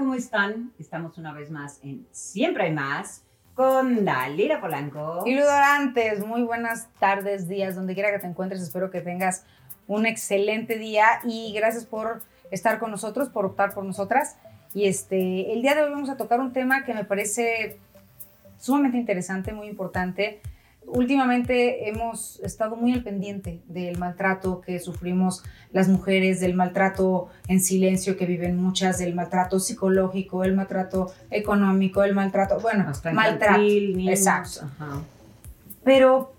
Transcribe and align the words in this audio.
¿Cómo 0.00 0.14
están? 0.14 0.72
Estamos 0.78 1.18
una 1.18 1.34
vez 1.34 1.50
más 1.50 1.78
en 1.82 2.06
Siempre 2.10 2.64
hay 2.64 2.72
más 2.72 3.22
con 3.52 4.06
Dalila 4.06 4.58
Polanco. 4.58 5.24
Y 5.26 5.34
Ludorantes, 5.34 6.24
muy 6.24 6.42
buenas 6.42 6.88
tardes, 6.98 7.48
días, 7.48 7.74
donde 7.74 7.92
quiera 7.92 8.10
que 8.10 8.18
te 8.18 8.26
encuentres. 8.26 8.62
Espero 8.62 8.90
que 8.90 9.02
tengas 9.02 9.44
un 9.88 10.06
excelente 10.06 10.78
día 10.78 11.04
y 11.24 11.52
gracias 11.52 11.84
por 11.84 12.22
estar 12.50 12.78
con 12.78 12.90
nosotros, 12.90 13.28
por 13.28 13.44
optar 13.44 13.74
por 13.74 13.84
nosotras. 13.84 14.38
Y 14.72 14.86
este, 14.86 15.52
el 15.52 15.60
día 15.60 15.74
de 15.74 15.82
hoy 15.82 15.90
vamos 15.90 16.08
a 16.08 16.16
tocar 16.16 16.40
un 16.40 16.54
tema 16.54 16.82
que 16.86 16.94
me 16.94 17.04
parece 17.04 17.78
sumamente 18.56 18.96
interesante, 18.96 19.52
muy 19.52 19.68
importante. 19.68 20.40
Últimamente 20.92 21.88
hemos 21.88 22.40
estado 22.40 22.74
muy 22.76 22.92
al 22.92 23.02
pendiente 23.02 23.60
del 23.68 23.96
maltrato 23.98 24.60
que 24.60 24.80
sufrimos 24.80 25.42
las 25.72 25.88
mujeres, 25.88 26.40
del 26.40 26.54
maltrato 26.54 27.28
en 27.46 27.60
silencio 27.60 28.16
que 28.16 28.26
viven 28.26 28.56
muchas, 28.60 28.98
del 28.98 29.14
maltrato 29.14 29.60
psicológico, 29.60 30.42
el 30.42 30.54
maltrato 30.54 31.12
económico, 31.30 32.02
el 32.02 32.14
maltrato, 32.14 32.58
bueno, 32.60 32.86
Hasta 32.88 33.12
maltrato. 33.12 33.60
infantil. 33.62 34.08
Exacto. 34.08 34.66
Ajá. 34.78 35.02
Pero 35.84 36.32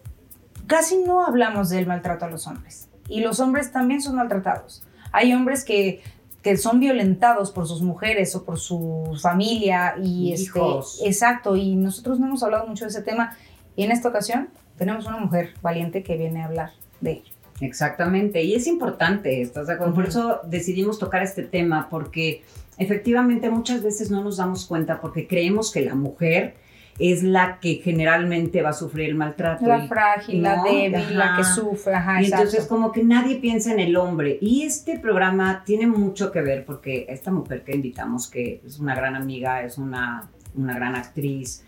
casi 0.68 0.98
no 0.98 1.26
hablamos 1.26 1.70
del 1.70 1.88
maltrato 1.88 2.26
a 2.26 2.30
los 2.30 2.46
hombres. 2.48 2.90
Y 3.08 3.22
los 3.22 3.40
hombres 3.40 3.72
también 3.72 4.02
son 4.02 4.16
maltratados. 4.16 4.84
Hay 5.12 5.34
hombres 5.34 5.64
que, 5.66 6.02
que 6.42 6.58
son 6.58 6.80
violentados 6.80 7.52
por 7.52 7.68
sus 7.68 7.82
mujeres 7.82 8.36
o 8.36 8.44
por 8.44 8.60
su 8.60 9.18
familia 9.22 9.96
y 10.02 10.34
este, 10.34 10.44
Hijos. 10.60 11.02
exacto. 11.06 11.56
Y 11.56 11.76
nosotros 11.76 12.20
no 12.20 12.28
hemos 12.28 12.44
hablado 12.44 12.68
mucho 12.68 12.86
de 12.86 12.90
ese 12.92 13.02
tema. 13.02 13.36
Y 13.76 13.84
en 13.84 13.92
esta 13.92 14.10
ocasión 14.10 14.50
tenemos 14.78 15.06
una 15.08 15.18
mujer 15.18 15.54
valiente 15.62 16.04
que 16.04 16.18
viene 16.18 16.42
a 16.42 16.46
hablar 16.46 16.72
de 17.00 17.12
ello. 17.14 17.32
Exactamente, 17.62 18.44
y 18.44 18.56
es 18.56 18.66
importante, 18.66 19.42
¿estás 19.42 19.68
de 19.68 19.74
acuerdo? 19.74 19.94
Por 19.94 20.08
eso 20.08 20.40
decidimos 20.46 20.98
tocar 20.98 21.22
este 21.22 21.44
tema, 21.44 21.88
porque 21.90 22.44
efectivamente 22.78 23.50
muchas 23.52 23.84
veces 23.84 24.10
no 24.10 24.24
nos 24.24 24.38
damos 24.38 24.66
cuenta 24.66 25.00
porque 25.00 25.28
creemos 25.28 25.72
que 25.72 25.82
la 25.82 25.94
mujer 25.94 26.56
es 26.98 27.22
la 27.24 27.60
que 27.60 27.76
generalmente 27.76 28.62
va 28.64 28.70
a 28.70 28.74
sufrir 28.74 29.10
el 29.10 29.16
maltrato. 29.16 29.66
La 29.68 29.86
y- 29.86 29.88
frágil, 29.88 30.42
no, 30.42 30.50
la 30.56 30.64
débil, 30.64 31.18
la 31.18 31.38
que 31.38 31.44
sufre. 31.44 31.94
Ajá, 31.94 32.22
Y 32.22 32.26
entonces 32.26 32.66
como 32.66 32.92
que 32.92 33.04
nadie 33.04 33.36
piensa 33.38 33.72
en 33.72 33.80
el 33.80 33.96
hombre. 33.96 34.38
Y 34.42 34.64
este 34.64 35.00
programa 35.00 35.64
tiene 35.66 35.88
mucho 35.88 36.32
que 36.32 36.42
ver 36.42 36.66
porque 36.66 37.06
esta 37.10 37.32
mujer 37.32 37.64
que 37.64 37.76
invitamos, 37.76 38.28
que 38.30 38.62
es 38.66 38.80
una 38.80 38.96
gran 38.96 39.16
amiga, 39.16 39.64
es 39.64 39.78
una, 39.78 40.30
una 40.56 40.76
gran 40.76 40.96
actriz 40.96 41.64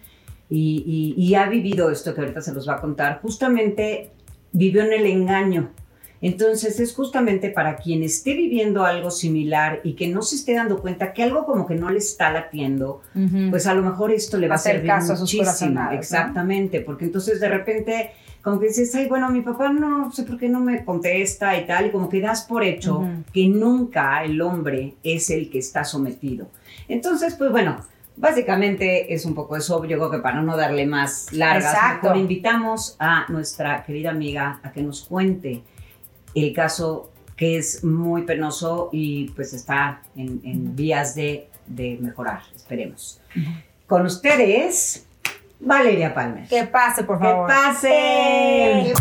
y, 0.53 1.13
y- 1.17 1.21
y 1.23 1.35
ha 1.35 1.47
vivido 1.47 1.89
esto 1.89 2.13
que 2.13 2.21
ahorita 2.21 2.41
se 2.41 2.53
los 2.53 2.67
va 2.69 2.75
a 2.75 2.81
contar, 2.81 3.19
justamente 3.21 4.11
vivió 4.51 4.83
en 4.83 4.93
el 4.93 5.05
engaño. 5.07 5.71
Entonces 6.21 6.79
es 6.79 6.93
justamente 6.93 7.49
para 7.49 7.75
quien 7.75 8.01
esté 8.01 8.33
viviendo 8.33 8.85
algo 8.85 9.11
similar 9.11 9.81
y 9.83 9.93
que 9.93 10.07
no 10.07 10.21
se 10.21 10.35
esté 10.37 10.53
dando 10.53 10.79
cuenta 10.79 11.11
que 11.11 11.21
algo 11.23 11.45
como 11.45 11.65
que 11.67 11.75
no 11.75 11.89
le 11.89 11.97
está 11.97 12.31
latiendo, 12.31 13.01
pues 13.49 13.67
a 13.67 13.73
lo 13.73 13.81
mejor 13.81 14.11
esto 14.11 14.37
le 14.37 14.47
va 14.47 14.53
a 14.53 14.55
Hacer 14.55 14.75
servir 14.75 14.87
caso 14.89 15.11
a 15.13 15.15
sus 15.17 15.21
muchísimo. 15.23 15.43
corazonadas, 15.43 15.91
¿no? 15.93 15.99
Exactamente, 15.99 16.79
porque 16.79 17.05
entonces 17.05 17.41
de 17.41 17.49
repente 17.49 18.11
como 18.41 18.59
que 18.59 18.67
dices, 18.67 18.93
ay, 18.95 19.07
bueno, 19.07 19.29
mi 19.31 19.41
papá 19.41 19.71
no 19.73 20.11
sé 20.13 20.23
por 20.23 20.37
qué 20.37 20.47
no 20.49 20.59
me 20.61 20.85
contesta 20.85 21.57
y 21.59 21.65
tal, 21.65 21.87
y 21.87 21.91
como 21.91 22.07
que 22.09 22.21
das 22.21 22.43
por 22.43 22.63
hecho 22.63 23.05
que 23.33 23.47
nunca 23.47 24.23
el 24.23 24.39
hombre 24.41 24.93
es 25.03 25.29
el 25.29 25.49
que 25.49 25.59
está 25.59 25.83
sometido. 25.83 26.47
Entonces, 26.89 27.35
pues 27.35 27.51
bueno, 27.51 27.77
básicamente 28.15 29.13
es 29.13 29.25
un 29.25 29.33
poco 29.35 29.55
eso, 29.57 29.83
yo 29.85 29.97
creo 29.97 30.11
que 30.11 30.19
para 30.19 30.41
no 30.41 30.55
darle 30.57 30.85
más 30.85 31.31
largas, 31.33 31.73
Exacto. 31.73 32.03
mejor 32.07 32.17
invitamos 32.17 32.95
a 32.99 33.25
nuestra 33.29 33.83
querida 33.83 34.09
amiga 34.11 34.59
a 34.63 34.71
que 34.71 34.81
nos 34.81 35.03
cuente 35.03 35.63
el 36.35 36.53
caso 36.53 37.09
que 37.35 37.57
es 37.57 37.83
muy 37.83 38.23
penoso 38.23 38.89
y 38.91 39.29
pues 39.31 39.53
está 39.53 40.01
en, 40.15 40.39
en 40.43 40.75
vías 40.75 41.15
de, 41.15 41.47
de 41.65 41.97
mejorar, 41.99 42.41
esperemos. 42.55 43.19
Con 43.87 44.05
ustedes, 44.05 45.05
Valeria 45.59 46.13
Palmer. 46.13 46.47
Que 46.47 46.63
pase, 46.65 47.03
por 47.03 47.17
¡Que 47.19 47.23
favor. 47.25 47.47
pase! 47.47 48.93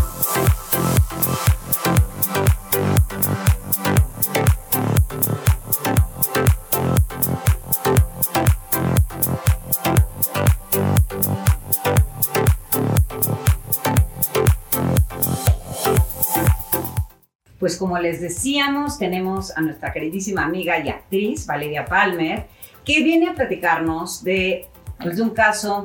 Pues 17.63 17.77
como 17.77 17.97
les 17.97 18.21
decíamos, 18.21 18.99
tenemos 18.99 19.57
a 19.57 19.61
nuestra 19.61 19.93
queridísima 19.93 20.45
amiga 20.45 20.85
y 20.85 20.89
actriz 20.89 21.47
Valeria 21.47 21.85
Palmer, 21.85 22.49
que 22.85 23.05
viene 23.05 23.29
a 23.29 23.35
platicarnos 23.35 24.25
de, 24.25 24.67
pues, 25.01 25.17
de 25.17 25.23
un 25.23 25.31
caso 25.31 25.85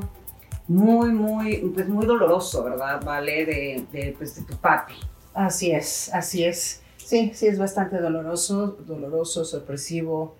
muy, 0.67 1.11
muy, 1.11 1.57
pues 1.75 1.87
muy 1.87 2.07
doloroso, 2.07 2.63
¿verdad, 2.63 2.99
Vale? 3.05 3.45
De, 3.45 3.85
de, 3.91 4.15
pues, 4.17 4.35
de 4.35 4.41
tu 4.41 4.57
papi. 4.57 4.95
Así 5.35 5.69
es, 5.69 6.11
así 6.15 6.45
es. 6.45 6.81
Sí, 6.97 7.29
sí, 7.35 7.45
es 7.45 7.59
bastante 7.59 7.99
doloroso, 7.99 8.75
doloroso, 8.87 9.45
sorpresivo, 9.45 10.35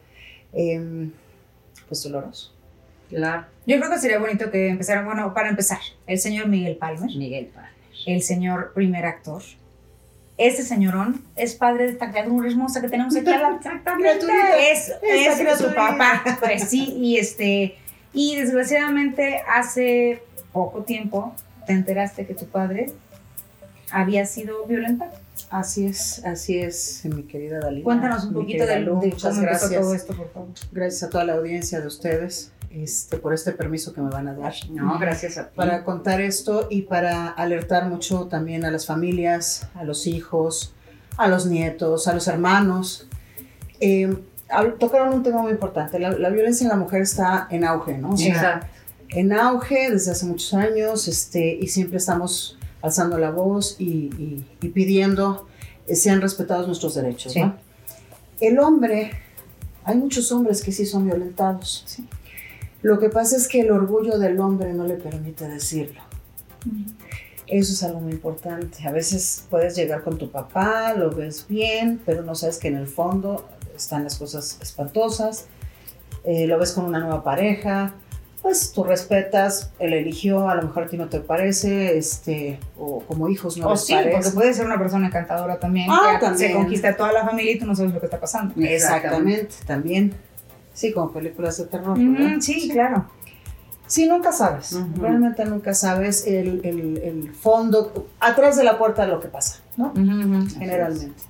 em, 0.53 1.11
pues 1.87 2.01
doloroso. 2.01 2.51
Claro. 3.09 3.45
Yo 3.67 3.77
creo 3.77 3.91
que 3.91 3.99
sería 3.99 4.17
bonito 4.17 4.49
que 4.49 4.69
empezaran, 4.69 5.05
bueno, 5.05 5.35
para 5.35 5.49
empezar, 5.49 5.81
el 6.07 6.17
señor 6.17 6.47
Miguel 6.47 6.77
Palmer. 6.77 7.15
Miguel 7.15 7.45
Palmer. 7.53 7.71
el 8.07 8.23
señor 8.23 8.73
primer 8.73 9.05
actor. 9.05 9.43
Este 10.37 10.61
señorón 10.63 11.23
es 11.35 11.55
padre 11.55 11.85
de 11.85 11.91
esta 11.93 12.11
criatura 12.11 12.47
hermosa 12.47 12.79
que 12.81 12.89
tenemos 12.89 13.15
aquí 13.15 13.29
a 13.29 13.39
la 13.39 13.59
Criaturita. 13.97 14.57
Es, 14.71 14.91
es 15.01 15.33
su 15.33 15.39
criaturita. 15.39 15.75
papá. 15.75 16.37
Pues 16.39 16.69
sí, 16.69 16.93
y 16.99 17.17
este, 17.17 17.75
y 18.13 18.35
desgraciadamente 18.35 19.41
hace 19.47 20.21
poco 20.53 20.83
tiempo 20.83 21.33
te 21.65 21.73
enteraste 21.73 22.27
que 22.27 22.35
tu 22.35 22.45
padre 22.45 22.91
había 23.91 24.25
sido 24.25 24.65
violentado. 24.65 25.11
Así 25.49 25.85
es, 25.85 26.23
así 26.25 26.59
es, 26.59 27.03
mi 27.05 27.23
querida 27.23 27.59
Dalila. 27.59 27.83
Cuéntanos 27.83 28.25
un 28.25 28.33
poquito 28.33 28.65
de, 28.65 28.79
de 28.79 28.85
cómo 28.85 29.03
empezó 29.03 29.69
todo 29.69 29.93
esto, 29.93 30.15
por 30.15 30.31
favor. 30.31 30.49
Gracias 30.71 31.03
a 31.03 31.09
toda 31.09 31.23
la 31.23 31.33
audiencia 31.33 31.79
de 31.79 31.87
ustedes 31.87 32.51
este, 32.69 33.17
por 33.17 33.33
este 33.33 33.51
permiso 33.53 33.93
que 33.93 34.01
me 34.01 34.09
van 34.09 34.27
a 34.27 34.33
dar. 34.33 34.53
No, 34.69 34.97
gracias 34.99 35.37
a 35.37 35.47
ti. 35.49 35.53
Para 35.55 35.83
contar 35.83 36.21
esto 36.21 36.67
y 36.69 36.83
para 36.83 37.27
alertar 37.29 37.87
mucho 37.89 38.25
también 38.25 38.65
a 38.65 38.71
las 38.71 38.85
familias, 38.85 39.67
a 39.75 39.83
los 39.83 40.07
hijos, 40.07 40.73
a 41.17 41.27
los 41.27 41.45
nietos, 41.45 42.07
a 42.07 42.13
los 42.13 42.27
hermanos. 42.27 43.07
Eh, 43.79 44.15
tocaron 44.79 45.13
un 45.13 45.23
tema 45.23 45.41
muy 45.41 45.51
importante. 45.51 45.99
La, 45.99 46.11
la 46.11 46.29
violencia 46.29 46.63
en 46.65 46.69
la 46.69 46.75
mujer 46.77 47.01
está 47.01 47.47
en 47.49 47.63
auge, 47.65 47.97
¿no? 47.97 48.11
O 48.11 48.17
sea, 48.17 48.27
Exacto. 48.27 48.67
en 49.09 49.33
auge 49.33 49.91
desde 49.91 50.11
hace 50.11 50.25
muchos 50.25 50.53
años 50.53 51.07
este, 51.07 51.55
y 51.59 51.67
siempre 51.67 51.97
estamos 51.97 52.57
alzando 52.81 53.17
la 53.17 53.31
voz 53.31 53.75
y, 53.79 53.85
y- 54.17 54.45
y 54.61 54.69
pidiendo 54.69 55.47
que 55.87 55.95
sean 55.95 56.21
respetados 56.21 56.67
nuestros 56.67 56.95
derechos. 56.95 57.33
Sí. 57.33 57.41
¿no? 57.41 57.55
El 58.39 58.59
hombre, 58.59 59.11
hay 59.83 59.97
muchos 59.97 60.31
hombres 60.31 60.61
que 60.61 60.71
sí 60.71 60.85
son 60.85 61.05
violentados. 61.05 61.85
Lo 62.81 62.99
que 62.99 63.09
pasa 63.09 63.35
es 63.37 63.47
que 63.47 63.61
el 63.61 63.71
orgullo 63.71 64.17
del 64.19 64.39
hombre 64.39 64.73
no 64.73 64.85
le 64.85 64.95
permite 64.95 65.47
decirlo. 65.47 66.01
Eso 67.47 67.73
es 67.73 67.83
algo 67.83 68.01
muy 68.01 68.11
importante. 68.11 68.85
A 68.87 68.91
veces 68.91 69.45
puedes 69.49 69.75
llegar 69.75 70.03
con 70.03 70.17
tu 70.17 70.29
papá, 70.29 70.93
lo 70.93 71.09
ves 71.11 71.45
bien, 71.47 72.01
pero 72.05 72.21
no 72.21 72.35
sabes 72.35 72.57
que 72.57 72.67
en 72.67 72.75
el 72.75 72.87
fondo 72.87 73.47
están 73.75 74.03
las 74.03 74.17
cosas 74.17 74.59
espantosas. 74.61 75.45
Eh, 76.23 76.45
lo 76.45 76.59
ves 76.59 76.73
con 76.73 76.83
una 76.85 76.99
nueva 76.99 77.23
pareja, 77.23 77.93
pues 78.41 78.73
tú 78.73 78.83
respetas, 78.83 79.71
él 79.79 79.93
eligió, 79.93 80.49
a 80.49 80.55
lo 80.55 80.63
mejor 80.63 80.83
a 80.83 80.87
ti 80.87 80.97
no 80.97 81.07
te 81.07 81.21
parece, 81.21 81.97
este, 81.97 82.59
o 82.77 82.99
como 83.01 83.29
hijos 83.29 83.57
no 83.57 83.67
o 83.67 83.71
les 83.71 83.85
sí, 83.85 83.93
parece. 83.93 84.11
porque 84.11 84.29
puede 84.31 84.53
ser 84.53 84.65
una 84.65 84.77
persona 84.77 85.07
encantadora 85.07 85.57
también, 85.57 85.87
Ah, 85.89 86.17
que 86.19 86.25
también. 86.25 86.51
se 86.51 86.55
conquista 86.55 86.89
a 86.89 86.97
toda 86.97 87.13
la 87.13 87.25
familia 87.25 87.53
y 87.53 87.59
tú 87.59 87.65
no 87.65 87.75
sabes 87.77 87.93
lo 87.93 87.99
que 88.01 88.07
está 88.07 88.19
pasando. 88.19 88.53
Exactamente, 88.61 89.55
también. 89.65 90.13
Sí, 90.77 90.93
como 90.93 91.11
películas 91.11 91.57
de 91.57 91.65
terror. 91.65 91.97
Mm, 91.97 92.39
sí, 92.39 92.69
claro. 92.69 93.09
Sí, 93.87 94.05
nunca 94.07 94.31
sabes. 94.31 94.73
Realmente 95.01 95.43
nunca 95.45 95.73
sabes 95.73 96.27
el, 96.27 96.61
el- 96.63 96.97
el 96.97 97.33
fondo, 97.33 98.07
atrás 98.19 98.57
de 98.57 98.63
la 98.63 98.77
puerta 98.77 99.01
de 99.05 99.07
lo 99.11 99.19
que 99.19 99.27
pasa, 99.27 99.61
¿no? 99.75 99.91
Generalmente. 100.59 101.23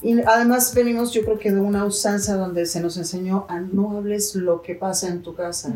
Y 0.00 0.20
además 0.22 0.74
venimos, 0.74 1.12
yo 1.12 1.22
creo 1.22 1.38
que 1.38 1.50
de 1.52 1.60
una 1.60 1.84
usanza 1.84 2.36
donde 2.36 2.64
se 2.64 2.80
nos 2.80 2.96
enseñó 2.96 3.44
a 3.50 3.60
no 3.60 3.96
hables 3.98 4.34
lo 4.36 4.62
que 4.62 4.74
pasa 4.74 5.08
en 5.08 5.20
tu 5.22 5.34
casa. 5.34 5.74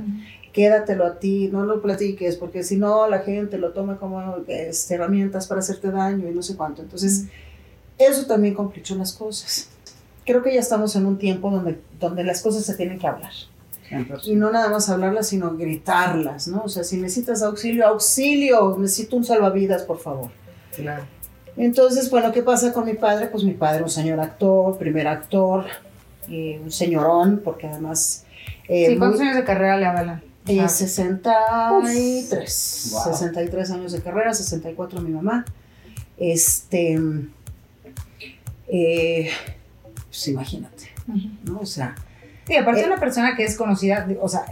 Quédatelo 0.55 1.05
a 1.07 1.19
ti, 1.19 1.51
no 1.53 1.65
lo 1.67 1.83
platiques, 1.83 2.37
porque 2.37 2.63
si 2.63 2.77
no 2.77 3.09
la 3.09 3.19
gente 3.21 3.59
lo 3.59 3.73
toma 3.73 3.99
como 3.99 4.37
este, 4.47 4.95
herramientas 4.95 5.47
para 5.47 5.61
hacerte 5.61 5.91
daño 5.91 6.29
y 6.31 6.35
no 6.35 6.43
sé 6.43 6.57
cuánto. 6.57 6.81
Entonces, 6.83 7.27
eso 7.99 8.25
también 8.27 8.55
complicó 8.55 8.95
las 8.95 9.13
cosas. 9.13 9.69
Creo 10.29 10.43
que 10.43 10.53
ya 10.53 10.61
estamos 10.61 10.95
en 10.95 11.07
un 11.07 11.17
tiempo 11.17 11.51
donde, 11.51 11.81
donde 11.99 12.23
las 12.23 12.43
cosas 12.43 12.63
se 12.63 12.75
tienen 12.75 12.99
que 12.99 13.07
hablar. 13.07 13.33
Y 14.25 14.35
no 14.35 14.51
nada 14.51 14.69
más 14.69 14.91
hablarlas, 14.91 15.29
sino 15.29 15.57
gritarlas, 15.57 16.49
¿no? 16.49 16.65
O 16.65 16.69
sea, 16.69 16.85
si 16.85 16.99
necesitas 16.99 17.43
auxilio, 17.43 17.87
auxilio, 17.87 18.77
necesito 18.79 19.17
un 19.17 19.25
salvavidas, 19.25 19.85
por 19.85 19.99
favor. 19.99 20.31
Claro. 20.77 21.05
Entonces, 21.57 22.11
bueno, 22.11 22.31
¿qué 22.31 22.43
pasa 22.43 22.75
con 22.75 22.85
mi 22.85 22.93
padre? 22.93 23.29
Pues 23.29 23.43
mi 23.43 23.55
padre, 23.55 23.83
un 23.83 23.89
señor 23.89 24.21
actor, 24.21 24.77
primer 24.77 25.09
actor, 25.09 25.65
eh, 26.29 26.61
un 26.63 26.71
señorón, 26.71 27.41
porque 27.43 27.67
además... 27.67 28.27
Eh, 28.69 28.89
sí, 28.89 28.99
¿cuántos 28.99 29.23
años 29.23 29.37
de 29.37 29.45
carrera 29.45 29.79
le 29.79 29.87
avalan? 29.87 30.23
Eh, 30.47 30.69
63. 30.69 32.53
63 32.53 33.71
años 33.71 33.93
de 33.93 34.03
carrera, 34.03 34.35
64 34.35 35.01
mi 35.01 35.13
mamá. 35.13 35.47
Este... 36.19 37.01
Eh, 38.71 39.31
pues 40.19 40.29
imagínate, 40.29 40.91
¿no? 41.45 41.61
O 41.61 41.67
sea... 41.67 41.95
Sí, 42.47 42.57
aparte 42.57 42.81
de 42.81 42.87
eh, 42.87 42.91
una 42.91 42.99
persona 42.99 43.37
que 43.37 43.45
es 43.45 43.57
conocida, 43.57 44.09
o 44.21 44.29
sea, 44.29 44.43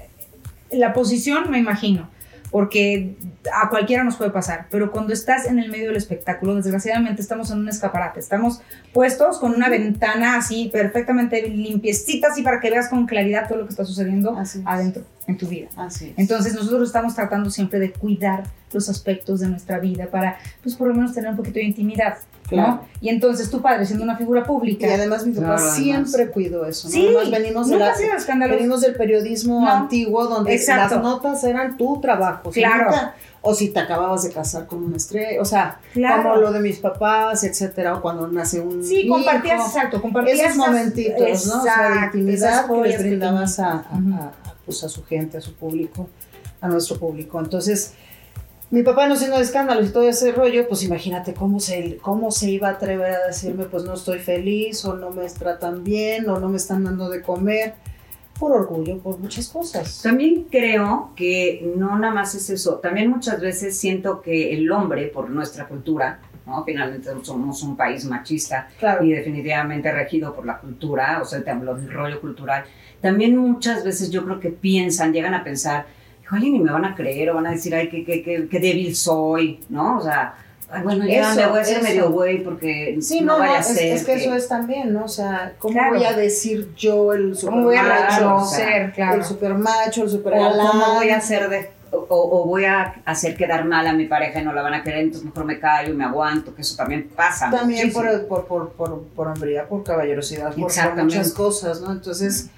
la 0.70 0.92
posición 0.92 1.50
me 1.50 1.58
imagino, 1.58 2.08
porque 2.52 3.16
a 3.52 3.68
cualquiera 3.68 4.04
nos 4.04 4.14
puede 4.16 4.30
pasar, 4.30 4.68
pero 4.70 4.92
cuando 4.92 5.12
estás 5.12 5.46
en 5.46 5.58
el 5.58 5.70
medio 5.70 5.88
del 5.88 5.96
espectáculo, 5.96 6.54
desgraciadamente 6.54 7.20
estamos 7.20 7.50
en 7.50 7.58
un 7.58 7.68
escaparate, 7.68 8.20
estamos 8.20 8.60
puestos 8.92 9.38
con 9.38 9.54
una 9.54 9.68
ventana 9.68 10.36
así 10.36 10.68
perfectamente 10.72 11.48
limpiecita, 11.48 12.28
así 12.28 12.42
para 12.42 12.60
que 12.60 12.70
veas 12.70 12.88
con 12.88 13.06
claridad 13.06 13.48
todo 13.48 13.58
lo 13.58 13.64
que 13.64 13.70
está 13.70 13.84
sucediendo 13.84 14.38
adentro, 14.66 15.02
en 15.26 15.36
tu 15.36 15.48
vida. 15.48 15.68
Así 15.76 16.14
Entonces 16.16 16.54
nosotros 16.54 16.88
estamos 16.88 17.16
tratando 17.16 17.50
siempre 17.50 17.80
de 17.80 17.92
cuidar 17.92 18.44
los 18.72 18.88
aspectos 18.88 19.40
de 19.40 19.48
nuestra 19.48 19.80
vida 19.80 20.06
para, 20.06 20.38
pues 20.62 20.76
por 20.76 20.86
lo 20.86 20.94
menos 20.94 21.12
tener 21.12 21.30
un 21.30 21.36
poquito 21.36 21.54
de 21.54 21.64
intimidad. 21.64 22.18
Claro. 22.48 22.81
Y 23.00 23.08
entonces 23.08 23.50
tu 23.50 23.60
padre 23.60 23.84
siendo 23.87 24.04
una 24.04 24.16
figura 24.16 24.44
pública. 24.44 24.87
Y 24.87 24.90
además 24.90 25.26
mi 25.26 25.32
papá 25.32 25.58
siempre 25.58 26.31
cuidó 26.31 26.64
eso. 26.64 26.88
¿no? 26.88 26.94
Sí, 26.94 27.08
venimos, 27.31 27.69
de 27.69 27.78
venimos 28.48 28.81
del 28.81 28.94
periodismo 28.94 29.69
antiguo 29.69 30.26
donde 30.26 30.58
las 30.66 31.02
notas 31.02 31.43
eran 31.44 31.76
tu 31.76 32.00
trabajo. 32.00 32.50
Claro. 32.50 32.90
o 33.43 33.54
si 33.54 33.69
te 33.69 33.78
acababas 33.78 34.25
de 34.25 34.32
casar 34.32 34.66
con 34.66 34.82
una 34.82 34.96
estrella, 34.96 35.40
o 35.40 35.44
sea, 35.44 35.81
como 35.94 36.37
lo 36.37 36.52
de 36.52 36.60
mis 36.60 36.78
papás, 36.78 37.44
etcétera, 37.44 37.94
o 37.94 38.02
cuando 38.02 38.26
nace 38.26 38.60
un 38.60 38.82
Sí, 38.82 39.06
compartías, 39.06 39.66
exacto, 39.66 40.02
compartías 40.02 40.40
esos 40.40 40.56
momentitos, 40.56 41.46
¿no? 41.46 41.60
O 41.60 41.62
sea, 41.62 41.90
de 41.90 42.06
intimidad 42.06 42.66
que 42.66 42.88
les 42.88 42.99
brindabas 42.99 43.60
a, 43.60 43.84
pues, 44.64 44.82
a 44.82 44.88
su 44.88 45.04
gente, 45.04 45.38
a 45.38 45.40
su 45.40 45.54
público, 45.54 46.08
a 46.60 46.69
nuestro 46.69 46.99
público. 46.99 47.38
Entonces, 47.38 47.94
mi 48.70 48.82
papá 48.82 49.06
no 49.06 49.16
de 49.16 49.40
escándalos 49.40 49.88
y 49.88 49.92
todo 49.92 50.08
ese 50.08 50.32
rollo, 50.32 50.66
pues 50.68 50.82
imagínate 50.82 51.34
cómo 51.34 51.60
se, 51.60 51.98
cómo 51.98 52.30
se 52.30 52.50
iba 52.50 52.68
a 52.68 52.72
atrever 52.72 53.12
a 53.12 53.26
decirme, 53.28 53.64
pues 53.64 53.84
no 53.84 53.94
estoy 53.94 54.18
feliz, 54.18 54.84
o 54.84 54.94
no 54.94 55.10
me 55.10 55.28
tratan 55.28 55.84
bien, 55.84 56.28
o 56.28 56.40
no 56.40 56.48
me 56.48 56.56
están 56.56 56.82
dando 56.82 57.08
de 57.08 57.22
comer, 57.22 57.74
por 58.38 58.52
orgullo, 58.52 58.98
por 58.98 59.18
muchas 59.18 59.48
cosas. 59.48 60.02
También 60.02 60.46
creo 60.50 61.12
que 61.14 61.72
no 61.76 61.96
nada 61.98 62.12
más 62.12 62.34
es 62.34 62.50
eso, 62.50 62.76
también 62.76 63.08
muchas 63.08 63.40
veces 63.40 63.78
siento 63.78 64.20
que 64.20 64.52
el 64.54 64.70
hombre, 64.72 65.06
por 65.06 65.30
nuestra 65.30 65.68
cultura, 65.68 66.20
¿no? 66.44 66.64
Finalmente 66.64 67.10
somos 67.22 67.62
un 67.62 67.76
país 67.76 68.04
machista 68.04 68.68
y 69.00 69.10
definitivamente 69.10 69.90
regido 69.92 70.34
por 70.34 70.44
la 70.44 70.58
cultura, 70.58 71.20
o 71.22 71.24
sea, 71.24 71.42
te 71.42 71.50
hablo 71.50 71.76
del 71.76 71.90
rollo 71.92 72.20
cultural. 72.20 72.64
También 73.00 73.36
muchas 73.36 73.84
veces 73.84 74.10
yo 74.10 74.24
creo 74.24 74.40
que 74.40 74.50
piensan, 74.50 75.12
llegan 75.12 75.34
a 75.34 75.44
pensar, 75.44 75.86
híjole, 76.26 76.50
ni 76.50 76.58
me 76.58 76.73
van 76.73 76.84
a 76.84 76.94
creer 76.94 77.31
o 77.31 77.34
van 77.34 77.46
a 77.46 77.52
decir, 77.52 77.75
ay, 77.75 77.88
qué, 77.88 78.05
qué, 78.05 78.23
qué, 78.23 78.49
qué 78.50 78.61
débil 78.61 78.96
soy, 78.96 79.61
¿no? 79.69 79.99
O 79.99 80.00
sea, 80.00 80.34
ay, 80.69 80.82
bueno, 80.82 81.06
ya 81.06 81.34
me 81.34 81.46
voy 81.46 81.58
a 81.58 81.62
hacer 81.62 81.82
medio 81.82 82.11
güey 82.11 82.43
porque 82.43 82.99
sí, 83.00 83.20
no, 83.20 83.34
no 83.34 83.38
vaya 83.38 83.52
no, 83.52 83.58
a 83.58 83.62
ser. 83.62 83.93
Es, 83.93 84.00
es 84.00 84.06
que, 84.06 84.14
eso 84.14 84.34
es 84.34 84.49
también, 84.49 84.93
¿no? 84.93 85.05
O 85.05 85.08
sea, 85.08 85.55
¿cómo 85.58 85.81
voy 85.90 86.05
a 86.05 86.14
decir 86.14 86.75
yo 86.76 87.12
el 87.12 87.37
super 87.37 87.61
voy 87.61 87.76
macho? 87.76 88.44
ser, 88.44 88.93
claro. 88.93 89.19
El 89.19 89.25
super 89.25 89.55
macho, 89.55 90.02
el 90.02 90.11
super 90.11 90.34
galán. 90.34 90.67
¿Cómo 90.67 90.94
voy 90.94 91.11
a 91.11 91.19
hacer 91.19 91.49
de.? 91.49 91.76
O, 91.93 92.05
o, 92.08 92.44
voy 92.44 92.64
a 92.64 92.96
hacer 93.05 93.37
quedar 93.37 93.64
mal 93.64 93.87
a 93.87 93.93
mi 93.93 94.06
pareja 94.06 94.40
y 94.40 94.44
no 94.44 94.52
la 94.52 94.61
van 94.61 94.75
a 94.75 94.82
querer, 94.82 95.05
entonces 95.05 95.25
mejor 95.25 95.44
me 95.44 95.61
callo 95.61 95.93
y 95.93 95.96
me 95.96 96.05
aguanto, 96.05 96.52
que 96.52 96.62
eso 96.62 96.76
también 96.76 97.08
pasa. 97.14 97.49
También 97.49 97.93
por, 97.93 98.26
por, 98.26 98.46
por, 98.46 98.73
por, 98.73 99.02
por 99.05 99.28
hombría, 99.28 99.69
por 99.69 99.84
caballerosidad, 99.84 100.52
por 100.52 101.05
muchas 101.05 101.32
cosas, 101.32 101.81
¿no? 101.81 101.93
Entonces, 101.93 102.50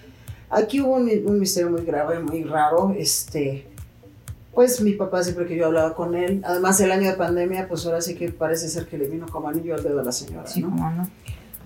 aquí 0.50 0.80
hubo 0.80 0.94
un, 0.94 1.10
un 1.26 1.40
misterio 1.40 1.70
muy 1.70 1.84
grave, 1.84 2.18
muy 2.20 2.44
raro, 2.44 2.94
este 2.96 3.66
pues 4.58 4.80
mi 4.80 4.94
papá 4.94 5.22
siempre 5.22 5.46
que 5.46 5.54
yo 5.54 5.66
hablaba 5.66 5.94
con 5.94 6.16
él, 6.16 6.42
además 6.44 6.80
el 6.80 6.90
año 6.90 7.08
de 7.08 7.16
pandemia, 7.16 7.68
pues 7.68 7.86
ahora 7.86 8.00
sí 8.00 8.16
que 8.16 8.28
parece 8.30 8.68
ser 8.68 8.86
que 8.86 8.98
le 8.98 9.06
vino 9.06 9.26
como 9.28 9.48
anillo 9.48 9.72
al 9.76 9.84
dedo 9.84 10.00
a 10.00 10.02
la 10.02 10.10
señora, 10.10 10.48
sí, 10.48 10.60
¿no? 10.60 10.70
no? 10.70 11.08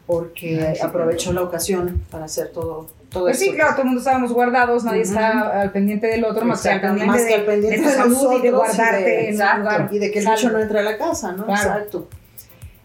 Porque 0.06 0.76
aprovechó 0.82 1.32
la 1.32 1.40
ocasión 1.40 2.02
para 2.11 2.26
hacer 2.26 2.49
todo, 2.49 2.88
todo 3.08 3.25
pues 3.25 3.38
sí, 3.38 3.52
claro, 3.55 3.70
todo 3.70 3.81
el 3.81 3.87
mundo 3.87 4.00
estábamos 4.00 4.31
guardados, 4.34 4.84
nadie 4.84 5.00
está 5.00 5.62
al 5.62 5.73
pendiente 5.73 6.06
del 6.06 6.23
otro, 6.23 6.44
más 6.44 6.61
que 6.61 6.69
al 6.69 6.82
pendiente, 6.82 7.06
más 7.06 7.25
que 7.25 7.34
al 7.34 7.44
pendiente 7.46 7.81
de, 7.81 7.87
de, 7.87 7.94
salud 7.94 8.32
y 8.38 8.43
de 8.43 8.50
guardarte 8.50 9.00
y 9.00 9.05
de, 9.05 9.29
en 9.31 9.40
el 9.40 9.58
lugar. 9.58 9.88
Y 9.90 9.99
de 9.99 10.11
que 10.11 10.19
el 10.19 10.26
bicho 10.26 10.50
no 10.50 10.58
entre 10.58 10.81
a 10.81 10.82
la 10.82 10.99
casa, 10.99 11.32
¿no? 11.32 11.46
Claro. 11.46 11.70
Exacto. 11.70 12.08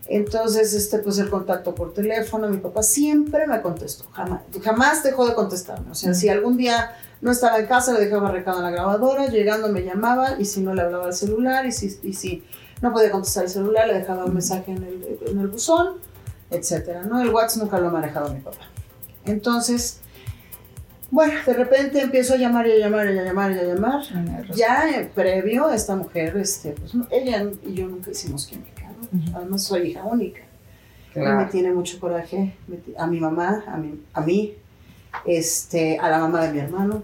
Entonces, 0.10 0.74
este, 0.74 1.00
pues 1.00 1.18
el 1.18 1.30
contacto 1.30 1.76
por 1.76 1.94
teléfono, 1.94 2.48
mi 2.48 2.58
papá 2.58 2.82
siempre 2.82 3.46
me 3.46 3.62
contestó, 3.62 4.06
jamás, 4.14 4.42
jamás 4.64 5.04
dejó 5.04 5.28
de 5.28 5.36
contestarme. 5.36 5.92
O 5.92 5.96
sea, 5.96 6.14
si 6.14 6.30
algún 6.30 6.56
día 6.56 6.96
no 7.20 7.32
estaba 7.32 7.60
en 7.60 7.66
casa, 7.66 7.94
le 7.94 8.00
dejaba 8.00 8.32
recado 8.32 8.60
en 8.60 8.64
la 8.64 8.72
grabadora, 8.72 9.28
llegando 9.28 9.68
me 9.70 9.82
llamaba 9.82 10.40
y 10.40 10.46
si 10.46 10.62
no 10.62 10.74
le 10.74 10.82
hablaba 10.82 11.08
al 11.08 11.14
celular 11.14 11.66
y 11.66 11.72
si, 11.72 12.00
y 12.04 12.14
si 12.14 12.44
no 12.82 12.94
podía 12.94 13.12
contestar 13.12 13.46
el 13.46 13.50
celular, 13.50 13.88
le 13.88 13.96
dejaba 13.96 14.26
un 14.26 14.34
mensaje 14.34 14.72
en 14.72 14.84
el, 14.84 15.20
en 15.28 15.40
el 15.40 15.48
buzón, 15.48 15.96
etcétera, 16.52 17.04
¿no? 17.04 17.22
El 17.22 17.30
WhatsApp 17.30 17.64
nunca 17.64 17.80
lo 17.80 17.88
ha 17.88 17.92
manejado 17.92 18.34
mi 18.34 18.40
papá. 18.40 18.70
Entonces, 19.26 20.00
bueno, 21.10 21.34
de 21.46 21.54
repente 21.54 22.02
empiezo 22.02 22.34
a 22.34 22.38
llamar 22.38 22.68
y 22.68 22.72
a 22.74 22.78
llamar 22.78 23.10
y 23.14 23.18
a 23.18 23.24
llamar 23.24 23.52
y 23.52 23.60
a 23.60 23.64
llamar. 23.64 24.04
Ya 24.54 24.90
eh, 24.90 25.10
previo 25.14 25.68
a 25.68 25.76
esta 25.76 25.96
mujer, 25.96 26.36
este, 26.38 26.72
pues, 26.72 26.92
ella 27.12 27.50
y 27.66 27.74
yo 27.74 27.88
nunca 27.88 28.12
hicimos 28.12 28.46
química, 28.46 28.77
¿no? 28.92 29.20
Uh 29.20 29.22
-huh. 29.22 29.36
Además 29.36 29.64
soy 29.64 29.90
hija 29.90 30.04
única. 30.04 30.42
Claro. 31.14 31.42
Y 31.42 31.46
me 31.46 31.52
tiene 31.52 31.72
mucho 31.74 32.00
coraje 32.00 32.56
a 32.98 33.08
mi 33.08 33.20
mamá, 33.20 33.64
a 33.68 33.78
mi, 33.78 34.00
a 34.14 34.22
mí, 34.22 34.56
este, 35.26 35.98
a 35.98 36.10
la 36.10 36.20
mamá 36.20 36.44
de 36.44 36.54
mi 36.54 36.60
hermano. 36.60 37.04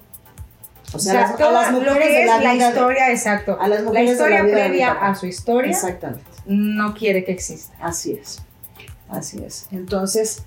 O 0.93 0.99
sea, 0.99 1.13
a, 1.13 1.31
las, 1.31 1.41
a 1.41 1.51
las 1.51 1.71
mujeres 1.71 1.95
lo 1.95 1.99
que 1.99 2.21
es 2.21 2.27
la, 2.27 2.39
la 2.41 2.55
historia, 2.55 3.05
de, 3.07 3.13
exacto. 3.13 3.57
A 3.59 3.67
las 3.67 3.83
mujeres 3.83 4.05
la 4.05 4.11
historia 4.11 4.43
previa 4.43 4.91
a 4.91 5.15
su 5.15 5.25
historia. 5.25 5.71
Exactamente. 5.71 6.23
No 6.45 6.93
quiere 6.93 7.23
que 7.23 7.31
exista. 7.31 7.73
Así 7.79 8.13
es. 8.13 8.41
Así 9.09 9.43
es. 9.43 9.67
Entonces, 9.71 10.43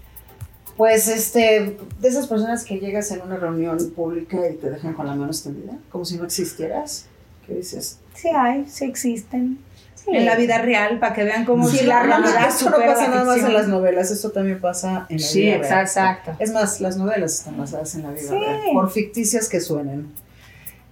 pues, 0.77 1.09
este, 1.09 1.79
de 2.01 2.09
esas 2.09 2.27
personas 2.27 2.65
que 2.65 2.79
llegas 2.79 3.11
en 3.11 3.23
una 3.23 3.37
reunión 3.37 3.79
pública 3.97 4.49
y 4.49 4.55
te 4.57 4.71
dejan 4.71 4.93
con 4.93 5.07
la 5.07 5.15
mano 5.15 5.29
extendida, 5.29 5.79
como 5.91 6.05
si 6.05 6.17
no 6.17 6.25
existieras, 6.25 7.07
¿qué 7.47 7.55
dices? 7.55 7.99
Sí 8.15 8.29
hay, 8.29 8.67
sí 8.69 8.85
existen. 8.85 9.59
En 10.07 10.25
la 10.25 10.37
vida 10.37 10.59
real, 10.59 11.01
para 11.01 11.15
que 11.15 11.25
vean 11.25 11.45
cómo 11.45 11.69
sí, 11.69 11.79
si 11.79 11.87
la 11.87 12.03
realidad 12.03 12.49
Eso 12.49 12.71
no 12.71 12.77
pasa 12.77 13.09
nada 13.09 13.25
más 13.25 13.39
en 13.39 13.53
las 13.53 13.67
novelas, 13.67 14.11
eso 14.11 14.31
también 14.31 14.61
pasa 14.61 15.07
en 15.09 15.21
la 15.21 15.27
sí, 15.27 15.41
vida 15.41 15.59
real. 15.59 15.81
exacto. 15.83 16.37
Es 16.39 16.53
más, 16.53 16.81
las 16.81 16.97
novelas 16.97 17.35
están 17.35 17.59
basadas 17.59 17.95
en 17.97 18.05
la 18.05 18.11
vida 18.11 18.29
sí. 18.29 18.39
real, 18.39 18.61
por 18.73 18.91
ficticias 18.91 19.49
que 19.49 19.61
suenen. 19.61 20.13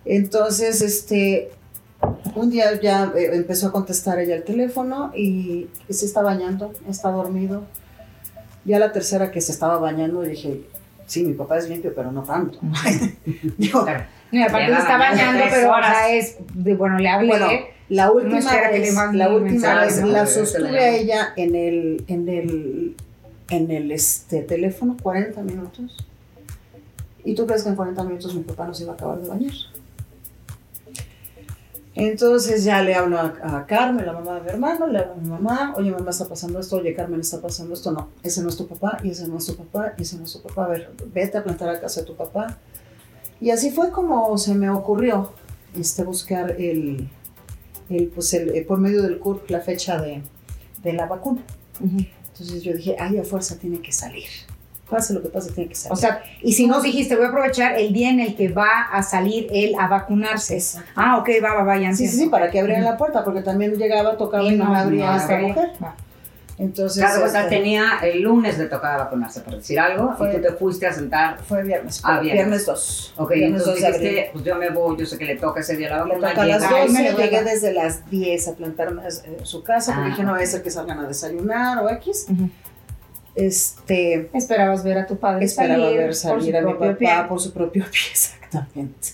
Entonces, 0.04 0.82
este, 0.82 1.50
un 2.34 2.50
día 2.50 2.80
ya 2.80 3.12
eh, 3.16 3.30
empezó 3.34 3.68
a 3.68 3.72
contestar 3.72 4.18
ella 4.18 4.34
el 4.34 4.42
teléfono 4.42 5.12
y, 5.14 5.68
y 5.88 5.94
se 5.94 6.06
está 6.06 6.22
bañando, 6.22 6.72
está 6.88 7.10
dormido. 7.10 7.64
Ya 8.64 8.78
la 8.78 8.92
tercera 8.92 9.30
que 9.30 9.40
se 9.40 9.52
estaba 9.52 9.78
bañando, 9.78 10.22
dije, 10.22 10.62
sí, 11.06 11.24
mi 11.24 11.34
papá 11.34 11.58
es 11.58 11.68
limpio, 11.68 11.92
pero 11.94 12.12
no 12.12 12.22
tanto. 12.22 12.58
Digo, 13.58 13.84
claro. 13.84 14.04
Y 14.30 14.42
aparte 14.42 14.74
se 14.74 14.80
está 14.80 14.98
bañando, 14.98 15.44
pero 15.50 15.68
sea, 15.68 16.12
es, 16.12 16.36
de, 16.54 16.74
bueno, 16.74 16.98
le 16.98 17.08
hablé. 17.08 17.28
Bueno, 17.28 17.48
la 17.88 18.10
última 18.10 18.40
no 18.40 18.70
vez, 18.70 18.94
la 19.14 19.34
última 19.34 19.80
vez 19.80 20.02
la 20.02 20.26
sostuve 20.26 20.78
a 20.78 20.96
ella 20.96 21.32
en 21.36 21.54
el, 21.54 22.04
en 22.08 22.28
el, 22.28 22.96
en 23.50 23.70
el 23.70 23.90
este, 23.92 24.42
teléfono 24.42 24.96
40 25.02 25.42
minutos. 25.42 26.06
¿Y 27.24 27.34
tú 27.34 27.46
crees 27.46 27.62
que 27.62 27.70
en 27.70 27.76
40 27.76 28.04
minutos 28.04 28.34
mi 28.34 28.42
papá 28.42 28.66
no 28.66 28.74
se 28.74 28.84
iba 28.84 28.92
a 28.92 28.94
acabar 28.94 29.20
de 29.20 29.28
bañar? 29.28 29.52
Entonces 31.94 32.64
ya 32.64 32.82
le 32.82 32.94
hablo 32.94 33.18
a, 33.18 33.34
a, 33.42 33.66
Carmen, 33.66 34.04
la 34.04 34.12
mamá 34.12 34.34
de 34.36 34.40
mi 34.40 34.48
hermano, 34.48 34.86
le 34.88 34.98
hablo 34.98 35.12
a 35.12 35.16
mi 35.16 35.28
mamá, 35.28 35.74
oye 35.76 35.92
mamá 35.92 36.10
está 36.10 36.26
pasando 36.26 36.58
esto, 36.58 36.76
oye 36.76 36.92
Carmen 36.94 37.20
está 37.20 37.40
pasando 37.40 37.72
esto, 37.74 37.92
no, 37.92 38.08
ese 38.22 38.42
no 38.42 38.48
es 38.48 38.56
tu 38.56 38.66
papá, 38.66 38.98
y 39.04 39.10
ese 39.10 39.28
no 39.28 39.38
es 39.38 39.46
tu 39.46 39.54
papá, 39.54 39.94
y 39.96 40.02
ese 40.02 40.16
no 40.16 40.24
es 40.24 40.32
tu 40.32 40.42
papá, 40.42 40.64
a 40.64 40.68
ver, 40.68 40.90
vete 41.12 41.38
a 41.38 41.44
plantar 41.44 41.68
a 41.68 41.80
casa 41.80 42.00
de 42.00 42.06
tu 42.06 42.16
papá. 42.16 42.58
Y 43.40 43.50
así 43.50 43.70
fue 43.70 43.90
como 43.90 44.36
se 44.38 44.54
me 44.54 44.70
ocurrió 44.70 45.30
este, 45.78 46.02
buscar 46.02 46.50
el, 46.60 47.08
el, 47.90 48.06
pues 48.08 48.32
el, 48.34 48.64
por 48.66 48.78
medio 48.78 49.02
del 49.02 49.18
CURP 49.18 49.50
la 49.50 49.60
fecha 49.60 50.00
de, 50.00 50.22
de 50.82 50.92
la 50.92 51.06
vacuna. 51.06 51.42
Uh 51.80 51.86
-huh. 51.86 52.08
Entonces 52.32 52.62
yo 52.62 52.72
dije, 52.72 52.96
ay, 52.98 53.18
a 53.18 53.24
fuerza 53.24 53.56
tiene 53.58 53.80
que 53.80 53.92
salir. 53.92 54.24
Pase 54.90 55.14
lo 55.14 55.22
que 55.22 55.28
pase, 55.28 55.52
tiene 55.52 55.68
que 55.68 55.74
salir. 55.76 55.92
O 55.92 55.96
sea, 55.96 56.22
y 56.42 56.52
si 56.52 56.66
no 56.66 56.80
dijiste, 56.82 57.16
voy 57.16 57.24
a 57.26 57.28
aprovechar 57.28 57.78
el 57.78 57.92
día 57.92 58.10
en 58.10 58.20
el 58.20 58.34
que 58.36 58.48
va 58.48 58.88
a 58.92 59.02
salir 59.02 59.46
él 59.52 59.74
a 59.78 59.88
vacunarse. 59.88 60.56
Exacto. 60.56 60.90
Ah, 60.94 61.18
ok, 61.18 61.28
va, 61.42 61.54
va, 61.54 61.62
va, 61.62 61.78
ya 61.78 61.94
Sí, 61.94 62.06
sí, 62.08 62.16
sí, 62.16 62.26
para 62.28 62.50
que 62.50 62.60
abrieran 62.60 62.84
la 62.84 62.96
puerta, 62.96 63.24
porque 63.24 63.40
también 63.40 63.74
llegaba, 63.76 64.16
tocaba 64.16 64.44
y, 64.44 64.56
no, 64.56 64.74
abría 64.74 65.10
no, 65.12 65.16
esta 65.16 65.38
mujer. 65.38 65.70
Va. 65.82 65.94
Entonces, 66.56 67.02
Claro, 67.02 67.24
o 67.24 67.28
sea, 67.28 67.42
este, 67.44 67.56
tenía 67.56 67.98
el 68.02 68.22
lunes 68.22 68.56
le 68.58 68.66
tocaba 68.66 69.04
vacunarse, 69.04 69.40
por 69.40 69.56
decir 69.56 69.78
algo, 69.80 70.14
Fue- 70.16 70.30
y 70.32 70.36
tú 70.36 70.42
te 70.42 70.52
fuiste 70.52 70.86
a 70.86 70.92
sentar. 70.92 71.38
fue 71.42 71.64
viernes. 71.64 72.00
Ah, 72.04 72.20
viernes. 72.20 72.32
viernes 72.44 72.66
2. 72.66 73.14
Ok, 73.16 73.30
viernes 73.32 73.60
entonces 73.62 73.82
2 73.82 73.90
de 73.90 73.96
abril. 73.96 74.08
dijiste, 74.10 74.30
pues 74.32 74.44
yo 74.44 74.54
me 74.56 74.70
voy, 74.70 74.96
yo 74.96 75.04
sé 75.06 75.18
que 75.18 75.24
le 75.24 75.36
toca 75.36 75.60
ese 75.60 75.76
día 75.76 75.90
la 75.90 76.04
Le 76.04 76.10
vacuna. 76.10 76.28
toca 76.30 76.42
a 76.42 76.46
las 76.46 76.62
llega- 76.62 76.76
Ay, 76.76 76.88
me 76.88 76.98
12, 76.98 77.02
le 77.02 77.12
voy 77.12 77.22
a 77.22 77.24
llegué 77.26 77.42
desde 77.44 77.72
las 77.72 78.08
10 78.08 78.46
a 78.48 78.54
plantarme 78.54 79.02
en 79.24 79.44
su 79.46 79.62
casa, 79.64 79.92
porque 79.94 80.06
Ah, 80.06 80.10
dije, 80.10 80.22
no 80.22 80.28
ok. 80.30 80.34
vaya 80.36 80.44
a 80.48 80.50
ser 80.50 80.62
que 80.62 80.70
salgan 80.70 80.98
a 81.00 81.08
desayunar 81.08 81.78
o 81.78 81.90
X. 81.90 82.26
Ujú. 82.30 82.48
Este, 83.34 84.30
Esperabas 84.32 84.84
ver 84.84 84.98
a 84.98 85.06
tu 85.06 85.16
padre 85.18 85.44
esperaba 85.46 85.82
salir 85.86 85.98
ver 85.98 86.14
salir 86.14 86.56
a 86.56 86.60
mi 86.62 86.72
papá 86.74 86.94
pie. 86.96 87.08
por 87.28 87.40
su 87.40 87.52
propio 87.52 87.84
pie, 87.90 88.00
exactamente. 88.12 89.08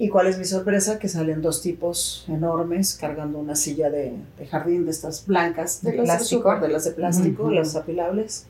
¿Y 0.00 0.08
cuál 0.10 0.28
es 0.28 0.38
mi 0.38 0.44
sorpresa? 0.44 0.98
Que 0.98 1.08
salen 1.08 1.42
dos 1.42 1.60
tipos 1.60 2.24
enormes 2.28 2.94
cargando 2.94 3.38
una 3.38 3.56
silla 3.56 3.90
de, 3.90 4.12
de 4.38 4.46
jardín 4.46 4.84
de 4.84 4.92
estas 4.92 5.26
blancas, 5.26 5.82
de, 5.82 5.90
De 5.92 6.02
plástico. 6.02 6.40
azúcar, 6.50 6.60
de 6.60 6.68
las 6.68 6.84
de 6.84 6.92
plástico, 6.92 7.50
las 7.50 7.74
apilables, 7.74 8.46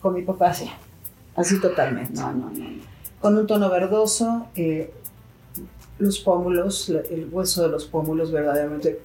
con 0.00 0.14
mi 0.14 0.22
papá 0.22 0.50
así, 0.50 0.70
así 1.34 1.60
totalmente. 1.60 2.12
No, 2.20 2.32
no, 2.32 2.50
no. 2.50 2.66
Con 3.20 3.36
un 3.36 3.46
tono 3.46 3.70
verdoso, 3.70 4.46
eh, 4.54 4.92
los 5.98 6.18
pómulos, 6.20 6.88
el 6.88 7.28
hueso 7.32 7.62
de 7.62 7.68
los 7.70 7.86
pómulos 7.86 8.30
verdaderamente 8.30 9.00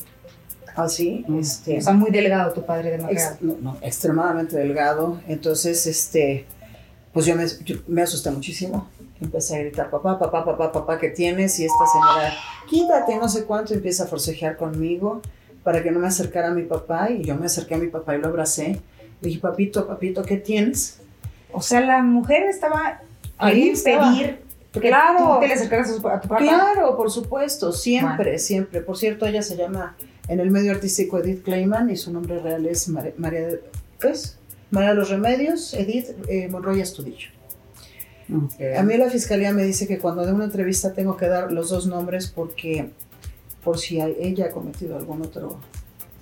así, 0.75 1.25
este, 1.39 1.77
O 1.79 1.81
sea, 1.81 1.93
muy 1.93 2.11
delgado 2.11 2.51
tu 2.53 2.65
padre 2.65 2.97
de 2.97 3.11
ex- 3.11 3.41
no, 3.41 3.57
no, 3.61 3.77
extremadamente 3.81 4.57
delgado. 4.57 5.19
Entonces, 5.27 5.85
este, 5.87 6.45
pues 7.13 7.25
yo 7.25 7.35
me, 7.35 7.45
yo 7.65 7.77
me 7.87 8.01
asusté 8.03 8.29
muchísimo. 8.31 8.87
Empecé 9.21 9.55
a 9.57 9.59
gritar, 9.59 9.89
papá, 9.89 10.17
papá, 10.17 10.45
papá, 10.45 10.71
papá, 10.71 10.97
¿qué 10.97 11.09
tienes? 11.09 11.59
Y 11.59 11.65
esta 11.65 11.85
señora, 11.87 12.33
quítate, 12.69 13.17
no 13.17 13.27
sé 13.27 13.43
cuánto, 13.43 13.73
empieza 13.73 14.03
a 14.05 14.07
forcejear 14.07 14.55
conmigo 14.55 15.21
para 15.63 15.83
que 15.83 15.91
no 15.91 15.99
me 15.99 16.07
acercara 16.07 16.47
a 16.49 16.51
mi 16.51 16.63
papá. 16.63 17.09
Y 17.11 17.23
yo 17.23 17.35
me 17.35 17.45
acerqué 17.47 17.75
a 17.75 17.77
mi 17.77 17.87
papá 17.87 18.15
y 18.15 18.19
lo 18.21 18.27
abracé. 18.27 18.79
Le 19.21 19.27
dije, 19.27 19.39
papito, 19.41 19.85
papito, 19.87 20.23
¿qué 20.23 20.37
tienes? 20.37 20.99
O 21.51 21.61
sea, 21.61 21.81
la 21.81 22.01
mujer 22.01 22.43
estaba 22.43 23.01
Ahí 23.37 23.69
impedir 23.69 24.39
que 24.71 24.79
Claro. 24.81 25.33
tú 25.35 25.39
te 25.41 25.47
le 25.49 25.53
acercaras 25.55 25.89
a, 25.89 25.93
su- 25.99 26.07
a 26.07 26.21
tu 26.21 26.27
papá. 26.29 26.41
Claro, 26.41 26.95
por 26.95 27.11
supuesto, 27.11 27.71
siempre, 27.73 28.39
siempre. 28.39 28.81
Por 28.81 28.97
cierto, 28.97 29.25
ella 29.25 29.41
se 29.41 29.57
llama 29.57 29.97
en 30.29 30.39
el 30.39 30.51
medio 30.51 30.71
artístico 30.71 31.17
Edith 31.19 31.43
Clayman 31.43 31.89
y 31.89 31.97
su 31.97 32.13
nombre 32.13 32.39
real 32.39 32.65
es 32.67 32.87
Mar- 32.87 33.13
María, 33.17 33.47
de- 33.47 33.63
¿qué 33.99 34.09
es? 34.09 34.37
María 34.71 34.89
de 34.89 34.95
los 34.95 35.09
Remedios, 35.09 35.73
Edith 35.73 36.09
eh, 36.29 36.47
Monroy 36.49 36.81
Astudillo. 36.81 37.29
A 38.77 38.83
mí 38.83 38.97
la 38.97 39.09
fiscalía 39.09 39.51
me 39.51 39.63
dice 39.63 39.87
que 39.87 39.97
cuando 39.97 40.25
de 40.25 40.33
una 40.33 40.45
entrevista 40.45 40.93
tengo 40.93 41.17
que 41.17 41.27
dar 41.27 41.51
los 41.51 41.69
dos 41.69 41.87
nombres 41.87 42.27
porque 42.27 42.91
por 43.63 43.77
si 43.77 43.99
ella 43.99 44.45
ha 44.47 44.51
cometido 44.51 44.97
algún 44.97 45.21
otro 45.21 45.59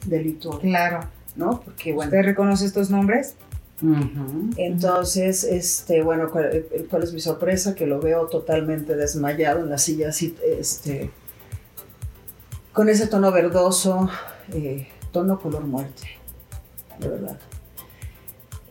delito, 0.05 0.59
Claro. 0.59 1.01
¿no? 1.35 1.61
Porque 1.61 1.93
bueno, 1.93 2.09
¿Usted 2.09 2.23
reconoce 2.23 2.65
estos 2.65 2.89
nombres? 2.89 3.35
Entonces, 4.57 5.43
este, 5.43 6.01
bueno, 6.01 6.29
¿cuál, 6.31 6.49
eh, 6.51 6.87
cuál 6.89 7.03
es 7.03 7.13
mi 7.13 7.19
sorpresa? 7.19 7.75
Que 7.75 7.85
lo 7.85 7.99
veo 7.99 8.25
totalmente 8.27 8.95
desmayado 8.95 9.59
en 9.59 9.69
la 9.69 9.77
silla, 9.77 10.09
así, 10.09 10.35
este, 10.59 11.11
con 12.73 12.89
ese 12.89 13.05
tono 13.07 13.31
verdoso, 13.31 14.09
eh, 14.51 14.87
tono 15.11 15.39
color 15.39 15.63
muerte, 15.65 16.07
de 16.99 17.07
verdad. 17.07 17.39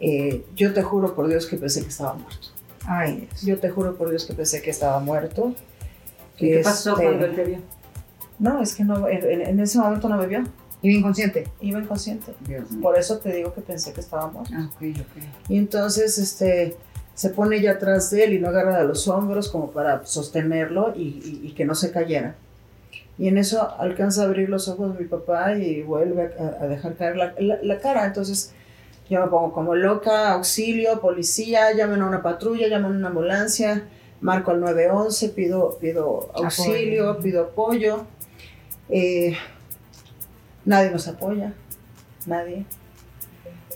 Eh, 0.00 0.44
yo 0.56 0.72
te 0.74 0.82
juro 0.82 1.14
por 1.14 1.28
Dios 1.28 1.46
que 1.46 1.56
pensé 1.56 1.82
que 1.82 1.88
estaba 1.88 2.14
muerto. 2.14 2.48
Ay, 2.86 3.26
Dios. 3.30 3.42
Yo 3.42 3.58
te 3.58 3.70
juro 3.70 3.96
por 3.96 4.10
Dios 4.10 4.24
que 4.26 4.34
pensé 4.34 4.62
que 4.62 4.70
estaba 4.70 4.98
muerto. 5.00 5.54
¿Y 6.38 6.50
qué 6.50 6.60
pasó 6.62 6.90
Este, 6.92 7.02
cuando 7.04 7.26
él 7.26 7.34
te 7.34 7.44
vio? 7.44 7.58
No, 8.38 8.60
es 8.62 8.74
que 8.74 8.84
no, 8.84 9.08
en, 9.08 9.40
en- 9.40 9.60
ese 9.60 9.78
momento 9.78 10.08
no 10.08 10.16
me 10.18 10.26
vio. 10.26 10.44
Iba 10.82 10.98
inconsciente. 10.98 11.48
Iba 11.60 11.80
inconsciente. 11.80 12.32
Dios 12.46 12.70
mío. 12.70 12.82
Por 12.82 12.98
eso 12.98 13.18
te 13.18 13.32
digo 13.32 13.52
que 13.54 13.60
pensé 13.62 13.92
que 13.92 14.00
estaba 14.00 14.28
muerto. 14.30 14.52
Ah, 14.54 14.68
ok, 14.74 14.82
ok. 15.00 15.22
Y 15.48 15.56
entonces 15.58 16.18
este, 16.18 16.76
se 17.14 17.30
pone 17.30 17.56
ella 17.56 17.72
atrás 17.72 18.10
de 18.10 18.24
él 18.24 18.32
y 18.34 18.38
lo 18.38 18.50
agarra 18.50 18.78
de 18.78 18.84
los 18.86 19.08
hombros 19.08 19.48
como 19.48 19.70
para 19.70 20.04
sostenerlo 20.06 20.92
y, 20.94 21.02
y- 21.02 21.40
y 21.44 21.52
que 21.52 21.64
no 21.64 21.74
se 21.74 21.90
cayera. 21.90 22.34
Y 23.18 23.28
en 23.28 23.38
eso 23.38 23.74
alcanza 23.80 24.22
a 24.22 24.24
abrir 24.26 24.50
los 24.50 24.68
ojos 24.68 24.92
de 24.94 25.02
mi 25.04 25.08
papá 25.08 25.54
y 25.56 25.82
vuelve 25.82 26.30
a, 26.38 26.62
a 26.62 26.68
dejar 26.68 26.94
caer 26.96 27.16
la, 27.16 27.34
la- 27.38 27.58
la 27.62 27.78
cara. 27.78 28.04
Entonces 28.04 28.52
yo 29.08 29.20
me 29.20 29.26
pongo 29.28 29.52
como 29.52 29.74
loca, 29.74 30.32
auxilio, 30.32 31.00
policía, 31.00 31.72
llamen 31.76 32.02
a 32.02 32.06
una 32.06 32.22
patrulla, 32.22 32.68
llamen 32.68 32.92
a 32.92 32.96
una 32.96 33.08
ambulancia, 33.08 33.88
marco 34.20 34.50
al 34.50 34.60
911, 34.60 35.28
pido, 35.30 35.78
pido 35.80 36.30
auxilio, 36.34 37.10
Apoyo. 37.10 37.22
pido 37.22 37.42
apoyo. 37.44 38.04
Eh, 38.88 39.36
nadie 40.64 40.90
nos 40.90 41.06
apoya, 41.08 41.52
nadie 42.26 42.64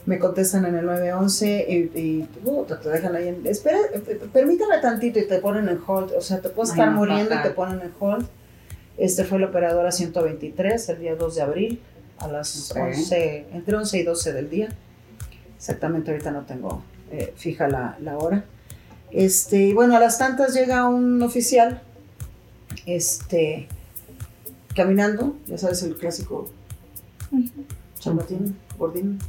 me 0.05 0.17
contestan 0.19 0.65
en 0.65 0.75
el 0.75 0.85
911 0.85 1.65
y, 1.69 1.75
y 1.99 2.27
te 2.81 2.89
dejan 2.89 3.15
ahí 3.15 3.27
en... 3.27 3.45
Espera, 3.45 3.77
permítame 4.33 4.79
tantito 4.79 5.19
y 5.19 5.27
te 5.27 5.37
ponen 5.39 5.69
en 5.69 5.79
hold. 5.85 6.13
O 6.13 6.21
sea, 6.21 6.39
te 6.41 6.49
puedes 6.49 6.71
Ay, 6.71 6.79
estar 6.79 6.91
no, 6.91 6.97
muriendo 6.97 7.35
y 7.35 7.41
te 7.43 7.51
ponen 7.51 7.81
en 7.81 7.91
hold. 7.99 8.25
Este 8.97 9.23
fue 9.23 9.39
la 9.39 9.47
operadora 9.47 9.91
123 9.91 10.89
el 10.89 10.99
día 10.99 11.15
2 11.15 11.35
de 11.35 11.41
abril 11.41 11.81
a 12.17 12.27
las 12.27 12.71
Ok. 12.71 12.77
11, 12.77 13.45
entre 13.53 13.75
11 13.75 13.97
y 13.99 14.03
12 14.03 14.33
del 14.33 14.49
día. 14.49 14.69
Exactamente, 15.61 16.09
ahorita 16.09 16.31
no 16.31 16.41
tengo 16.41 16.81
eh, 17.11 17.35
fija 17.37 17.67
la, 17.67 17.95
la 18.01 18.17
hora. 18.17 18.43
Este, 19.11 19.67
y 19.67 19.73
bueno, 19.73 19.95
a 19.95 19.99
las 19.99 20.17
tantas 20.17 20.55
llega 20.55 20.89
un 20.89 21.21
oficial, 21.21 21.83
este, 22.87 23.67
caminando, 24.75 25.37
ya 25.45 25.59
sabes, 25.59 25.83
el 25.83 25.95
clásico 25.97 26.49
chapatín, 27.99 28.57
gordín. 28.79 29.19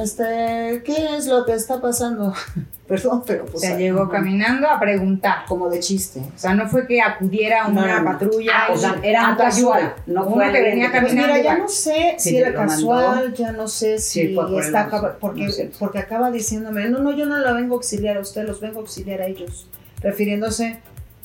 Este, 0.00 0.82
¿qué 0.84 1.16
es 1.16 1.26
lo 1.26 1.44
que 1.44 1.52
está 1.54 1.80
pasando? 1.80 2.32
Perdón, 2.88 3.22
pero 3.26 3.44
O 3.44 3.46
pues 3.46 3.60
sea, 3.60 3.74
ah, 3.74 3.78
llegó 3.78 4.08
caminando 4.08 4.66
a 4.66 4.80
preguntar. 4.80 5.44
como 5.46 5.68
de 5.68 5.78
chiste. 5.80 6.20
O 6.20 6.38
sea, 6.38 6.54
no 6.54 6.66
fue 6.68 6.86
que 6.86 7.02
acudiera 7.02 7.66
una 7.66 7.86
no, 7.86 7.98
no. 8.00 8.04
patrulla. 8.12 8.52
Ah, 8.54 8.72
o 8.72 8.76
sea, 8.78 8.98
era 9.02 9.26
a 9.26 9.30
un 9.30 9.36
tu 9.36 9.42
casual, 9.42 9.94
no 10.06 10.22
Uno 10.24 10.34
fue 10.36 10.52
que 10.52 10.62
venía 10.62 10.90
que- 10.90 11.00
Pues 11.00 11.12
caminando. 11.12 11.34
mira, 11.34 11.44
ya 11.44 11.58
no 11.58 11.68
sé 11.68 12.14
si 12.18 12.38
era 12.38 12.54
casual, 12.54 13.34
ya 13.34 13.52
no 13.52 13.68
sé 13.68 13.98
si 13.98 14.34
está 14.60 14.80
acaba- 14.84 15.18
porque, 15.20 15.70
porque 15.78 15.98
acaba 15.98 16.30
diciéndome, 16.30 16.88
no, 16.88 17.00
no, 17.00 17.12
yo 17.12 17.26
no 17.26 17.36
la 17.36 17.52
vengo 17.52 17.74
a 17.74 17.76
auxiliar 17.76 18.16
a 18.16 18.20
usted, 18.20 18.46
los 18.46 18.60
vengo 18.62 18.78
a 18.78 18.80
auxiliar 18.80 19.20
a 19.20 19.26
ellos, 19.26 19.68
refiriéndose 20.00 20.78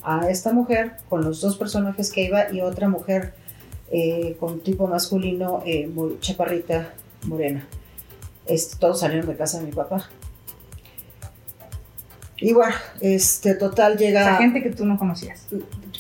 a 0.04 0.28
esta 0.30 0.52
mujer 0.52 0.98
con 1.08 1.24
los 1.24 1.40
dos 1.40 1.56
personajes 1.56 2.12
que 2.12 2.24
iba 2.24 2.52
y 2.52 2.60
otra 2.60 2.90
mujer 2.90 3.34
eh, 3.90 4.36
con 4.38 4.60
tipo 4.60 4.88
masculino, 4.88 5.64
eh, 5.66 5.88
muy 5.88 6.18
chaparrita, 6.20 6.90
morena. 7.26 7.66
Este, 8.46 8.78
todos 8.78 9.00
salieron 9.00 9.28
de 9.28 9.36
casa 9.36 9.60
de 9.60 9.66
mi 9.66 9.72
papá. 9.72 10.10
Y 12.38 12.54
bueno, 12.54 12.76
este, 13.00 13.56
total 13.56 13.94
O 13.94 13.96
llega... 13.96 14.24
sea, 14.24 14.36
gente 14.38 14.62
que 14.62 14.72
tú 14.72 14.86
no 14.86 14.98
conocías. 14.98 15.46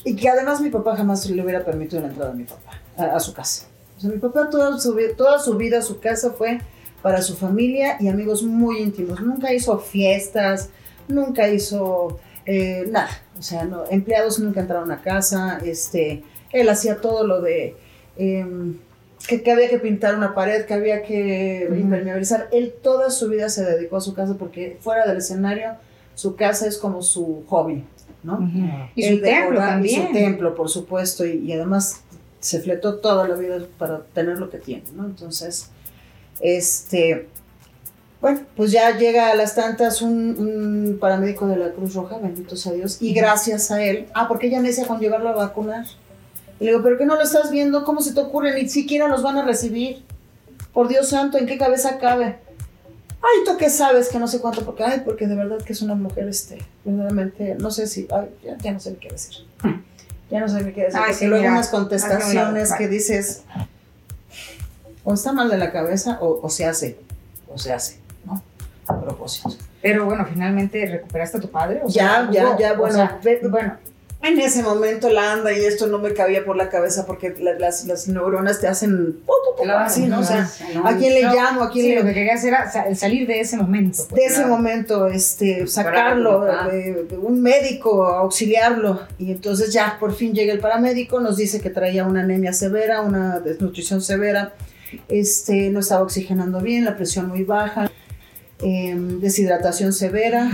Y 0.03 0.15
que 0.15 0.29
además 0.29 0.59
mi 0.59 0.69
papá 0.69 0.95
jamás 0.95 1.29
le 1.29 1.41
hubiera 1.41 1.63
permitido 1.63 2.01
la 2.01 2.09
entrada 2.09 2.31
a 2.31 2.35
mi 2.35 2.43
papá, 2.43 2.81
a, 2.97 3.15
a 3.15 3.19
su 3.19 3.33
casa. 3.33 3.67
O 3.97 4.01
sea, 4.01 4.09
mi 4.09 4.17
papá 4.17 4.49
toda 4.49 4.77
su, 4.79 4.97
toda 5.15 5.39
su 5.39 5.55
vida, 5.55 5.81
su 5.81 5.99
casa 5.99 6.31
fue 6.31 6.59
para 7.01 7.21
su 7.21 7.35
familia 7.35 7.97
y 7.99 8.07
amigos 8.07 8.43
muy 8.43 8.79
íntimos. 8.79 9.21
Nunca 9.21 9.53
hizo 9.53 9.77
fiestas, 9.79 10.69
nunca 11.07 11.47
hizo 11.49 12.19
eh, 12.45 12.85
nada. 12.89 13.09
O 13.37 13.41
sea, 13.41 13.65
no, 13.65 13.83
empleados 13.89 14.39
nunca 14.39 14.61
entraron 14.61 14.91
a 14.91 15.01
casa. 15.01 15.59
Este, 15.63 16.23
él 16.51 16.69
hacía 16.69 17.01
todo 17.01 17.25
lo 17.25 17.41
de 17.41 17.75
em, 18.17 18.77
que, 19.27 19.41
que 19.41 19.51
había 19.51 19.69
que 19.69 19.79
pintar 19.79 20.15
una 20.15 20.33
pared, 20.33 20.65
que 20.65 20.73
había 20.73 21.03
que 21.03 21.69
impermeabilizar. 21.77 22.49
Él 22.51 22.73
toda 22.81 23.09
su 23.09 23.29
vida 23.29 23.49
se 23.49 23.63
dedicó 23.63 23.97
a 23.97 24.01
su 24.01 24.13
casa 24.13 24.35
porque 24.37 24.77
fuera 24.79 25.05
del 25.05 25.17
escenario, 25.17 25.73
su 26.15 26.35
casa 26.35 26.67
es 26.67 26.77
como 26.77 27.01
su 27.01 27.43
hobby, 27.47 27.83
¿no? 28.23 28.39
Y 28.95 29.03
su 29.03 29.21
templo 29.21 29.59
también. 29.59 30.03
Y 30.03 30.07
su 30.07 30.13
templo, 30.13 30.55
por 30.55 30.69
supuesto, 30.69 31.25
y, 31.25 31.37
y 31.37 31.53
además 31.53 32.01
se 32.39 32.59
fletó 32.59 32.95
toda 32.95 33.27
la 33.27 33.35
vida 33.35 33.57
para 33.77 34.01
tener 34.13 34.37
lo 34.37 34.49
que 34.49 34.57
tiene, 34.57 34.83
¿no? 34.93 35.05
Entonces, 35.05 35.69
este, 36.41 37.29
bueno, 38.19 38.41
pues 38.55 38.71
ya 38.71 38.97
llega 38.97 39.31
a 39.31 39.35
las 39.35 39.55
tantas 39.55 40.01
un, 40.01 40.35
un 40.37 40.97
paramédico 40.99 41.47
de 41.47 41.55
la 41.55 41.71
Cruz 41.71 41.93
Roja, 41.93 42.17
bendito 42.17 42.57
sea 42.57 42.73
Dios, 42.73 43.01
y 43.01 43.13
gracias 43.13 43.71
a 43.71 43.83
él, 43.83 44.07
ah, 44.13 44.27
porque 44.27 44.47
ella 44.47 44.61
necia 44.61 44.85
con 44.85 44.99
llevarlo 44.99 45.29
a 45.29 45.33
vacunar. 45.33 45.85
Y 46.63 46.67
le 46.67 46.71
digo, 46.71 46.81
¿pero 46.81 46.97
qué 46.97 47.05
no 47.05 47.15
lo 47.15 47.21
estás 47.23 47.51
viendo? 47.51 47.83
¿Cómo 47.83 47.99
se 47.99 48.13
te 48.13 48.21
ocurre? 48.21 48.53
Ni 48.53 48.69
siquiera 48.69 49.09
los 49.09 49.21
van 49.21 49.37
a 49.37 49.43
recibir. 49.43 50.01
Por 50.71 50.87
Dios 50.87 51.09
santo, 51.09 51.37
¿en 51.37 51.45
qué 51.45 51.57
cabeza 51.57 51.97
cabe? 51.97 52.37
Ay, 53.21 53.43
¿tú 53.45 53.57
qué 53.57 53.69
sabes? 53.69 54.07
Que 54.07 54.17
no 54.17 54.29
sé 54.29 54.39
cuánto, 54.39 54.63
porque, 54.63 54.81
ay, 54.85 55.01
porque 55.03 55.27
de 55.27 55.35
verdad 55.35 55.57
que 55.57 55.73
es 55.73 55.81
una 55.81 55.93
mujer, 55.95 56.29
este, 56.29 56.59
verdaderamente, 56.85 57.55
no 57.59 57.69
sé 57.69 57.85
si, 57.85 58.07
ay, 58.13 58.29
ya, 58.45 58.57
ya 58.59 58.71
no 58.71 58.79
sé 58.79 58.91
ni 58.91 58.95
qué 58.95 59.09
decir. 59.09 59.45
Ya 60.31 60.39
no 60.39 60.47
sé 60.47 60.63
ni 60.63 60.71
qué 60.71 60.83
decir, 60.83 60.99
Ay, 60.99 61.07
porque 61.07 61.13
sí, 61.15 61.25
luego 61.27 61.41
mira, 61.41 61.53
unas 61.53 61.67
contestaciones 61.67 62.71
que 62.77 62.87
dices, 62.87 63.43
O 65.03 65.15
está 65.15 65.33
mal 65.33 65.49
de 65.49 65.57
la 65.57 65.69
cabeza 65.73 66.17
o, 66.21 66.39
o 66.41 66.49
se 66.49 66.65
hace, 66.65 66.97
o 67.53 67.57
se 67.57 67.73
hace, 67.73 67.99
¿no? 68.25 68.41
A 68.87 69.01
propósito. 69.01 69.53
Pero 69.81 70.05
bueno, 70.05 70.25
finalmente 70.31 70.85
recuperaste 70.85 71.39
a 71.39 71.41
tu 71.41 71.49
padre. 71.51 71.81
O 71.83 71.89
Ya, 71.89 71.91
sea, 71.91 72.29
ya, 72.31 72.57
ya, 72.57 72.73
o 72.73 72.77
bueno, 72.77 72.95
sea, 72.95 73.19
bueno, 73.49 73.77
En 74.23 74.39
ese 74.39 74.63
momento 74.63 75.09
la 75.09 75.33
anda 75.33 75.51
y 75.51 75.63
esto 75.65 75.87
no 75.87 75.99
me 75.99 76.13
cabía 76.13 76.45
por 76.45 76.55
la 76.55 76.69
cabeza 76.69 77.05
porque 77.05 77.35
la- 77.39 77.59
las, 77.59 77.85
las 77.85 78.07
neuronas 78.07 78.59
te 78.61 78.67
hacen 78.67 79.17
Claro, 79.61 79.85
así, 79.85 80.07
¿no? 80.07 80.19
O 80.19 80.23
sea, 80.23 80.49
no, 80.73 80.87
¿a 80.87 80.97
quién 80.97 81.13
le 81.13 81.23
no, 81.23 81.33
llamo? 81.35 81.61
¿A 81.63 81.69
quién 81.71 81.85
sí, 81.85 81.91
le 81.91 81.99
lo 81.99 82.05
que 82.07 82.13
querías 82.13 82.43
era 82.43 82.71
sa- 82.71 82.83
el 82.87 82.97
salir 82.97 83.27
de 83.27 83.39
ese 83.39 83.55
momento. 83.57 83.99
pues. 84.09 84.19
de 84.21 84.25
ese 84.27 84.45
momento, 84.45 85.07
este, 85.07 85.67
sacarlo, 85.67 86.47
eh, 86.71 87.05
un 87.21 87.41
médico, 87.41 88.05
auxiliarlo. 88.05 89.01
Y 89.19 89.31
entonces 89.31 89.71
ya 89.71 89.97
por 89.99 90.13
fin 90.15 90.33
llega 90.33 90.51
el 90.53 90.59
paramédico, 90.59 91.19
nos 91.19 91.37
dice 91.37 91.61
que 91.61 91.69
traía 91.69 92.03
una 92.05 92.21
anemia 92.21 92.51
severa, 92.51 93.01
una 93.01 93.39
desnutrición 93.39 94.01
severa, 94.01 94.53
este, 95.07 95.69
no 95.69 95.79
estaba 95.81 96.01
oxigenando 96.01 96.59
bien, 96.59 96.83
la 96.85 96.95
presión 96.97 97.27
muy 97.27 97.43
baja, 97.43 97.91
eh, 98.61 98.95
deshidratación 98.97 99.93
severa 99.93 100.49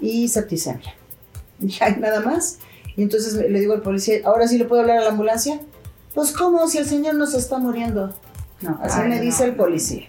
y 0.00 0.28
septicemia. 0.28 0.94
Dije, 1.58 1.82
"Ay, 1.84 1.96
nada 1.98 2.20
más. 2.20 2.58
Y 2.98 3.02
entonces 3.02 3.32
le 3.34 3.60
digo 3.60 3.72
al 3.72 3.80
policía, 3.80 4.18
¿ahora 4.24 4.46
sí 4.46 4.58
le 4.58 4.64
puedo 4.66 4.82
hablar 4.82 4.98
a 4.98 5.02
la 5.04 5.10
ambulancia? 5.10 5.60
Pues, 6.14 6.32
¿cómo? 6.32 6.66
Si 6.68 6.78
el 6.78 6.84
señor 6.84 7.14
nos 7.14 7.32
está 7.32 7.56
muriendo. 7.58 8.12
No, 8.60 8.78
así 8.82 8.98
Ay, 9.02 9.08
me 9.08 9.16
no. 9.16 9.22
dice 9.22 9.44
el 9.44 9.54
policía. 9.54 10.02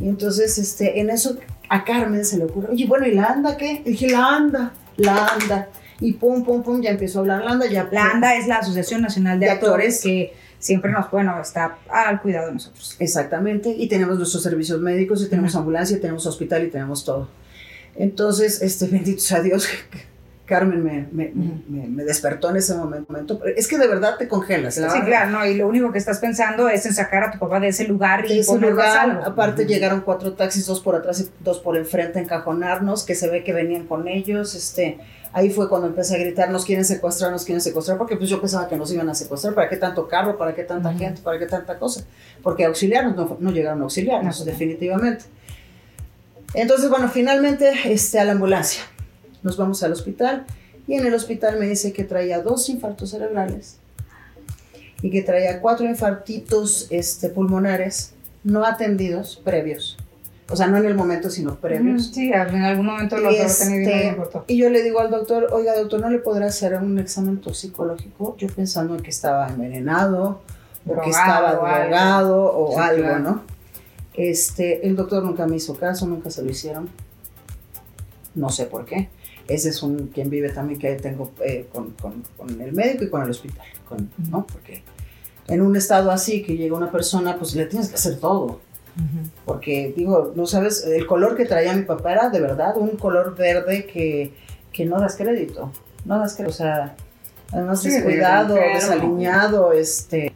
Y 0.00 0.08
entonces, 0.08 0.56
este, 0.58 1.00
en 1.00 1.10
eso 1.10 1.36
a 1.68 1.84
Carmen 1.84 2.24
se 2.24 2.38
le 2.38 2.44
ocurre, 2.44 2.68
oye, 2.72 2.86
bueno, 2.86 3.06
¿y 3.06 3.12
la 3.14 3.26
anda 3.26 3.56
qué? 3.58 3.82
Y 3.84 3.90
dije, 3.90 4.08
la 4.08 4.36
anda, 4.36 4.72
la 4.96 5.26
anda. 5.26 5.68
Y 6.00 6.12
pum, 6.14 6.44
pum, 6.44 6.62
pum, 6.62 6.80
ya 6.80 6.90
empezó 6.90 7.18
a 7.18 7.20
hablar 7.22 7.44
la 7.44 7.50
anda, 7.50 7.66
ya. 7.66 7.86
La 7.92 8.06
ANDA 8.12 8.36
es 8.36 8.46
la 8.46 8.56
Asociación 8.56 9.02
Nacional 9.02 9.38
de, 9.38 9.46
De 9.46 9.52
actores, 9.52 9.96
Actores. 9.96 10.00
que 10.02 10.32
siempre 10.58 10.90
nos, 10.92 11.10
bueno, 11.10 11.38
está 11.42 11.76
al 11.90 12.22
cuidado 12.22 12.46
de 12.46 12.54
nosotros. 12.54 12.96
Exactamente, 13.00 13.68
y 13.68 13.86
tenemos 13.88 14.16
nuestros 14.16 14.42
servicios 14.42 14.80
médicos, 14.80 15.22
y 15.22 15.28
tenemos 15.28 15.50
Ujú. 15.52 15.58
ambulancia, 15.58 15.96
y 15.96 16.00
tenemos 16.00 16.24
hospital, 16.24 16.64
y 16.64 16.70
tenemos 16.70 17.04
todo. 17.04 17.28
Entonces, 17.96 18.62
este, 18.62 18.86
bendito 18.86 19.20
sea 19.20 19.42
Dios, 19.42 19.68
Carmen 20.48 20.82
me, 20.82 21.06
me, 21.12 21.30
me- 21.34 21.86
me 21.88 22.04
despertó 22.04 22.48
en 22.50 22.56
ese 22.56 22.74
momento. 22.74 23.40
Es 23.54 23.68
que 23.68 23.76
de 23.78 23.86
verdad 23.86 24.16
te 24.18 24.26
congelas. 24.26 24.76
Claro. 24.76 24.92
Sí, 24.94 25.00
claro, 25.02 25.30
no, 25.30 25.44
y 25.46 25.54
lo 25.54 25.68
único 25.68 25.92
que 25.92 25.98
estás 25.98 26.18
pensando 26.18 26.68
es 26.68 26.86
en 26.86 26.94
sacar 26.94 27.22
a 27.24 27.30
tu 27.30 27.38
papá 27.38 27.60
de 27.60 27.68
ese 27.68 27.86
lugar 27.86 28.24
y 28.24 28.28
de 28.34 28.40
ese 28.40 28.58
lugar, 28.58 28.92
salvo. 28.92 29.24
aparte 29.24 29.66
llegaron 29.66 30.00
cuatro 30.00 30.32
taxis, 30.32 30.66
dos 30.66 30.80
por 30.80 30.94
atrás 30.96 31.20
y 31.20 31.28
dos 31.44 31.58
por 31.60 31.76
enfrente 31.76 32.18
a 32.18 32.22
encajonarnos, 32.22 33.04
que 33.04 33.14
se 33.14 33.28
ve 33.28 33.44
que 33.44 33.52
venían 33.52 33.86
con 33.86 34.08
ellos, 34.08 34.54
este, 34.54 34.98
ahí 35.34 35.50
fue 35.50 35.68
cuando 35.68 35.86
empecé 35.88 36.16
a 36.16 36.18
gritar, 36.18 36.50
nos 36.50 36.64
quieren 36.64 36.84
secuestrar, 36.86 37.30
nos 37.30 37.44
quieren 37.44 37.60
secuestrar, 37.60 37.98
porque 37.98 38.16
pues 38.16 38.30
yo 38.30 38.40
pensaba 38.40 38.66
que 38.68 38.76
nos 38.76 38.90
iban 38.92 39.08
a 39.10 39.14
secuestrar, 39.14 39.54
¿para 39.54 39.68
qué 39.68 39.76
tanto 39.76 40.08
carro, 40.08 40.38
para 40.38 40.54
qué 40.54 40.64
tanta 40.64 40.92
gente, 40.94 41.20
para 41.22 41.38
qué 41.38 41.44
tanta 41.46 41.78
cosa? 41.78 42.04
Porque 42.42 42.64
auxiliarnos 42.64 43.14
no, 43.16 43.36
no 43.38 43.50
llegaron 43.50 43.80
a 43.80 43.84
auxiliarnos, 43.84 44.38
No. 44.40 44.44
definitivamente. 44.46 45.26
Entonces, 46.54 46.88
bueno, 46.88 47.08
finalmente 47.08 47.70
este, 47.92 48.18
a 48.18 48.24
la 48.24 48.32
ambulancia, 48.32 48.82
nos 49.42 49.56
vamos 49.56 49.82
al 49.82 49.92
hospital, 49.92 50.46
y 50.86 50.94
en 50.94 51.06
el 51.06 51.14
hospital 51.14 51.58
me 51.58 51.66
dice 51.66 51.92
que 51.92 52.04
traía 52.04 52.40
dos 52.42 52.68
infartos 52.68 53.10
cerebrales, 53.10 53.78
y 55.02 55.10
que 55.10 55.22
traía 55.22 55.60
cuatro 55.60 55.86
infartitos 55.86 56.86
este, 56.90 57.28
pulmonares 57.28 58.14
no 58.44 58.64
atendidos 58.64 59.40
previos. 59.44 59.96
O 60.50 60.56
sea, 60.56 60.66
no 60.66 60.78
en 60.78 60.86
el 60.86 60.94
momento, 60.94 61.28
sino 61.28 61.56
previos. 61.56 62.06
Sí, 62.14 62.32
en 62.32 62.62
algún 62.64 62.86
momento 62.86 63.18
lo 63.18 63.30
Y, 63.30 63.34
y 63.34 63.36
este, 63.38 64.06
importó. 64.08 64.44
y 64.46 64.56
yo 64.56 64.70
le 64.70 64.82
digo 64.82 64.98
al 65.00 65.10
doctor, 65.10 65.48
oiga 65.52 65.76
doctor, 65.76 66.00
¿no 66.00 66.08
le 66.08 66.18
podrá 66.20 66.46
hacer 66.46 66.74
un 66.76 66.98
examen 66.98 67.38
toxicológico? 67.38 68.34
Yo 68.38 68.48
pensando 68.48 68.94
en 68.94 69.02
que 69.02 69.10
estaba 69.10 69.46
envenenado, 69.48 70.40
o 70.86 70.86
que 70.86 70.92
Drogado 70.94 71.10
estaba 71.10 71.52
o 71.60 71.66
algo. 71.66 71.84
drogado 71.84 72.58
o 72.58 72.72
Sí, 72.72 72.78
algo, 72.80 73.02
claro. 73.02 73.18
¿no? 73.18 73.42
Este, 74.14 74.86
el 74.86 74.96
doctor 74.96 75.22
nunca 75.22 75.46
me 75.46 75.56
hizo 75.56 75.76
caso, 75.76 76.06
nunca 76.06 76.30
se 76.30 76.42
lo 76.42 76.50
hicieron. 76.50 76.88
No 78.38 78.50
sé 78.50 78.66
por 78.66 78.84
qué. 78.84 79.08
Ese 79.46 79.70
es 79.70 79.82
un 79.82 80.08
quien 80.08 80.28
vive 80.30 80.50
también 80.50 80.78
que 80.78 80.94
tengo 80.96 81.32
eh, 81.44 81.66
con, 81.72 81.92
con- 81.92 82.22
con 82.36 82.60
el 82.60 82.72
médico 82.72 83.04
y 83.04 83.08
con 83.10 83.22
el 83.22 83.30
hospital, 83.30 83.66
con- 83.88 84.10
¿no? 84.30 84.46
Porque 84.46 84.82
en 85.46 85.62
un 85.62 85.74
estado 85.76 86.10
así 86.10 86.42
que 86.42 86.56
llega 86.56 86.76
una 86.76 86.90
persona, 86.90 87.36
pues 87.38 87.54
le 87.54 87.64
tienes 87.66 87.88
que 87.88 87.94
hacer 87.96 88.18
todo. 88.18 88.60
Porque, 89.44 89.94
digo, 89.96 90.32
no 90.34 90.44
sabes, 90.46 90.84
el 90.84 91.06
color 91.06 91.36
que 91.36 91.44
traía 91.46 91.72
mi 91.72 91.82
papá 91.84 92.12
era 92.12 92.28
de 92.30 92.40
verdad 92.40 92.76
un 92.76 92.96
color 92.96 93.36
verde 93.36 93.86
que, 93.86 94.34
que 94.72 94.84
no 94.84 94.98
das 95.00 95.16
crédito. 95.16 95.70
No 96.04 96.18
das 96.18 96.34
crédito. 96.34 96.50
O 96.50 96.56
sea, 96.56 96.96
además 97.52 97.80
Sí, 97.80 97.90
descuidado, 97.90 98.54
desaliñado, 98.74 99.72
este. 99.72 100.32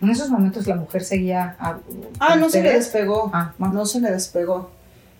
En 0.00 0.10
esos 0.10 0.30
momentos 0.30 0.66
la 0.66 0.76
mujer 0.76 1.02
seguía. 1.04 1.56
a- 1.58 1.78
Ah, 2.20 2.36
no 2.36 2.48
se 2.48 2.62
le 2.62 2.68
despegó. 2.74 3.30
Ah. 3.34 3.52
No 3.58 3.84
se 3.84 4.00
le 4.00 4.10
despegó. 4.12 4.70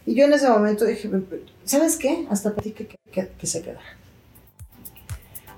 Y 0.06 0.14
yo 0.14 0.24
en 0.26 0.32
ese 0.34 0.48
momento 0.48 0.84
dije, 0.84 1.10
¿sabes 1.64 1.96
qué? 1.96 2.26
Hasta 2.30 2.54
pedí 2.54 2.72
que, 2.72 2.86
que- 2.86 3.28
que 3.28 3.46
se 3.46 3.62
quedara. 3.62 3.80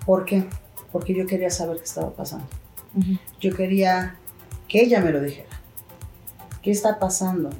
¿Por 0.04 0.24
qué? 0.24 0.44
Porque 0.92 1.14
yo 1.14 1.26
quería 1.26 1.50
saber 1.50 1.78
qué 1.78 1.84
estaba 1.84 2.10
pasando. 2.10 2.46
Ujú. 2.94 3.18
Yo 3.40 3.54
quería 3.54 4.16
que 4.68 4.82
ella 4.82 5.00
me 5.00 5.10
lo 5.10 5.20
dijera. 5.20 5.48
¿Qué 6.62 6.70
está 6.70 6.98
pasando? 6.98 7.50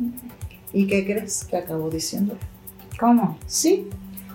¿Y 0.72 0.87
qué 0.87 1.05
crees 1.05 1.44
que 1.44 1.57
acabó 1.57 1.90
diciéndole? 1.90 2.40
¿Cómo? 2.99 3.38
Sí, 3.46 3.88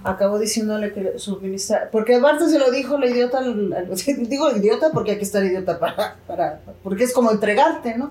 acabó 0.03 0.39
diciéndole 0.39 0.93
que 0.93 1.17
suministra... 1.19 1.89
Porque 1.91 2.15
aparte 2.15 2.47
se 2.49 2.59
lo 2.59 2.69
dijo 2.71 2.97
la 2.97 3.07
idiota, 3.09 3.39
al- 3.39 3.73
al- 3.73 3.89
digo 4.29 4.55
idiota 4.55 4.91
porque 4.93 5.11
hay 5.11 5.17
que 5.17 5.23
estar 5.23 5.43
idiota 5.43 5.79
para, 5.79 6.17
para... 6.27 6.61
Porque 6.83 7.03
es 7.05 7.13
como 7.13 7.31
entregarte, 7.31 7.97
¿no? 7.97 8.09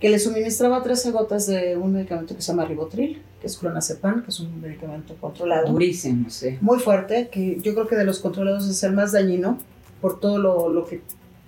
Que 0.00 0.08
le 0.08 0.18
suministraba 0.18 0.82
13 0.82 1.10
gotas 1.12 1.46
de 1.46 1.76
un 1.76 1.92
medicamento 1.92 2.34
que 2.36 2.42
se 2.42 2.48
llama 2.52 2.64
Ribotril, 2.64 3.22
que 3.40 3.46
es 3.46 3.56
clonazepam, 3.58 4.22
que 4.24 4.30
es 4.30 4.40
un 4.40 4.60
medicamento 4.60 5.14
controlado. 5.20 5.70
Durísimo, 5.72 6.28
sí. 6.30 6.58
Muy 6.60 6.78
fuerte, 6.80 7.28
que 7.30 7.58
yo 7.60 7.74
creo 7.74 7.86
que 7.86 7.96
de 7.96 8.04
los 8.04 8.18
controlados 8.20 8.68
es 8.68 8.82
el 8.82 8.92
más 8.92 9.12
dañino 9.12 9.58
por 10.00 10.18
todo 10.20 10.38
lo, 10.38 10.68
lo 10.68 10.84
que 10.86 11.00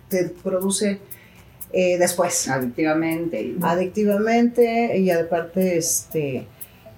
te 0.09 0.24
produce 0.42 0.98
eh, 1.72 1.98
después 1.98 2.48
Adictivamente. 2.48 3.55
adictivamente 3.62 4.98
y 4.98 5.11
aparte 5.11 5.76
este 5.79 6.46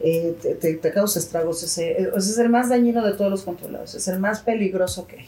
eh, 0.00 0.34
te, 0.40 0.54
te- 0.54 0.74
te 0.74 0.92
causa 0.92 1.18
estragos 1.18 1.62
ese, 1.62 1.92
ese 1.92 2.16
es 2.16 2.38
el 2.38 2.48
más 2.48 2.70
dañino 2.70 3.04
de 3.06 3.12
todos 3.12 3.30
los 3.30 3.42
controlados 3.42 3.94
es 3.94 4.08
el 4.08 4.18
más 4.18 4.40
peligroso 4.40 5.06
que 5.06 5.16
hay 5.20 5.26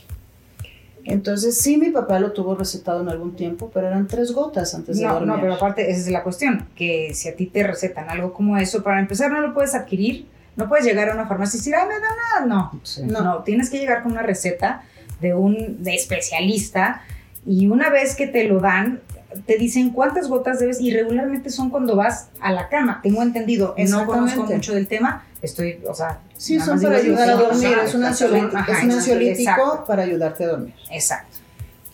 entonces 1.04 1.58
sí 1.58 1.76
mi 1.76 1.90
papá 1.90 2.18
lo 2.18 2.32
tuvo 2.32 2.54
recetado 2.54 3.02
en 3.02 3.08
algún 3.08 3.36
tiempo 3.36 3.70
pero 3.72 3.86
eran 3.88 4.06
tres 4.06 4.32
gotas 4.32 4.74
antes 4.74 4.98
de 4.98 5.04
No, 5.04 5.14
dormir 5.14 5.28
no, 5.28 5.40
pero 5.40 5.54
aparte, 5.54 5.90
esa 5.90 6.00
es 6.00 6.08
la 6.08 6.22
cuestión, 6.22 6.66
que 6.74 7.12
si 7.14 7.28
a 7.28 7.36
ti 7.36 7.46
te 7.46 7.62
recetan 7.62 8.08
algo 8.10 8.32
como 8.32 8.56
eso, 8.56 8.82
para 8.82 9.00
empezar 9.00 9.30
no 9.30 9.40
lo 9.40 9.54
puedes 9.54 9.74
adquirir, 9.74 10.26
no 10.56 10.68
puedes 10.68 10.84
llegar 10.84 11.10
a 11.10 11.14
una 11.14 11.26
farmacia 11.26 11.56
y 11.56 11.60
decir, 11.60 11.74
ay, 11.74 11.88
me 11.88 11.94
da 11.94 12.00
nada, 12.40 12.46
no. 12.46 12.80
Sí. 12.84 13.02
No. 13.04 13.42
tienes 13.42 13.70
que 13.70 13.78
llegar 13.78 14.02
con 14.02 14.12
una 14.12 14.22
receta 14.22 14.82
de 15.20 15.34
un 15.34 15.82
de 15.82 15.94
especialista 15.94 17.02
y 17.46 17.66
una 17.66 17.90
vez 17.90 18.14
que 18.14 18.26
te 18.26 18.44
lo 18.44 18.60
dan, 18.60 19.00
te 19.46 19.56
dicen 19.58 19.90
cuántas 19.90 20.28
gotas 20.28 20.58
debes 20.60 20.80
y 20.80 20.90
regularmente 20.92 21.50
son 21.50 21.70
cuando 21.70 21.96
vas 21.96 22.28
a 22.40 22.52
la 22.52 22.68
cama, 22.68 23.00
tengo 23.02 23.22
entendido, 23.22 23.74
no 23.88 24.06
conozco 24.06 24.44
mucho 24.44 24.74
del 24.74 24.86
tema, 24.88 25.24
estoy, 25.42 25.80
o 25.88 25.94
sea, 25.94 26.20
sí 26.36 26.58
son 26.60 26.80
para 26.80 26.96
ayudar 26.98 27.30
a 27.30 27.36
sí, 27.36 27.42
dormir 27.42 27.78
es 27.84 27.94
un 27.94 28.04
ansiolítico, 28.04 28.56
ajá, 28.56 28.78
es 28.78 28.84
un 28.84 28.90
ansiolítico 28.92 29.50
exacto, 29.50 29.84
para 29.86 30.02
ayudarte 30.02 30.44
a 30.44 30.48
dormir 30.48 30.74
exacto. 30.90 31.38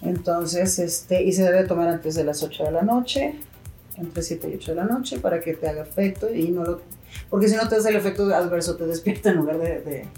entonces 0.02 0.78
este 0.78 1.22
y 1.22 1.32
se 1.32 1.42
debe 1.44 1.64
tomar 1.64 1.88
antes 1.88 2.14
de 2.14 2.24
las 2.24 2.42
8 2.42 2.64
de 2.64 2.70
la 2.72 2.82
noche 2.82 3.34
entre 3.96 4.22
7 4.22 4.48
y 4.50 4.54
8 4.56 4.70
de 4.72 4.76
la 4.76 4.84
noche 4.84 5.18
para 5.18 5.40
que 5.40 5.54
te 5.54 5.68
haga 5.68 5.82
efecto 5.82 6.32
y 6.34 6.48
no 6.48 6.64
lo 6.64 6.80
porque 7.28 7.48
si 7.48 7.56
no 7.56 7.68
te 7.68 7.76
hace 7.76 7.90
el 7.90 7.96
efecto 7.96 8.24
adverso 8.34 8.76
te 8.76 8.86
despierta 8.86 9.30
en 9.30 9.36
lugar 9.36 9.58
de, 9.58 9.80
de- 9.80 10.08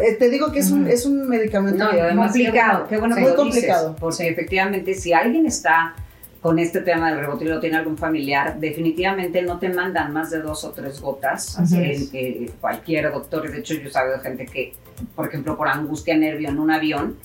Eh, 0.00 0.14
te 0.18 0.28
digo 0.28 0.52
que 0.52 0.58
es 0.58 0.70
un 0.70 0.86
es 0.86 1.06
un 1.06 1.28
medicamento 1.28 1.82
No, 1.84 1.90
que 1.90 2.14
complicado. 2.16 2.86
Qué 2.88 2.98
bueno, 2.98 3.14
Sí. 3.14 3.20
Muy 3.22 3.30
lo 3.30 3.36
dices, 3.36 3.52
complicado. 3.54 3.96
porque 3.98 4.28
efectivamente, 4.28 4.94
si 4.94 5.12
alguien 5.14 5.46
está 5.46 5.94
con 6.42 6.58
este 6.58 6.80
tema 6.80 7.10
del 7.10 7.20
rebotil 7.20 7.52
o 7.52 7.60
tiene 7.60 7.76
algún 7.76 7.96
familiar, 7.96 8.58
definitivamente 8.58 9.40
no 9.42 9.58
te 9.60 9.68
mandan 9.68 10.12
más 10.12 10.30
de 10.30 10.40
dos 10.40 10.64
o 10.64 10.72
tres 10.72 11.00
gotas. 11.00 11.56
Así 11.58 11.76
en- 11.76 11.84
es. 11.84 12.10
eh, 12.12 12.50
cualquier 12.60 13.10
doctor, 13.12 13.48
de 13.48 13.58
hecho, 13.60 13.74
yo 13.74 13.88
he 13.88 13.90
sabido 13.90 14.16
de 14.16 14.22
gente 14.22 14.46
que, 14.46 14.72
por 15.14 15.28
ejemplo, 15.28 15.56
por 15.56 15.68
angustia, 15.68 16.16
nervio 16.16 16.48
en 16.48 16.58
un 16.58 16.70
avión, 16.72 17.16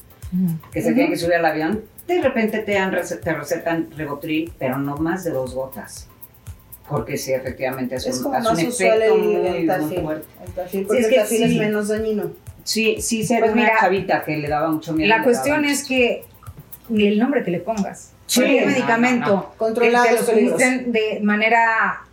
que 0.72 0.82
se 0.82 0.90
Ujú. 0.90 0.96
tienen 0.96 1.12
que 1.14 1.18
subir 1.18 1.34
al 1.36 1.46
avión, 1.46 1.82
de 2.08 2.22
repente 2.22 2.60
te, 2.60 2.78
rece- 2.80 3.20
te 3.20 3.34
recetan 3.34 3.90
Rebotril, 3.98 4.54
pero 4.60 4.78
no 4.78 4.98
más 4.98 5.24
de 5.24 5.32
dos 5.32 5.56
gotas. 5.56 6.08
Porque 6.88 7.18
sí, 7.18 7.34
efectivamente 7.34 7.96
es, 7.96 8.06
es 8.06 8.18
un, 8.18 8.24
como 8.24 8.36
hace 8.38 8.48
un 8.48 8.54
más 8.54 8.64
efecto 8.64 9.04
el, 9.04 9.22
muy, 9.22 9.36
el 9.36 9.42
muy 9.58 9.66
tafil, 9.68 10.02
fuerte. 10.04 10.26
el 10.46 10.52
tafil, 10.54 10.86
porque 10.86 11.00
es 11.02 11.06
el 11.08 11.12
que 11.14 11.20
tafil 11.20 11.44
es 11.44 11.52
sí. 11.52 11.60
menos 11.60 11.88
dañino. 11.90 12.32
Sí, 12.64 12.98
sí, 13.02 13.24
se 13.26 13.40
Pues 13.40 13.52
una 13.52 13.62
mira, 13.64 13.74
chavita 13.80 14.24
que 14.24 14.38
le 14.38 14.48
daba 14.48 14.70
mucho 14.70 14.94
miedo. 14.94 15.10
La 15.10 15.24
cuestión 15.24 15.66
es 15.66 15.86
que 15.88 16.24
ni 16.90 17.08
el 17.08 17.18
nombre 17.20 17.44
que 17.44 17.52
le 17.52 17.60
pongas. 17.60 18.12
Sí, 18.28 18.42
no, 18.60 18.68
medicamento 18.68 19.26
no, 19.28 19.36
no. 19.36 19.52
que 19.52 19.58
Controlado 19.58 20.06
te 20.06 20.12
lo 20.14 20.24
suministren 20.24 20.92
de 20.92 21.20
manera 21.24 22.04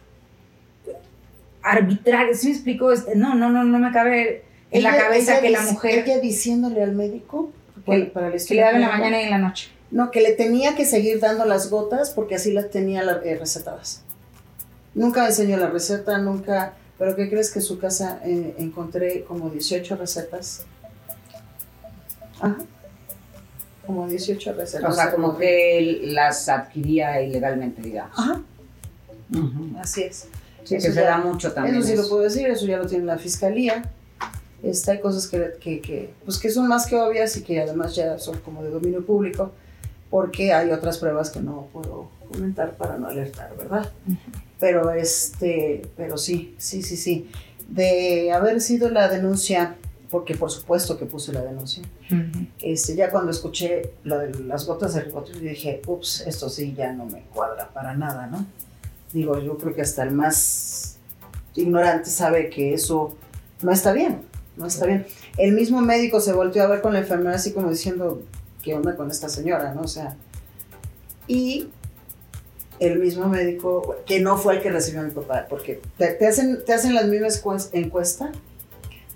arbitraria. 1.62 2.34
¿Sí 2.34 2.48
me 2.48 2.52
explico? 2.54 2.92
Este, 2.92 3.16
No, 3.16 3.34
no, 3.34 3.50
no, 3.50 3.64
no 3.64 3.78
me 3.78 3.92
cabe 3.92 4.44
en 4.70 4.82
la 4.82 4.96
cabeza 4.96 5.40
que 5.40 5.50
la 5.50 5.62
mujer 5.62 6.04
Ella 6.06 6.18
diciéndole 6.20 6.82
al 6.82 6.92
médico 6.92 7.50
Que- 7.84 8.04
para 8.06 8.30
la 8.30 8.36
que 8.36 8.54
le 8.54 8.60
daba 8.62 8.74
en 8.76 8.80
la 8.80 8.88
mañana 8.88 9.20
y 9.20 9.24
en 9.24 9.30
la 9.30 9.38
noche. 9.38 9.70
No, 9.90 10.10
que 10.10 10.20
le 10.20 10.32
tenía 10.32 10.74
que 10.74 10.84
seguir 10.84 11.20
dando 11.20 11.44
las 11.44 11.70
gotas 11.70 12.10
porque 12.10 12.34
así 12.36 12.52
las 12.52 12.70
tenía 12.70 13.02
eh, 13.02 13.36
recetadas. 13.38 14.02
Nunca 14.94 15.26
enseñó 15.26 15.56
la 15.56 15.68
receta, 15.70 16.18
nunca, 16.18 16.74
pero 16.98 17.14
¿qué 17.16 17.28
crees 17.28 17.50
que 17.52 17.58
en 17.60 17.64
su 17.64 17.78
casa 17.78 18.20
eh, 18.24 18.54
encontré 18.58 19.24
como 19.24 19.50
18 19.50 19.96
recetas? 19.96 20.64
Ajá. 22.40 22.56
Como 23.86 24.08
18 24.08 24.52
recetas. 24.54 24.90
O 24.90 24.94
sea, 24.94 25.10
como 25.12 25.36
que 25.36 25.78
él 25.78 26.14
las 26.14 26.48
adquiría 26.48 27.20
ilegalmente, 27.20 27.82
digamos. 27.82 28.18
Ajá, 28.18 28.40
así 29.80 30.02
es. 30.04 30.26
Sí, 30.64 30.76
Eso 30.76 30.86
que 30.88 30.92
se 30.94 31.00
ya- 31.00 31.10
da 31.10 31.18
mucho 31.18 31.52
también. 31.52 31.76
Eso 31.76 31.88
sí 31.88 31.96
lo 31.96 32.08
puedo 32.08 32.22
decir, 32.22 32.46
eso 32.46 32.66
ya 32.66 32.78
lo 32.78 32.86
tiene 32.86 33.04
la 33.04 33.18
fiscalía. 33.18 33.82
Este, 34.62 34.92
hay 34.92 35.00
cosas 35.00 35.26
que, 35.26 35.52
que, 35.60 35.80
que, 35.82 36.10
pues 36.24 36.38
que 36.38 36.48
son 36.50 36.66
más 36.68 36.86
que 36.86 36.96
obvias 36.96 37.36
y 37.36 37.42
que 37.42 37.60
además 37.60 37.94
ya 37.94 38.18
son 38.18 38.38
como 38.38 38.62
de 38.64 38.70
dominio 38.70 39.04
público, 39.04 39.52
porque 40.08 40.54
hay 40.54 40.70
otras 40.70 40.96
pruebas 40.96 41.28
que 41.30 41.40
no 41.40 41.66
puedo 41.70 42.08
comentar 42.32 42.74
para 42.78 42.96
no 42.96 43.08
alertar, 43.08 43.54
¿verdad? 43.58 43.90
Pero 44.58 44.90
este, 44.92 45.82
pero 45.98 46.16
sí, 46.16 46.54
sí, 46.56 46.82
sí, 46.82 46.96
sí. 46.96 47.28
De 47.68 48.32
haber 48.32 48.62
sido 48.62 48.88
la 48.88 49.08
denuncia, 49.08 49.76
porque 50.14 50.36
por 50.36 50.48
supuesto 50.48 50.96
que 50.96 51.06
puse 51.06 51.32
la 51.32 51.42
denuncia, 51.42 51.82
este, 52.62 52.94
ya 52.94 53.10
cuando 53.10 53.32
escuché 53.32 53.90
lo 54.04 54.20
de 54.20 54.32
las 54.44 54.64
gotas 54.64 54.94
de 54.94 55.00
ribotril 55.00 55.40
dije, 55.40 55.82
ups, 55.88 56.20
esto 56.24 56.48
sí 56.48 56.72
ya 56.72 56.92
no 56.92 57.04
me 57.06 57.22
cuadra 57.34 57.68
para 57.74 57.94
nada, 57.96 58.28
¿no? 58.28 58.46
Digo, 59.12 59.40
yo 59.40 59.58
creo 59.58 59.74
que 59.74 59.82
hasta 59.82 60.04
el 60.04 60.12
más 60.12 60.98
ignorante 61.56 62.10
sabe 62.10 62.48
que 62.48 62.74
eso 62.74 63.16
no 63.60 63.72
está 63.72 63.92
bien, 63.92 64.20
no 64.56 64.66
está 64.66 64.86
bien. 64.86 65.04
El 65.36 65.50
mismo 65.52 65.80
médico 65.80 66.20
se 66.20 66.32
volteó 66.32 66.62
a 66.62 66.68
ver 66.68 66.80
con 66.80 66.92
la 66.92 67.00
enfermera 67.00 67.34
así 67.34 67.52
como 67.52 67.68
diciendo, 67.70 68.22
¿qué 68.62 68.72
onda 68.74 68.94
con 68.94 69.10
esta 69.10 69.28
señora, 69.28 69.74
no? 69.74 69.80
O 69.82 69.88
sea, 69.88 70.16
y 71.26 71.70
el 72.78 73.00
mismo 73.00 73.28
médico, 73.28 73.96
que 74.06 74.20
no 74.20 74.36
fue 74.38 74.56
el 74.56 74.62
que 74.62 74.70
recibió 74.70 75.00
a 75.00 75.04
mi 75.04 75.10
papá, 75.10 75.46
porque 75.50 75.80
te, 75.98 76.06
te 76.12 76.26
hacen, 76.28 76.64
te 76.64 76.72
hacen 76.72 76.94
las 76.94 77.06
mismas 77.08 77.42
encues- 77.42 77.70
encuestas 77.72 78.30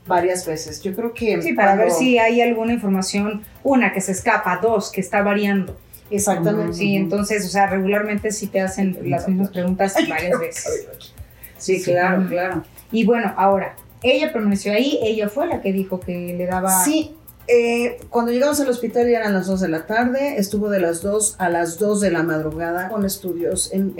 varias 0.08 0.46
veces. 0.46 0.82
Yo 0.82 0.94
creo 0.94 1.14
que... 1.14 1.40
Sí, 1.42 1.52
para 1.52 1.76
ver 1.76 1.90
si 1.90 2.18
hay 2.18 2.40
alguna 2.40 2.72
información, 2.72 3.44
una 3.62 3.92
que 3.92 4.00
se 4.00 4.12
escapa, 4.12 4.58
dos 4.60 4.90
que 4.90 5.00
está 5.00 5.22
variando. 5.22 5.76
Exactamente. 6.10 6.74
Sí, 6.74 6.96
entonces, 6.96 7.46
o 7.46 7.48
sea, 7.48 7.66
regularmente 7.66 8.32
sí 8.32 8.46
te 8.46 8.60
hacen 8.60 8.98
las 9.04 9.28
mismas 9.28 9.50
preguntas 9.50 9.94
varias 10.08 10.38
veces. 10.40 11.12
Sí, 11.58 11.82
claro, 11.82 12.26
claro. 12.28 12.64
Y 12.90 13.04
bueno, 13.04 13.32
ahora, 13.36 13.76
ella 14.02 14.32
permaneció 14.32 14.72
ahí, 14.72 14.98
ella 15.02 15.28
fue 15.28 15.46
la 15.46 15.60
que 15.60 15.72
dijo 15.72 16.00
que 16.00 16.34
le 16.36 16.46
daba... 16.46 16.84
Sí, 16.84 17.14
eh, 17.46 17.98
cuando 18.10 18.30
llegamos 18.30 18.60
al 18.60 18.68
hospital 18.68 19.08
ya 19.10 19.18
eran 19.18 19.32
las 19.32 19.46
2 19.46 19.60
de 19.60 19.68
la 19.68 19.86
tarde, 19.86 20.38
estuvo 20.38 20.68
de 20.68 20.80
las 20.80 21.02
2 21.02 21.36
a 21.38 21.48
las 21.48 21.78
2 21.78 22.00
de 22.00 22.10
la 22.10 22.22
madrugada 22.22 22.88
con 22.88 23.04
estudios 23.04 23.72
en 23.72 23.94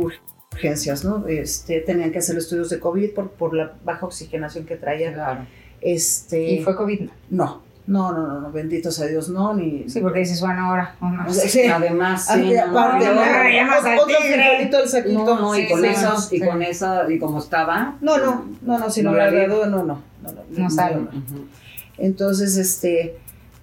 urgencias, 0.52 1.04
¿no? 1.04 1.26
Este, 1.26 1.80
tenían 1.80 2.12
que 2.12 2.18
hacer 2.18 2.36
estudios 2.36 2.68
de 2.68 2.78
COVID 2.78 3.14
por, 3.14 3.30
por 3.30 3.54
la 3.54 3.76
baja 3.84 4.06
oxigenación 4.06 4.66
que 4.66 4.76
traía. 4.76 5.12
Claro. 5.14 5.46
Este, 5.80 6.52
Y 6.52 6.62
fue 6.62 6.76
COVID. 6.76 7.08
No, 7.30 7.62
no, 7.86 8.12
no, 8.12 8.26
no, 8.26 8.40
no, 8.40 8.52
benditos 8.52 9.00
a 9.00 9.06
Dios, 9.06 9.30
no, 9.30 9.54
ni... 9.54 9.88
Sí, 9.88 10.00
porque 10.00 10.20
dices, 10.20 10.40
bueno, 10.40 10.66
ahora, 10.66 10.94
o 11.00 11.08
no. 11.08 11.32
Sí. 11.32 11.62
Además, 11.62 12.26
sí. 12.26 12.54
Ah, 12.54 12.66
aparte, 12.68 13.06
no, 13.06 13.14
no, 13.14 14.02
otro 14.02 14.16
tigre. 14.18 14.34
frijolito 14.34 14.76
al 14.76 14.88
saquito. 14.88 15.24
No, 15.24 15.40
no, 15.40 15.56
y 15.56 15.68
con 15.68 15.80
sí, 15.80 15.86
eso, 15.86 16.12
no, 16.12 16.18
y 16.30 16.40
con 16.40 16.62
eso, 16.62 17.10
y 17.10 17.18
como 17.18 17.38
estaba. 17.38 17.96
No, 18.02 18.18
no, 18.18 18.44
no, 18.60 18.78
no, 18.78 18.90
si 18.90 19.02
no, 19.02 19.14
la 19.14 19.24
agradó, 19.24 19.66
no, 19.66 19.84
no, 19.84 20.02
no, 20.50 20.70
sale. 20.70 20.98
Entonces, 21.96 22.56
este, 22.58 23.16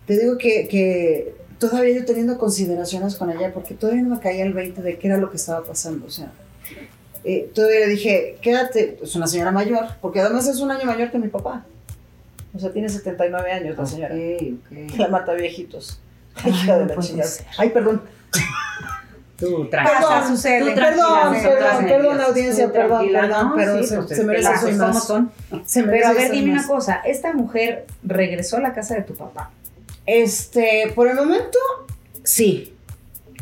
te 0.08 0.17
digo 0.17 0.38
que, 0.38 0.67
que 0.67 1.36
todavía 1.60 1.99
yo 1.99 2.06
teniendo 2.06 2.38
consideraciones 2.38 3.15
con 3.15 3.30
ella, 3.30 3.54
porque 3.54 3.75
todavía 3.75 4.01
no 4.01 4.15
me 4.15 4.19
caía 4.19 4.43
el 4.43 4.54
20 4.54 4.82
de 4.82 4.97
qué 4.97 5.08
era 5.08 5.17
lo 5.17 5.30
que 5.30 5.38
estaba 5.38 5.63
pasando, 5.63 6.08
o 6.08 6.10
sea, 6.10 6.32
eh, 7.23 7.49
todavía 7.54 7.82
le 7.82 7.88
dije, 7.88 8.38
quédate, 8.41 8.99
es 9.01 9.15
una 9.15 9.28
señora 9.28 9.51
mayor, 9.51 9.86
porque 10.01 10.19
además 10.19 10.47
es 10.47 10.60
un 10.60 10.71
año 10.71 10.86
mayor 10.86 11.12
que 11.12 11.19
mi 11.19 11.28
papá, 11.28 11.65
o 12.56 12.60
sea, 12.60 12.72
tiene 12.72 12.89
79 12.89 13.52
años 13.52 13.78
la 13.78 13.86
señora, 13.86 14.15
Ok, 14.15 14.91
ok. 14.91 14.96
la 15.00 15.08
mata 15.10 15.34
viejitos, 15.34 16.00
Ay, 16.36 16.52
hija 16.52 16.78
no 16.78 16.86
de 16.88 16.96
la 16.96 17.02
chingada. 17.02 17.30
Ay, 17.58 17.70
perdón, 17.70 18.02
Tú, 19.38 19.68
Perdón, 19.70 19.70
tranquila. 19.70 20.28
sucede. 20.30 20.60
Tú 20.62 20.65
perdón, 20.76 21.34
perdón, 21.34 21.86
perdón, 21.86 22.22
audiencia, 22.22 22.72
perdón, 22.72 23.06
perdón, 23.12 23.30
¿no? 23.50 23.54
pero 23.58 23.78
Sí, 23.80 23.88
se- 23.89 23.96
pues, 23.98 24.10
se 24.15 24.24
merece 24.24 24.50
cosas 24.50 24.78
más. 24.78 25.06
son. 25.06 25.32
Pero 25.74 26.08
a 26.08 26.13
ver, 26.13 26.32
dime 26.32 26.54
más. 26.54 26.65
una 26.65 26.74
cosa, 26.76 26.96
esta 27.04 27.34
mujer 27.34 27.86
regresó 28.04 28.56
a 28.58 28.62
la 28.62 28.74
casa 28.74 28.96
de 28.96 29.02
tu 29.02 29.13
papá. 29.13 29.52
Este, 30.06 30.89
por 30.96 31.10
el 31.10 31.15
momento, 31.18 31.60
sí. 32.24 32.74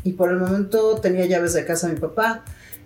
Y 0.03 0.13
por 0.13 0.31
el 0.31 0.37
momento 0.37 0.95
tenía 0.99 1.27
llaves 1.27 1.53
de 1.53 1.63
casa 1.63 1.85
de 1.87 1.93
mi 1.93 1.99
papá. 1.99 2.43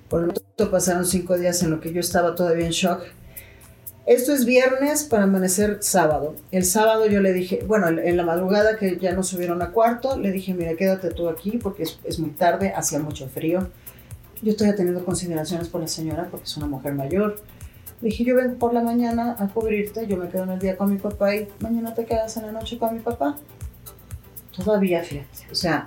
Por 0.09 0.19
el 0.21 0.27
momento 0.27 0.69
pasaron 0.69 1.05
cinco 1.05 1.37
días 1.37 1.63
en 1.63 1.71
lo 1.71 1.79
que 1.79 1.93
yo 1.93 2.01
estaba 2.01 2.35
todavía 2.35 2.65
en 2.65 2.71
shock. 2.73 3.03
Esto 4.07 4.31
es 4.33 4.45
viernes 4.45 5.03
para 5.03 5.23
amanecer 5.23 5.79
sábado. 5.81 6.33
El 6.51 6.63
sábado 6.63 7.05
yo 7.07 7.19
le 7.21 7.33
dije, 7.33 7.63
bueno, 7.67 7.89
en- 7.89 8.15
la 8.17 8.23
madrugada 8.23 8.77
que 8.77 8.97
ya 8.97 9.11
nos 9.13 9.27
subieron 9.27 9.61
a 9.61 9.71
cuarto, 9.71 10.17
le 10.17 10.31
dije, 10.31 10.53
mira, 10.53 10.73
quédate 10.75 11.11
tú 11.11 11.27
aquí 11.29 11.57
porque 11.57 11.83
es, 11.83 11.99
es 12.05 12.17
muy 12.17 12.29
tarde, 12.31 12.71
hacía 12.73 12.99
mucho 12.99 13.27
frío. 13.27 13.67
Yo 14.41 14.51
estoy 14.51 14.73
teniendo 14.75 15.03
consideraciones 15.03 15.67
por 15.67 15.81
la 15.81 15.87
señora 15.87 16.27
porque 16.31 16.45
es 16.45 16.55
una 16.57 16.67
mujer 16.67 16.93
mayor. 16.93 17.35
Le 18.01 18.09
dije, 18.09 18.23
yo 18.23 18.35
vengo 18.35 18.55
por 18.57 18.73
la 18.73 18.81
mañana 18.81 19.35
a 19.39 19.47
cubrirte, 19.47 20.07
yo 20.07 20.15
me 20.17 20.29
quedo 20.29 20.43
en 20.43 20.51
el 20.51 20.59
día 20.59 20.77
con 20.77 20.89
mi 20.91 20.97
papá 20.99 21.35
y 21.35 21.47
mañana 21.59 21.93
te 21.93 22.05
quedas 22.05 22.37
en 22.37 22.45
la 22.45 22.51
noche 22.53 22.77
con 22.77 22.93
mi 22.93 23.01
papá. 23.01 23.35
Todavía, 24.55 25.03
fíjate. 25.03 25.51
O 25.51 25.55
sea, 25.55 25.85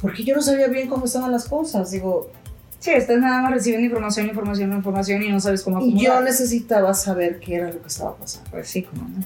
porque 0.00 0.22
yo 0.24 0.34
no 0.36 0.42
sabía 0.42 0.68
bien 0.68 0.88
cómo 0.88 1.06
estaban 1.06 1.32
las 1.32 1.48
cosas. 1.48 1.90
Digo, 1.90 2.30
Sí, 2.82 2.90
estás 2.90 3.18
nada 3.20 3.42
más 3.42 3.52
recibiendo 3.52 3.86
información, 3.86 4.26
información, 4.26 4.72
información 4.72 5.22
y 5.22 5.28
no 5.30 5.38
sabes 5.38 5.62
cómo 5.62 5.80
y 5.80 6.02
yo 6.04 6.20
necesitaba 6.20 6.92
saber 6.94 7.38
qué 7.38 7.54
era 7.54 7.70
lo 7.70 7.80
que 7.80 7.86
estaba 7.86 8.16
pasando. 8.16 8.50
Pues 8.50 8.68
sí, 8.68 8.82
como 8.82 9.08
no. 9.08 9.24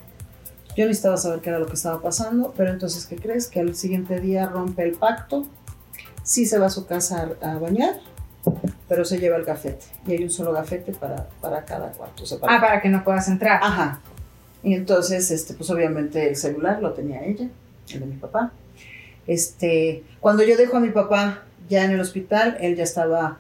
Yo 0.77 0.85
necesitaba 0.85 1.17
saber 1.17 1.41
qué 1.41 1.49
era 1.49 1.59
lo 1.59 1.67
que 1.67 1.73
estaba 1.73 2.03
pasando, 2.03 2.53
pero 2.55 2.71
entonces, 2.71 3.07
¿qué 3.07 3.17
crees? 3.17 3.49
Que 3.49 3.61
al 3.61 3.75
siguiente 3.75 4.21
día 4.21 4.47
rompe 4.47 4.83
el 4.83 4.93
pacto, 4.93 5.47
sí 6.23 6.45
se 6.45 6.59
va 6.59 6.67
a 6.67 6.71
su 6.71 6.87
casa 6.87 7.31
a, 7.41 7.53
a 7.55 7.59
bañar, 7.59 7.95
pero 8.91 9.07
se 9.07 9.19
lleva 9.19 9.39
el 9.39 9.45
gafete. 9.47 9.87
Y 10.07 10.13
hay 10.13 10.25
un 10.25 10.31
solo 10.31 10.53
gafete 10.53 10.93
para, 10.93 11.27
para 11.41 11.65
cada 11.65 11.93
cuarto. 11.93 12.25
o 12.25 12.27
sea, 12.27 12.39
para- 12.39 12.57
Ah, 12.57 12.61
para 12.61 12.83
que 12.83 12.91
no 12.91 13.03
puedas 13.05 13.27
entrar. 13.29 13.59
Ajá. 13.63 14.01
Y 14.63 14.75
entonces, 14.75 15.31
este, 15.31 15.55
pues 15.55 15.71
obviamente 15.71 16.29
el 16.29 16.37
celular 16.37 16.83
lo 16.83 16.93
tenía 16.93 17.25
ella, 17.25 17.49
el 17.95 18.01
de 18.01 18.05
mi 18.07 18.17
papá. 18.17 18.53
Este, 19.27 20.05
cuando 20.21 20.43
yo 20.43 20.59
dejo 20.59 20.77
a 20.77 20.81
mi 20.81 20.91
papá 20.91 21.45
ya 21.71 21.85
en 21.87 21.93
el 21.93 22.01
hospital, 22.01 22.59
él 22.61 22.77
ya 22.77 22.85
estaba 22.85 23.39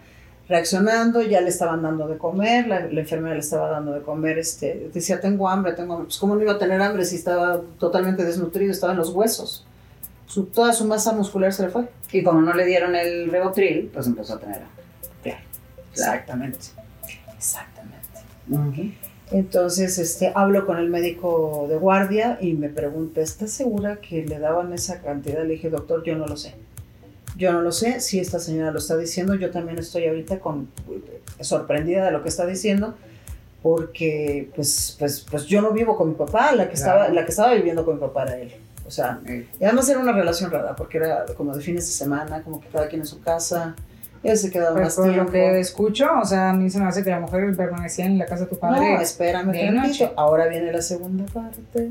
reaccionando, 0.48 1.22
ya 1.22 1.40
le 1.40 1.48
estaban 1.48 1.82
dando 1.82 2.06
de 2.06 2.18
comer, 2.18 2.68
la, 2.68 2.80
la 2.80 3.00
enfermera 3.00 3.34
le 3.34 3.40
estaba 3.40 3.70
dando 3.70 3.92
de 3.92 4.02
comer, 4.02 4.38
este, 4.38 4.90
decía, 4.92 5.20
tengo 5.20 5.48
hambre, 5.48 5.72
tengo 5.72 5.94
hambre. 5.94 6.06
Pues, 6.06 6.18
¿cómo 6.18 6.36
no 6.36 6.42
iba 6.42 6.52
a 6.52 6.58
tener 6.58 6.80
hambre 6.80 7.04
si 7.04 7.16
estaba 7.16 7.60
totalmente 7.78 8.24
desnutrido, 8.24 8.70
estaba 8.70 8.92
en 8.92 8.98
los 8.98 9.10
huesos? 9.10 9.66
Su, 10.26 10.44
toda 10.44 10.72
su 10.72 10.84
masa 10.84 11.12
muscular 11.12 11.52
se 11.52 11.64
le 11.64 11.68
fue. 11.70 11.88
Y 12.12 12.22
como 12.22 12.40
no 12.40 12.52
le 12.52 12.64
dieron 12.64 12.94
el 12.94 13.30
Revotril, 13.30 13.90
pues 13.92 14.06
empezó 14.06 14.34
a 14.34 14.38
tener 14.38 14.56
hambre. 14.56 14.84
Claro. 15.22 15.40
Exactamente. 15.92 16.58
Exactamente. 17.36 17.96
Entonces, 19.32 19.98
este, 19.98 20.30
hablo 20.34 20.66
con 20.66 20.78
el 20.78 20.88
médico 20.88 21.66
de 21.68 21.76
guardia 21.76 22.38
y 22.40 22.52
me 22.52 22.68
pregunta, 22.68 23.20
¿estás 23.20 23.50
segura 23.50 23.96
que 23.96 24.24
le 24.24 24.38
daban 24.38 24.72
esa 24.72 25.00
cantidad? 25.00 25.42
Le 25.42 25.54
dije, 25.54 25.70
doctor, 25.70 26.04
yo 26.04 26.14
no 26.14 26.26
lo 26.26 26.36
sé. 26.36 26.54
Yo 27.36 27.52
no 27.52 27.60
lo 27.60 27.70
sé, 27.72 28.00
si 28.00 28.18
esta 28.18 28.38
señora 28.38 28.70
lo 28.70 28.78
está 28.78 28.96
diciendo, 28.96 29.34
yo 29.34 29.50
también 29.50 29.78
estoy 29.78 30.06
ahorita 30.06 30.38
con, 30.40 30.68
sorprendida 31.40 32.04
de 32.06 32.10
lo 32.10 32.22
que 32.22 32.28
está 32.30 32.46
diciendo, 32.46 32.94
porque 33.62 34.50
pues, 34.54 34.96
pues, 34.98 35.26
pues 35.30 35.44
yo 35.46 35.60
no 35.60 35.72
vivo 35.72 35.96
con 35.96 36.08
mi 36.08 36.14
papá, 36.14 36.52
la 36.54 36.68
que, 36.68 36.74
Claro. 36.76 37.00
estaba, 37.02 37.08
la 37.08 37.24
que 37.24 37.30
estaba 37.30 37.52
viviendo 37.54 37.84
con 37.84 37.94
mi 37.96 38.00
papá 38.00 38.22
era 38.24 38.38
él. 38.38 38.52
O 38.86 38.90
sea, 38.90 39.20
Eh, 39.26 39.46
y 39.60 39.64
además 39.64 39.88
era 39.88 39.98
una 39.98 40.12
relación 40.12 40.50
rara, 40.50 40.76
porque 40.76 40.98
era 40.98 41.24
como 41.36 41.54
de 41.54 41.60
fines 41.60 41.84
de 41.86 41.92
semana, 41.92 42.42
como 42.42 42.60
que 42.60 42.68
cada 42.68 42.86
quien 42.88 43.00
en 43.00 43.06
su 43.06 43.20
casa, 43.20 43.74
él 44.22 44.36
se 44.38 44.50
quedaba 44.50 44.72
Pues 44.74 44.84
más 44.84 44.94
por 44.96 45.06
lo 45.08 45.12
tiempo. 45.12 45.32
que 45.32 45.58
escucho, 45.60 46.06
o 46.22 46.24
sea, 46.24 46.50
a 46.50 46.52
mí 46.52 46.70
se 46.70 46.78
me 46.78 46.86
hace 46.86 47.02
que 47.02 47.10
la 47.10 47.20
mujer 47.20 47.54
permanecía 47.56 48.06
en 48.06 48.18
la 48.18 48.26
casa 48.26 48.44
de 48.44 48.50
tu 48.50 48.58
padre. 48.58 48.94
No, 48.94 49.00
espérame 49.00 49.50
de 49.52 49.70
noche. 49.72 50.10
Ahora 50.16 50.46
viene 50.46 50.72
la 50.72 50.82
segunda 50.82 51.24
parte. 51.26 51.90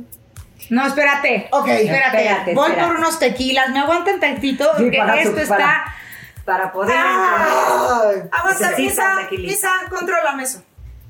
No, 0.70 0.88
espérate. 0.88 1.48
Ok. 1.52 1.68
Espérate. 1.68 2.18
Espérate, 2.18 2.54
Voy 2.54 2.70
espérate. 2.70 2.88
por 2.92 3.00
unos 3.00 3.20
tequilas. 3.20 3.70
Me 3.70 3.80
aguantan 3.80 4.20
tantito 4.20 4.66
Sí, 4.78 4.90
porque 4.96 5.22
esto 5.22 5.40
está. 5.40 5.86
Para 6.46 6.72
poder. 6.72 6.96
Ay, 6.98 8.22
Aguanta, 8.32 8.72
Misa. 8.78 9.28
Misa, 9.32 9.72
contrólame 9.90 10.44
eso. 10.44 10.64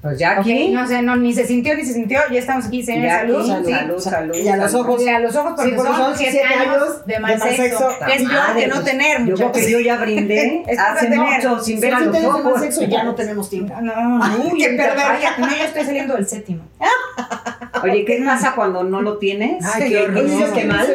Pues 0.05 0.19
ya 0.19 0.39
aquí. 0.39 0.69
no 0.69 0.87
sé, 0.87 1.01
no, 1.01 1.15
ni 1.15 1.33
se 1.33 1.47
sintió 1.47 1.73
ni 1.73 1.83
se 1.83 1.93
sintió. 1.93 2.19
Ya 2.31 2.37
estamos 2.37 2.67
aquí, 2.67 2.83
señor. 2.83 3.05
Ya 3.05 3.19
Salud. 3.21 3.49
aquí, 3.51 3.65
Sí. 3.65 3.71
salud, 3.73 3.99
salud. 3.99 4.35
Y 4.35 4.47
a 4.47 4.55
los 4.57 4.71
salud. 4.71 4.85
ojos. 4.85 5.01
O 5.01 5.03
sea, 5.03 5.19
los 5.19 5.35
ojos 5.35 5.53
porque 5.55 5.69
Sí, 5.71 5.75
porque 5.75 5.91
son 5.91 6.01
son 6.01 6.15
siete, 6.17 6.31
siete 6.33 6.47
años, 6.47 6.75
años 6.75 7.05
de 7.07 7.19
mal 7.19 7.41
sexo. 7.41 7.55
sexo. 7.63 7.89
Que 8.05 8.13
es 8.13 8.29
peor 8.29 8.55
que 8.55 8.67
no 8.67 8.73
pues, 8.75 8.85
tener, 8.85 9.25
Yo 9.25 9.35
creo 9.35 9.51
que 9.51 9.71
yo 9.71 9.79
ya 9.79 9.97
brindé 9.97 10.63
hace 10.77 11.09
mucho 11.09 11.59
sin 11.59 11.79
ver 11.79 11.95
a 11.95 11.97
tú 11.97 12.03
los 12.05 12.11
tienes 12.13 12.29
ojos. 12.29 12.43
mal 12.43 12.59
sexo, 12.59 12.83
ya 12.83 13.03
no 13.03 13.15
tenemos 13.15 13.49
tiempo. 13.49 13.73
No, 13.81 14.19
no, 14.19 14.25
uy, 14.53 14.63
no, 14.77 15.47
yo 15.57 15.63
estoy 15.65 15.83
saliendo 15.83 16.13
del 16.13 16.27
séptimo. 16.27 16.61
Oye, 17.83 18.05
¿qué 18.05 18.21
pasa 18.25 18.53
cuando 18.55 18.83
no 18.83 19.01
lo 19.01 19.17
tienes? 19.17 19.63
Ay, 19.65 19.89
qué 19.89 20.07
¿Qué, 20.13 20.23
hiciste 20.23 20.65
mal? 20.65 20.87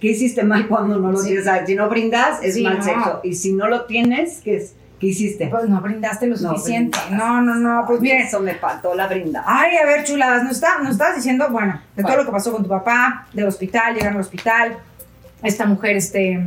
¿Qué 0.00 0.06
hiciste 0.08 0.42
mal 0.42 0.68
cuando 0.68 0.96
no 0.98 1.12
lo 1.12 1.18
Sí. 1.18 1.26
tienes? 1.28 1.46
O 1.46 1.50
sea, 1.50 1.66
si 1.66 1.74
no 1.74 1.88
brindas, 1.88 2.38
es 2.42 2.54
Sí, 2.54 2.62
mal 2.62 2.82
sexo. 2.82 3.20
Y 3.22 3.34
si 3.34 3.52
no 3.52 3.68
lo 3.68 3.84
tienes, 3.84 4.40
¿qué 4.42 4.56
es? 4.56 4.74
¿Qué 5.00 5.08
hiciste? 5.08 5.48
Pues 5.48 5.68
no 5.68 5.80
brindaste 5.80 6.26
lo 6.26 6.36
No 6.36 6.50
suficiente. 6.54 6.98
No, 7.10 7.42
no, 7.42 7.56
no, 7.56 7.84
pues 7.86 8.00
miren. 8.00 8.22
Eso 8.22 8.40
me 8.40 8.54
faltó 8.54 8.94
la 8.94 9.06
brinda. 9.06 9.42
Ay, 9.46 9.76
a 9.76 9.84
ver, 9.84 10.04
chuladas, 10.04 10.42
nos, 10.44 10.52
está, 10.52 10.78
nos 10.78 10.92
estabas 10.92 11.16
diciendo, 11.16 11.48
bueno, 11.50 11.80
de 11.96 12.02
todo 12.02 12.16
lo 12.16 12.24
que 12.24 12.30
pasó 12.30 12.52
con 12.52 12.62
tu 12.62 12.68
papá, 12.68 13.26
del 13.32 13.46
hospital, 13.46 13.94
llegaron 13.94 14.14
al 14.14 14.20
hospital, 14.20 14.78
esta 15.42 15.66
mujer, 15.66 15.96
este, 15.96 16.42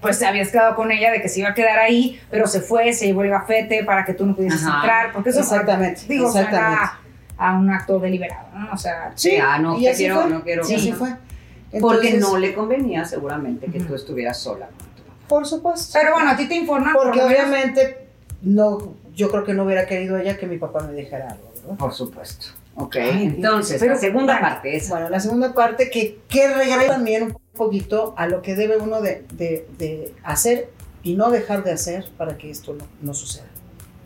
pues 0.00 0.18
te 0.18 0.26
habías 0.26 0.48
quedado 0.50 0.74
con 0.76 0.90
ella 0.90 1.10
de 1.10 1.20
que 1.20 1.28
se 1.28 1.40
iba 1.40 1.50
a 1.50 1.54
quedar 1.54 1.78
ahí, 1.80 2.18
pero 2.30 2.46
se 2.46 2.60
fue, 2.60 2.92
se 2.94 3.06
llevó 3.06 3.24
el 3.24 3.30
gafete 3.30 3.84
para 3.84 4.04
que 4.04 4.14
tú 4.14 4.24
no 4.24 4.34
pudieses 4.34 4.64
Ajá. 4.64 4.76
entrar, 4.76 5.12
porque 5.12 5.30
eso 5.30 5.40
Exactamente, 5.40 6.02
digo, 6.08 6.28
exactamente. 6.28 6.78
a 7.36 7.58
un 7.58 7.68
acto 7.70 7.98
deliberado, 7.98 8.46
¿no? 8.54 8.72
O 8.72 8.76
sea, 8.78 9.12
Sí, 9.16 9.36
ah, 9.36 9.58
no, 9.58 9.76
y 9.76 9.82
que 9.82 9.90
así 9.90 10.04
quiero- 10.04 10.20
fue. 10.22 10.30
no 10.30 10.42
quiero- 10.42 10.62
así 10.62 10.78
Sí. 10.78 10.92
fue. 10.92 11.14
Porque 11.80 12.14
no 12.14 12.36
le 12.38 12.52
convenía 12.54 13.04
seguramente 13.04 13.66
que 13.70 13.80
tú 13.80 13.94
estuvieras 13.94 14.38
sola. 14.38 14.68
Por 15.30 15.46
supuesto. 15.46 15.98
pero 15.98 16.12
bueno, 16.12 16.30
a 16.30 16.36
ti 16.36 16.46
te 16.48 16.56
informan. 16.56 16.92
por 16.92 17.04
Porque 17.06 17.22
obviamente 17.22 18.08
no, 18.42 18.94
yo 19.14 19.30
creo 19.30 19.44
que 19.44 19.54
no 19.54 19.64
hubiera 19.64 19.86
querido 19.86 20.18
ella 20.18 20.36
que 20.36 20.46
mi 20.46 20.58
papá 20.58 20.80
me 20.82 20.92
dejara 20.92 21.30
algo, 21.30 21.50
¿verdad? 21.62 21.76
Por 21.78 21.94
supuesto. 21.94 22.46
Ok, 22.76 22.96
Ay, 22.96 23.24
entonces, 23.36 23.78
pero- 23.80 23.94
la 23.94 23.98
segunda 24.00 24.34
bueno, 24.34 24.48
parte 24.48 24.76
es... 24.76 24.88
Bueno, 24.88 25.08
la 25.08 25.20
segunda 25.20 25.54
parte 25.54 25.88
que, 25.90 26.18
que 26.28 26.48
regresa 26.52 26.86
también 26.86 27.22
un 27.24 27.36
poquito 27.56 28.14
a 28.16 28.26
lo 28.26 28.42
que 28.42 28.54
debe 28.54 28.76
uno 28.78 29.00
de, 29.00 29.24
de- 29.32 29.66
de 29.78 30.14
hacer 30.24 30.70
y 31.02 31.14
no 31.14 31.30
dejar 31.30 31.62
de 31.64 31.72
hacer 31.72 32.06
para 32.18 32.36
que 32.38 32.50
esto 32.50 32.74
no, 32.74 32.84
no 33.02 33.14
suceda. 33.14 33.46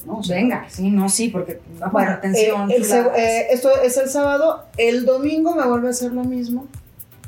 ¿no? 0.07 0.19
O 0.19 0.23
sea, 0.23 0.37
Venga, 0.37 0.67
sí, 0.69 0.91
no, 0.91 1.09
sí, 1.09 1.29
porque 1.29 1.61
va 1.83 1.87
a 1.87 1.91
poner 1.91 2.09
Bueno, 2.09 2.13
atención. 2.19 2.71
eh, 2.71 2.75
el 2.77 2.85
eh, 3.17 3.47
esto 3.51 3.71
es 3.83 3.97
el 3.97 4.09
sábado, 4.11 4.65
el 4.77 5.07
domingo 5.07 5.55
me 5.55 5.67
vuelve 5.67 5.89
a 5.89 5.91
hacer 5.91 6.13
lo 6.13 6.25
mismo 6.25 6.67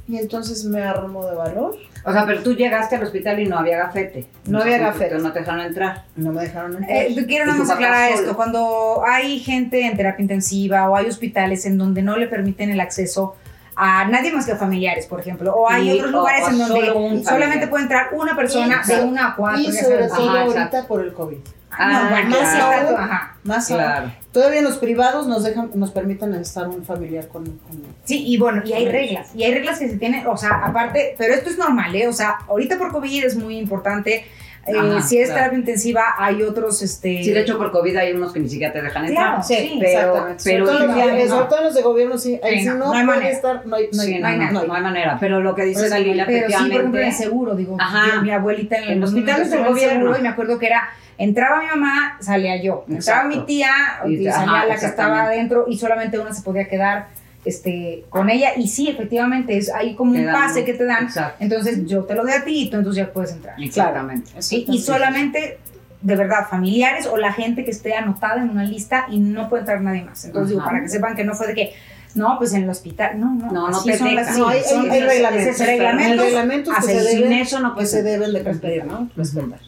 y 0.09 0.16
entonces 0.19 0.64
me 0.64 0.83
armo 0.83 1.27
de 1.27 1.35
valor. 1.35 1.77
O 2.05 2.12
sea, 2.12 2.25
pero 2.25 2.40
tú 2.42 2.55
llegaste 2.55 2.95
al 2.97 3.03
hospital 3.03 3.40
y 3.40 3.47
no 3.47 3.59
había 3.59 3.79
gafete. 3.79 4.27
No 4.47 4.61
había 4.61 4.77
Entonces, 4.77 5.01
gafete. 5.01 5.23
No 5.23 5.33
te 5.33 5.40
dejaron 5.40 5.61
entrar. 5.62 6.05
No 6.14 6.33
me 6.33 6.42
dejaron 6.42 6.77
entrar. 6.77 6.97
Eh, 6.97 7.25
quiero 7.27 7.47
nada 7.47 7.59
más 7.59 7.71
aclarar 7.71 8.11
solo. 8.11 8.23
esto. 8.23 8.37
Cuando 8.37 9.03
hay 9.05 9.40
gente 9.40 9.85
en 9.85 9.97
terapia 9.97 10.23
intensiva 10.23 10.88
o 10.88 10.95
hay 10.95 11.07
hospitales 11.07 11.66
en 11.66 11.79
donde 11.79 12.03
no 12.03 12.16
le 12.16 12.29
permiten 12.29 12.71
el 12.71 12.79
acceso 12.81 13.35
a 13.75 14.05
nadie 14.07 14.33
más 14.33 14.47
que 14.47 14.53
a 14.53 14.57
familiares, 14.57 15.07
por 15.07 15.21
ejemplo, 15.21 15.53
o 15.55 15.69
hay 15.69 15.90
Y- 15.90 15.99
otros 15.99 16.12
lugares 16.12 16.45
o 16.47 16.51
en 16.51 16.59
donde 16.59 17.25
solamente 17.25 17.66
puede 17.66 17.83
entrar 17.83 18.09
una 18.12 18.35
persona 18.37 18.83
Y- 18.85 18.88
de 18.88 19.01
una 19.03 19.29
a 19.33 19.37
cuatro. 19.37 19.61
y 19.61 19.73
sobre 19.73 20.07
todo 20.09 20.31
ahorita 20.31 20.87
por 20.87 21.03
el 21.03 21.12
COVID. 21.12 21.38
Ah, 21.70 21.88
no, 21.92 21.98
Ah, 21.98 22.09
bueno, 22.11 22.31
más 22.31 22.98
ajá. 22.98 23.37
Más 23.44 23.70
aún, 23.70 23.81
Claro. 23.81 24.12
todavía 24.33 24.62
los 24.62 24.79
privados 24.79 25.26
nos 25.26 25.44
dejan, 25.44 25.70
nos 25.74 25.90
permiten 25.90 26.33
estar 26.35 26.68
un 26.68 26.85
familiar 26.85 27.29
con, 27.29 27.44
con- 27.44 27.83
Sí, 28.05 28.24
y 28.26 28.37
bueno, 28.38 28.62
y 28.64 28.72
hay 28.72 28.88
reglas, 28.88 29.35
y 29.35 29.42
hay 29.44 29.52
reglas 29.55 29.79
que 29.79 29.88
se 29.88 29.96
tienen, 29.98 30.26
o 30.26 30.37
sea, 30.37 30.64
aparte, 30.64 31.14
pero 31.18 31.35
esto 31.35 31.50
es 31.50 31.59
normal, 31.59 31.94
¿eh? 31.94 32.09
O 32.09 32.12
sea, 32.12 32.38
ahorita 32.48 32.79
por 32.79 32.92
COVID 32.92 33.24
es 33.24 33.37
muy 33.37 33.59
importante. 33.59 34.24
Eh, 34.66 34.72
Ajá, 34.76 35.00
si 35.02 35.18
es 35.18 35.26
claro. 35.29 35.40
terapia 35.42 35.59
intensiva, 35.61 36.02
hay 36.18 36.42
otros, 36.42 36.83
este... 36.83 37.22
Sí, 37.22 37.31
de 37.33 37.40
hecho, 37.40 37.57
por 37.57 37.70
COVID 37.70 37.96
hay 37.96 38.12
unos 38.12 38.33
que 38.33 38.40
ni 38.40 38.48
siquiera 38.48 38.72
te 38.72 38.83
dejan 38.83 39.07
Claro, 39.07 39.37
entrar. 39.37 39.44
sí, 39.44 39.79
pero, 39.81 39.98
exactamente. 40.00 40.42
pero 40.44 40.66
sobre, 40.66 40.79
todo 40.79 40.87
no, 40.88 40.96
los, 40.96 41.07
de- 41.16 41.24
no. 41.24 41.29
sobre 41.31 41.46
todo 41.46 41.62
los 41.62 41.74
de 41.74 41.83
gobierno, 41.83 42.18
sí. 42.18 42.40
Ahí 42.42 42.55
Sí, 42.55 42.61
sí 42.61 42.66
no, 42.66 42.74
no, 42.74 42.87
no 42.87 42.92
hay 42.92 43.05
manera. 43.05 43.31
estar, 43.31 43.66
no 43.66 43.76
hay, 43.76 43.88
no 43.92 44.02
Sí, 44.02 44.18
no, 44.18 44.26
hay 44.26 44.37
no, 44.38 44.44
nada. 44.52 44.66
no 44.66 44.74
hay 44.74 44.83
manera. 44.83 45.16
Pero 45.20 45.40
lo 45.40 45.55
que 45.55 45.64
dice 45.64 45.88
Dalila, 45.88 46.26
Pero 46.26 46.48
sí, 46.48 46.55
por 46.55 46.66
ejemplo, 46.72 47.00
en 47.00 47.07
el 47.07 47.12
seguro, 47.12 47.55
digo, 47.55 47.76
Ajá. 47.81 48.16
yo- 48.16 48.22
mi 48.22 48.31
abuelita 48.31 48.76
en, 48.79 48.90
En 48.90 49.00
los 49.00 49.11
hospitales 49.11 49.50
del 49.50 49.64
gobierno. 49.64 50.18
y 50.18 50.22
me 50.22 50.29
acuerdo 50.29 50.59
que 50.59 50.66
era, 50.66 50.88
entraba 51.18 51.61
mi 51.61 51.66
mamá, 51.68 52.18
salía 52.20 52.61
yo, 52.62 52.85
entraba 52.88 53.22
Exacto. 53.22 53.29
mi 53.29 53.46
tía, 53.46 53.70
Y 54.07 54.16
salía 54.16 54.35
ajá, 54.37 54.66
la 54.66 54.76
que 54.76 54.87
estaba 54.87 55.22
adentro 55.22 55.64
y 55.68 55.79
solamente 55.79 56.18
una 56.18 56.33
se 56.35 56.42
podía 56.42 56.68
quedar 56.68 57.07
este, 57.47 58.05
con 58.11 58.29
ella 58.29 58.51
y 58.57 58.69
sí, 58.69 58.89
efectivamente, 58.89 59.57
es 59.57 59.73
hay 59.73 59.95
como 59.95 60.13
Te 60.13 60.27
un 60.27 60.33
pase 60.33 60.65
que 60.65 60.75
te 60.75 60.85
dan, 60.85 61.05
Exacto. 61.05 61.37
entonces 61.41 61.87
yo 61.87 62.05
te 62.05 62.15
lo 62.15 62.23
doy 62.25 62.33
a 62.33 62.45
ti 62.45 62.63
y 62.65 62.71
tú 62.71 62.77
entonces 62.77 63.05
ya 63.07 63.13
puedes 63.13 63.33
entrar. 63.33 63.55
Exactamente. 63.63 64.31
Y 64.51 64.79
solamente 64.81 65.59
de 66.03 66.15
verdad 66.17 66.47
familiares 66.49 67.07
o 67.07 67.17
la 67.17 67.33
gente 67.33 67.65
que 67.65 67.71
esté 67.71 67.95
anotada 67.95 68.43
en 68.43 68.51
una 68.51 68.65
lista 68.65 69.07
y 69.11 69.19
no 69.19 69.49
puede 69.49 69.63
entrar 69.63 69.81
nadie 69.81 70.05
más. 70.05 70.25
Entonces 70.25 70.51
digo, 70.51 70.63
para 70.65 70.83
que 70.83 70.89
sepan 70.89 71.17
que 71.17 71.25
no 71.25 71.35
fue 71.35 71.47
de 71.49 71.55
que, 71.55 71.73
no, 72.15 72.37
pues 72.39 72.53
en 72.53 72.65
el 72.65 72.71
hospital, 72.71 73.19
no, 73.19 73.35
no, 73.35 73.51
No, 73.53 73.71
no 73.71 73.83
te 73.83 73.97
son 73.99 74.15
las 74.15 74.37
No, 74.39 74.49
hay, 74.49 74.63
son 74.63 74.91
hay- 74.91 75.01
hay 75.01 75.03
reglamentos. 75.03 75.61
Hay 75.61 75.79
reglamentos 75.79 76.75
que 76.77 76.83
se 76.83 77.03
deben, 77.03 77.33
eso 77.33 77.61
no 77.61 77.75
que 77.75 77.87
se 77.87 78.03
deben 78.03 78.33
de 78.33 78.39
respetar. 78.43 78.53
cumplir, 78.53 78.85
¿no? 78.85 79.11
Respetar. 79.17 79.61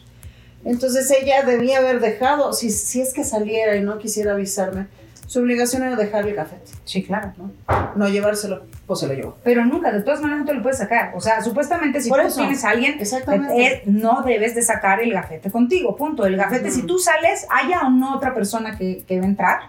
Entonces 0.65 1.09
ella 1.11 1.43
debía 1.43 1.77
haber 1.79 1.99
dejado, 1.99 2.53
si, 2.53 2.69
si 2.69 3.01
es 3.01 3.13
que 3.13 3.23
saliera 3.23 3.75
y 3.75 3.81
no 3.81 3.97
quisiera 3.97 4.33
avisarme, 4.33 4.87
su 5.29 5.39
obligación 5.41 5.83
era 5.83 5.95
dejar 5.95 6.27
el 6.27 6.33
gafete, 6.33 6.71
Sí, 6.85 7.03
claro. 7.03 7.33
¿no? 7.37 7.51
No 7.95 8.09
llevárselo, 8.09 8.63
pues 8.87 8.99
se 9.01 9.07
lo 9.07 9.13
llevó. 9.13 9.37
Pero 9.43 9.63
nunca, 9.63 9.91
de 9.91 10.01
todas 10.01 10.21
maneras 10.21 10.39
no 10.39 10.45
te 10.47 10.53
lo 10.55 10.63
puedes 10.63 10.79
sacar. 10.79 11.11
O 11.15 11.21
sea, 11.21 11.43
supuestamente 11.43 12.01
si 12.01 12.09
Por 12.09 12.21
tú 12.21 12.27
eso. 12.27 12.37
tienes 12.39 12.65
a 12.65 12.71
alguien, 12.71 12.99
Exactamente. 12.99 13.63
eh, 13.63 13.81
no 13.85 14.23
debes 14.23 14.55
de 14.55 14.63
sacar 14.63 14.99
el 15.01 15.13
gafete 15.13 15.51
contigo, 15.51 15.95
punto. 15.95 16.25
El 16.25 16.35
gafete, 16.35 16.71
si 16.71 16.81
tú 16.81 16.97
sales, 16.97 17.45
haya 17.51 17.81
o 17.81 17.91
no 17.91 18.15
otra 18.15 18.33
persona 18.33 18.75
que, 18.75 19.03
que 19.07 19.19
va 19.19 19.25
a 19.25 19.29
entrar, 19.29 19.59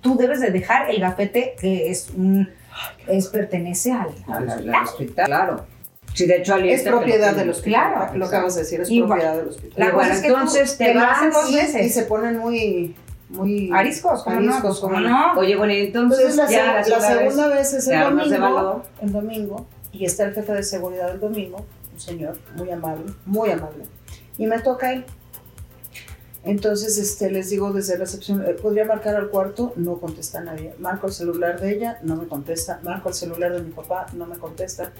tú 0.00 0.16
debes 0.16 0.40
de 0.40 0.50
dejar 0.50 0.90
el 0.90 0.98
gafete 1.00 1.54
que 1.60 1.90
es 1.90 2.08
un, 2.16 2.48
es 3.06 3.26
pertenece 3.28 3.92
al, 3.92 4.08
Al- 4.28 4.48
al- 4.50 4.74
al 4.74 4.82
hospital, 4.84 5.26
claro. 5.26 5.66
Sí, 6.14 6.26
de 6.26 6.36
hecho, 6.38 6.56
es 6.56 6.82
propiedad 6.84 7.34
del 7.34 7.50
hospital, 7.50 7.92
Claro, 7.92 8.16
lo 8.16 8.26
acabas 8.26 8.54
de 8.54 8.60
decir, 8.62 8.80
es 8.80 8.88
propiedad 8.88 9.36
del 9.36 9.48
hospital. 9.48 9.74
La 9.76 9.90
cosa 9.92 10.12
es 10.14 10.20
que 10.22 10.28
tú 10.28 10.34
entonces 10.34 10.78
te 10.78 10.94
lo 10.94 11.00
vas 11.00 11.18
hacen 11.18 11.30
dos 11.32 11.50
y, 11.50 11.54
veces. 11.56 11.86
y 11.86 11.90
se 11.90 12.02
ponen 12.04 12.38
muy, 12.38 12.94
muy 13.34 13.70
Ariscos, 13.72 14.22
¿cómo 14.22 14.40
no? 14.40 14.52
ariscos, 14.52 14.80
¿Cómo 14.80 14.94
como 14.94 15.06
no? 15.06 15.32
Oye, 15.38 15.56
bueno, 15.56 15.72
entonces, 15.72 16.18
Entonces 16.20 16.36
la, 16.36 16.50
ya 16.50 16.66
la, 16.66 16.98
la 16.98 17.00
segunda 17.00 17.48
vez 17.48 17.72
es 17.72 17.84
te 17.84 17.94
el 17.94 18.02
domingo, 18.02 18.82
el 19.00 19.12
domingo, 19.12 19.66
y 19.92 20.04
está 20.04 20.24
el 20.24 20.34
jefe 20.34 20.52
de 20.52 20.62
seguridad 20.62 21.10
el 21.10 21.20
domingo, 21.20 21.64
un 21.92 22.00
señor 22.00 22.36
muy 22.56 22.70
amable, 22.70 23.04
muy 23.26 23.50
amable, 23.50 23.84
y 24.38 24.46
me 24.46 24.58
toca 24.60 24.92
él. 24.92 25.04
Entonces 26.44 26.98
este, 26.98 27.30
les 27.30 27.48
digo 27.48 27.72
desde 27.72 27.96
recepción, 27.96 28.44
eh, 28.44 28.52
¿podría 28.52 28.84
marcar 28.84 29.16
al 29.16 29.30
cuarto? 29.30 29.72
No 29.76 29.96
contesta 29.96 30.42
nadie. 30.42 30.74
Marco 30.78 31.06
el 31.06 31.14
celular 31.14 31.58
de 31.58 31.74
ella, 31.74 31.98
no 32.02 32.16
me 32.16 32.26
contesta. 32.26 32.80
Marco 32.82 33.08
el 33.08 33.14
celular 33.14 33.54
de 33.54 33.62
mi 33.62 33.70
papá, 33.70 34.06
no 34.12 34.26
me 34.26 34.36
contesta. 34.36 34.92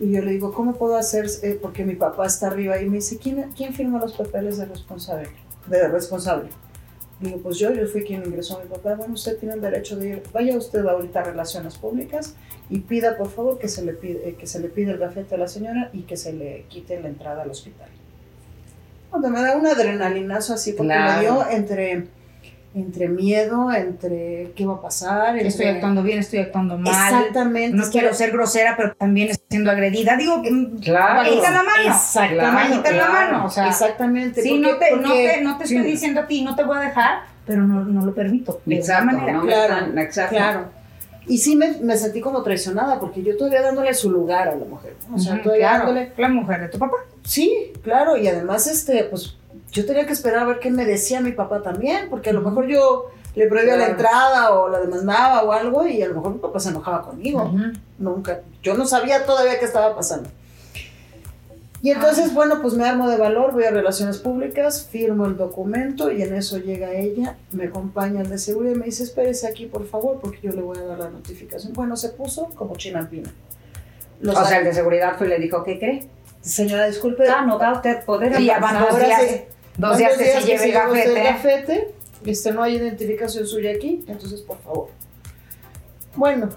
Y 0.00 0.10
yo 0.10 0.22
le 0.22 0.32
digo, 0.32 0.52
¿cómo 0.52 0.74
puedo 0.74 0.96
hacer? 0.96 1.26
eh, 1.42 1.56
porque 1.60 1.84
mi 1.84 1.94
papá 1.94 2.26
está 2.26 2.48
arriba 2.48 2.80
y 2.80 2.88
me 2.88 2.96
dice, 2.96 3.18
¿quién, 3.18 3.52
quién 3.56 3.74
firma 3.74 4.00
los 4.00 4.14
papeles 4.14 4.58
de 4.58 4.64
responsable? 4.64 5.28
De 5.66 5.86
responsable. 5.86 6.48
Digo, 7.20 7.38
pues 7.42 7.58
yo, 7.58 7.70
yo 7.74 7.86
fui 7.86 8.02
quien 8.02 8.24
ingresó 8.24 8.58
a 8.58 8.62
mi 8.62 8.68
papá. 8.70 8.94
Bueno, 8.94 9.12
usted 9.14 9.36
tiene 9.38 9.54
el 9.54 9.60
derecho 9.60 9.96
de 9.96 10.08
ir. 10.08 10.22
Vaya 10.32 10.56
usted 10.56 10.84
ahorita 10.86 11.20
a 11.20 11.24
Relaciones 11.24 11.76
Públicas 11.76 12.34
y 12.70 12.78
pida, 12.80 13.16
por 13.18 13.30
favor, 13.30 13.58
que 13.58 13.68
se 13.68 13.84
le 13.84 13.92
pide, 13.92 14.30
eh, 14.30 14.34
que 14.36 14.46
se 14.46 14.58
le 14.58 14.68
pida 14.68 14.92
el 14.92 14.98
gafete 14.98 15.34
a 15.34 15.38
la 15.38 15.46
señora 15.48 15.90
y 15.92 16.02
que 16.02 16.16
se 16.16 16.32
le 16.32 16.64
quite 16.68 16.98
la 17.00 17.08
entrada 17.08 17.42
al 17.42 17.50
hospital. 17.50 17.88
Cuando 19.10 19.28
me 19.28 19.42
da 19.42 19.56
un 19.56 19.66
adrenalinazo 19.66 20.54
así, 20.54 20.72
porque 20.72 20.92
Claro. 20.94 21.14
me 21.14 21.20
dio 21.20 21.50
entre, 21.50 22.06
entre 22.72 23.08
miedo, 23.08 23.72
entre 23.72 24.52
qué 24.54 24.64
va 24.64 24.74
a 24.74 24.80
pasar. 24.80 25.36
Estoy 25.36 25.66
actuando 25.66 26.02
bien, 26.04 26.20
estoy 26.20 26.38
actuando 26.38 26.78
mal. 26.78 26.92
Exactamente. 27.14 27.76
No 27.76 27.84
quiero 27.90 28.14
ser 28.14 28.30
grosera, 28.30 28.74
pero 28.76 28.94
también 28.94 29.28
estoy 29.30 29.46
siendo 29.50 29.70
agredida. 29.72 30.16
Digo 30.16 30.40
que 30.40 30.50
mm, 30.52 30.78
Claro. 30.80 31.16
bajita 31.16 31.50
la 31.50 31.62
mano. 31.64 31.82
Exactamente. 31.94 32.44
Bajita 32.54 32.90
la 32.92 33.06
claro. 33.06 33.12
mano. 33.32 33.44
O 33.46 33.50
sea, 33.50 33.68
Exactamente. 33.68 34.40
sí, 34.42 34.50
porque- 34.62 34.70
no 34.72 34.78
te, 34.78 34.96
no 35.08 35.12
te, 35.12 35.40
no 35.42 35.58
te 35.58 35.64
estoy 35.64 35.78
diciendo 35.82 36.20
a 36.20 36.26
ti, 36.26 36.42
no 36.42 36.54
te 36.54 36.62
voy 36.62 36.76
a 36.78 36.80
dejar, 36.82 37.22
pero 37.46 37.62
no, 37.62 37.84
no 37.84 38.06
lo 38.06 38.14
permito. 38.14 38.60
De 38.64 38.76
Exacto, 38.76 39.10
alguna 39.10 39.18
manera. 39.18 39.38
no 39.38 39.44
me 39.44 39.52
Claro, 39.52 39.74
están- 39.86 39.98
exacto. 39.98 40.36
Claro. 40.36 40.64
Y 41.26 41.38
sí 41.38 41.54
me, 41.56 41.72
me 41.82 41.96
sentí 41.96 42.20
como 42.20 42.42
traicionada, 42.42 42.98
porque 43.00 43.22
yo 43.22 43.36
todavía 43.36 43.62
dándole 43.62 43.92
su 43.94 44.10
lugar 44.10 44.48
a 44.48 44.54
la 44.54 44.64
mujer. 44.64 44.94
¿no? 45.08 45.16
O 45.16 45.18
sea, 45.18 45.34
Ujú, 45.34 45.42
todavía 45.42 45.68
claro, 45.70 45.84
dándole. 45.86 46.12
la 46.16 46.28
mujer 46.28 46.60
de 46.62 46.68
tu 46.68 46.78
papá. 46.78 46.96
Sí, 47.24 47.72
claro, 47.82 48.16
y 48.16 48.26
además, 48.26 48.66
este, 48.66 49.04
pues, 49.04 49.36
yo 49.72 49.86
tenía 49.86 50.06
que 50.06 50.12
esperar 50.12 50.40
a 50.40 50.46
ver 50.46 50.58
qué 50.58 50.70
me 50.70 50.84
decía 50.84 51.20
mi 51.20 51.32
papá 51.32 51.62
también, 51.62 52.08
porque 52.10 52.30
a 52.30 52.32
lo 52.32 52.40
mejor 52.40 52.66
yo 52.66 53.10
le 53.34 53.46
prohibía 53.46 53.76
la 53.76 53.88
entrada 53.88 54.50
o 54.54 54.68
la 54.68 54.80
demandaba 54.80 55.42
o 55.42 55.52
algo, 55.52 55.86
y 55.86 56.02
a 56.02 56.08
lo 56.08 56.14
mejor 56.14 56.32
mi 56.32 56.38
papá 56.38 56.58
se 56.60 56.70
enojaba 56.70 57.02
conmigo. 57.02 57.50
Nunca. 57.98 58.40
Yo 58.62 58.74
no 58.74 58.86
sabía 58.86 59.24
todavía 59.24 59.58
qué 59.58 59.64
estaba 59.64 59.94
pasando. 59.94 60.28
Y 61.82 61.90
entonces, 61.90 62.34
bueno, 62.34 62.60
pues 62.60 62.74
me 62.74 62.86
armo 62.86 63.08
de 63.08 63.16
valor, 63.16 63.52
voy 63.52 63.64
a 63.64 63.70
Relaciones 63.70 64.18
Públicas, 64.18 64.86
firmo 64.90 65.24
el 65.24 65.38
documento 65.38 66.10
y 66.10 66.22
en 66.22 66.34
eso 66.34 66.58
llega 66.58 66.92
ella, 66.92 67.38
me 67.52 67.64
acompaña 67.64 68.20
el 68.20 68.28
de 68.28 68.36
seguridad 68.36 68.74
y 68.74 68.78
me 68.78 68.84
dice, 68.84 69.04
espérese 69.04 69.46
aquí, 69.46 69.64
por 69.64 69.86
favor, 69.86 70.18
porque 70.20 70.40
yo 70.42 70.52
le 70.52 70.60
voy 70.60 70.76
a 70.76 70.82
dar 70.82 70.98
la 70.98 71.08
notificación. 71.08 71.72
Bueno, 71.72 71.96
se 71.96 72.10
puso 72.10 72.50
como 72.54 72.76
chinampina. 72.76 73.32
O 74.28 74.44
sea, 74.44 74.58
el 74.58 74.64
de 74.64 74.74
seguridad 74.74 75.16
fue 75.16 75.28
y 75.28 75.30
le 75.30 75.38
dijo, 75.38 75.64
¿qué 75.64 75.78
cree? 75.78 76.06
Señora, 76.42 76.86
disculpe. 76.86 77.28
Ah, 77.28 77.42
no 77.46 77.58
da 77.58 77.72
usted 77.72 78.04
poder. 78.04 78.36
Sí, 78.36 78.44
ya 78.46 78.58
van 78.58 78.78
dos 78.80 78.90
ahora 78.90 79.06
días, 79.06 79.22
sí. 79.28 79.40
dos 79.76 79.98
días 79.98 80.16
que 80.16 80.24
se 80.24 80.40
lleve 80.42 80.64
el 80.64 80.70
lleva 80.72 80.88
usted 80.88 81.14
gafete. 81.14 81.20
el 81.20 81.24
gafete, 81.24 81.94
este, 82.26 82.52
no 82.52 82.62
hay 82.62 82.76
identificación 82.76 83.46
suya 83.46 83.70
aquí, 83.72 84.04
entonces, 84.06 84.40
por 84.42 84.58
favor. 84.62 84.88
Bueno, 86.16 86.48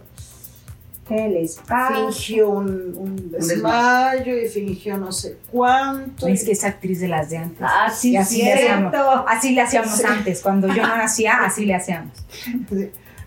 ¿Qué 1.08 1.28
les 1.28 1.58
pasa? 1.68 1.96
fingió 1.96 2.50
un, 2.50 2.94
un 2.98 3.32
desmayo 3.32 4.38
y 4.38 4.48
fingió 4.48 4.98
no 4.98 5.12
sé 5.12 5.38
cuánto. 5.52 6.28
Es 6.28 6.46
que 6.46 6.54
es 6.54 6.64
actriz 6.64 7.02
de 7.02 7.10
las 7.10 7.30
de 7.30 7.38
antes. 7.38 7.60
Ah, 7.62 7.92
sí, 7.94 8.16
así 8.16 8.42
le 8.42 8.54
hacíamos. 8.54 8.92
cierto. 8.94 9.26
Así 9.28 9.52
le 9.54 9.62
hacíamos 9.62 9.98
Sí. 9.98 10.04
antes. 10.08 10.42
Cuando 10.42 10.68
yo 10.70 10.82
no 10.82 10.96
nacía, 10.96 11.44
así 11.44 11.66
le 11.66 11.76
hacíamos. 11.76 12.14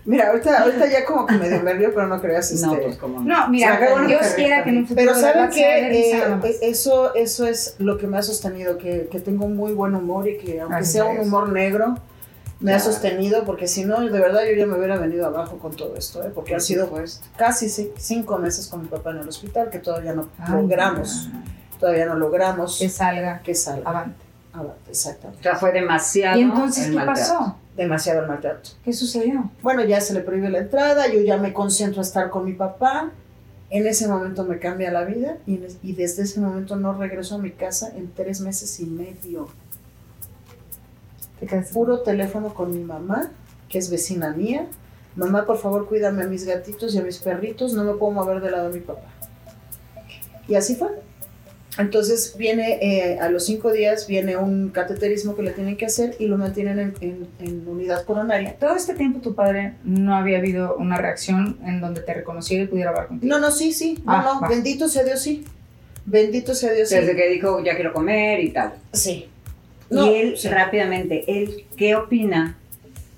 Mira, 0.07 0.29
ahorita, 0.29 0.63
ahorita 0.63 0.87
ya 0.89 1.05
como 1.05 1.25
que 1.27 1.35
me 1.35 1.49
dio 1.49 1.61
nervio, 1.61 1.91
pero 1.93 2.07
no 2.07 2.19
creas 2.21 2.49
este. 2.53 2.65
No, 2.65 2.77
pues 2.79 2.97
como 2.97 3.19
no. 3.19 3.25
No, 3.25 3.49
mira, 3.49 3.73
O 3.75 3.77
sea, 3.77 3.91
bueno 3.91 4.07
Dios 4.07 4.25
que 4.27 4.35
quiera 4.35 4.63
que 4.63 4.69
en 4.69 4.77
un 4.79 4.87
futuro 4.87 5.05
Pero 5.05 5.19
saben 5.19 5.49
que 5.51 6.13
nada 6.17 6.35
más. 6.37 6.45
eso, 6.61 7.13
eso 7.13 7.45
es 7.45 7.75
lo 7.77 7.97
que 7.97 8.07
me 8.07 8.17
ha 8.17 8.23
sostenido, 8.23 8.77
que, 8.77 9.07
que 9.11 9.19
tengo 9.19 9.47
muy 9.49 9.73
buen 9.73 9.93
humor 9.93 10.27
y 10.27 10.37
que 10.37 10.61
aunque 10.61 10.75
Gracias 10.77 10.91
sea 10.93 11.05
un 11.05 11.19
humor 11.19 11.49
negro, 11.49 11.97
me 12.59 12.71
ha 12.73 12.77
Claro. 12.77 12.91
sostenido, 12.91 13.43
porque 13.43 13.67
si 13.67 13.83
no, 13.85 13.99
de 14.01 14.19
verdad 14.19 14.41
yo 14.49 14.55
ya 14.57 14.65
me 14.65 14.77
hubiera 14.77 14.97
venido 14.97 15.27
abajo 15.27 15.59
con 15.59 15.75
todo 15.75 15.95
esto, 15.95 16.23
¿eh? 16.23 16.31
porque 16.33 16.55
han 16.55 16.61
sido 16.61 16.89
casi 17.37 17.67
ci- 17.67 17.91
cinco 17.97 18.37
meses 18.39 18.65
con 18.67 18.81
mi 18.81 18.87
papá 18.87 19.11
en 19.11 19.17
el 19.17 19.27
hospital, 19.29 19.69
que 19.69 19.77
todavía 19.77 20.13
no 20.13 20.27
Ay, 20.39 20.53
logramos, 20.53 21.29
todavía 21.79 22.05
no 22.07 22.15
logramos 22.15 22.79
que 22.79 22.89
salga 22.89 23.41
que 23.43 23.53
salga. 23.53 23.87
avante. 23.87 24.25
Avante, 24.53 24.89
exactamente. 24.89 25.39
O 25.39 25.43
sea, 25.43 25.55
fue 25.57 25.71
demasiado. 25.71 26.39
¿Y 26.39 26.41
entonces 26.43 26.87
qué 26.87 26.93
maltrato. 26.95 27.19
pasó? 27.19 27.55
Demasiado 27.77 28.21
el 28.21 28.27
maltrato. 28.27 28.71
¿Qué 28.83 28.91
sucedió? 28.91 29.51
Bueno, 29.61 29.85
ya 29.85 30.01
se 30.01 30.15
le 30.15 30.21
prohíbe 30.21 30.49
la 30.49 30.57
entrada, 30.57 31.07
yo 31.13 31.21
ya 31.21 31.37
me 31.37 31.53
concentro 31.53 32.01
a 32.01 32.03
estar 32.03 32.31
con 32.31 32.43
mi 32.43 32.53
papá. 32.53 33.11
En 33.69 33.85
ese 33.85 34.07
momento 34.07 34.45
me 34.45 34.57
cambia 34.57 34.91
la 34.91 35.03
vida 35.03 35.37
y, 35.45 35.57
desde 35.93 36.23
ese 36.23 36.39
momento 36.39 36.75
no 36.75 36.93
regreso 36.93 37.35
a 37.35 37.37
mi 37.37 37.51
casa 37.51 37.93
en 37.95 38.11
tres 38.11 38.41
meses 38.41 38.79
y 38.79 38.85
medio. 38.85 39.47
Te 41.39 41.61
Puro 41.71 41.99
teléfono 41.99 42.53
con 42.55 42.71
mi 42.71 42.83
mamá, 42.83 43.29
que 43.69 43.77
es 43.77 43.91
vecina 43.91 44.31
mía. 44.31 44.65
Mamá, 45.15 45.45
por 45.45 45.59
favor, 45.59 45.87
cuídame 45.87 46.23
a 46.23 46.27
mis 46.27 46.45
gatitos 46.45 46.95
y 46.95 46.97
a 46.97 47.03
mis 47.03 47.19
perritos, 47.19 47.73
no 47.73 47.83
me 47.83 47.93
puedo 47.93 48.11
mover 48.11 48.41
del 48.41 48.53
lado 48.53 48.69
de 48.69 48.79
mi 48.79 48.83
papá. 48.83 49.07
Y 50.47 50.55
así 50.55 50.75
fue. 50.75 50.89
Entonces 51.77 52.35
viene, 52.37 52.79
eh, 52.81 53.19
a 53.19 53.29
los 53.29 53.45
cinco 53.45 53.71
días, 53.71 54.07
viene 54.07 54.35
un 54.37 54.69
cateterismo 54.69 55.35
que 55.35 55.43
le 55.43 55.51
tienen 55.51 55.77
que 55.77 55.85
hacer 55.85 56.15
y 56.19 56.25
lo 56.27 56.37
mantienen 56.37 56.79
en, 56.79 56.93
en- 57.01 57.27
en 57.39 57.67
unidad 57.67 58.03
coronaria. 58.05 58.55
Todo 58.59 58.75
este 58.75 58.93
tiempo 58.95 59.19
tu 59.19 59.35
padre 59.35 59.73
no 59.83 60.15
había 60.15 60.37
habido 60.39 60.75
una 60.77 60.97
reacción 60.97 61.57
en 61.65 61.79
donde 61.81 62.01
te 62.01 62.13
reconociera 62.13 62.63
y 62.63 62.67
pudiera 62.67 62.89
hablar 62.89 63.07
contigo. 63.07 63.29
No, 63.35 63.39
no, 63.39 63.51
sí, 63.51 63.71
sí. 63.73 63.99
No, 64.05 64.11
Ah, 64.13 64.21
no, 64.35 64.41
va. 64.41 64.47
bendito 64.49 64.87
sea 64.89 65.03
Dios, 65.03 65.21
sí. 65.21 65.45
Bendito 66.05 66.55
sea 66.55 66.71
Dios, 66.71 66.89
sí. 66.89 66.95
Desde 66.95 67.15
que 67.15 67.29
dijo, 67.29 67.63
ya 67.63 67.75
quiero 67.75 67.93
comer 67.93 68.39
y 68.39 68.49
tal. 68.49 68.73
Sí. 68.93 69.27
No, 69.89 70.05
y 70.11 70.15
él, 70.15 70.37
sí. 70.37 70.47
rápidamente, 70.49 71.23
él, 71.27 71.65
¿qué 71.77 71.95
opina 71.95 72.57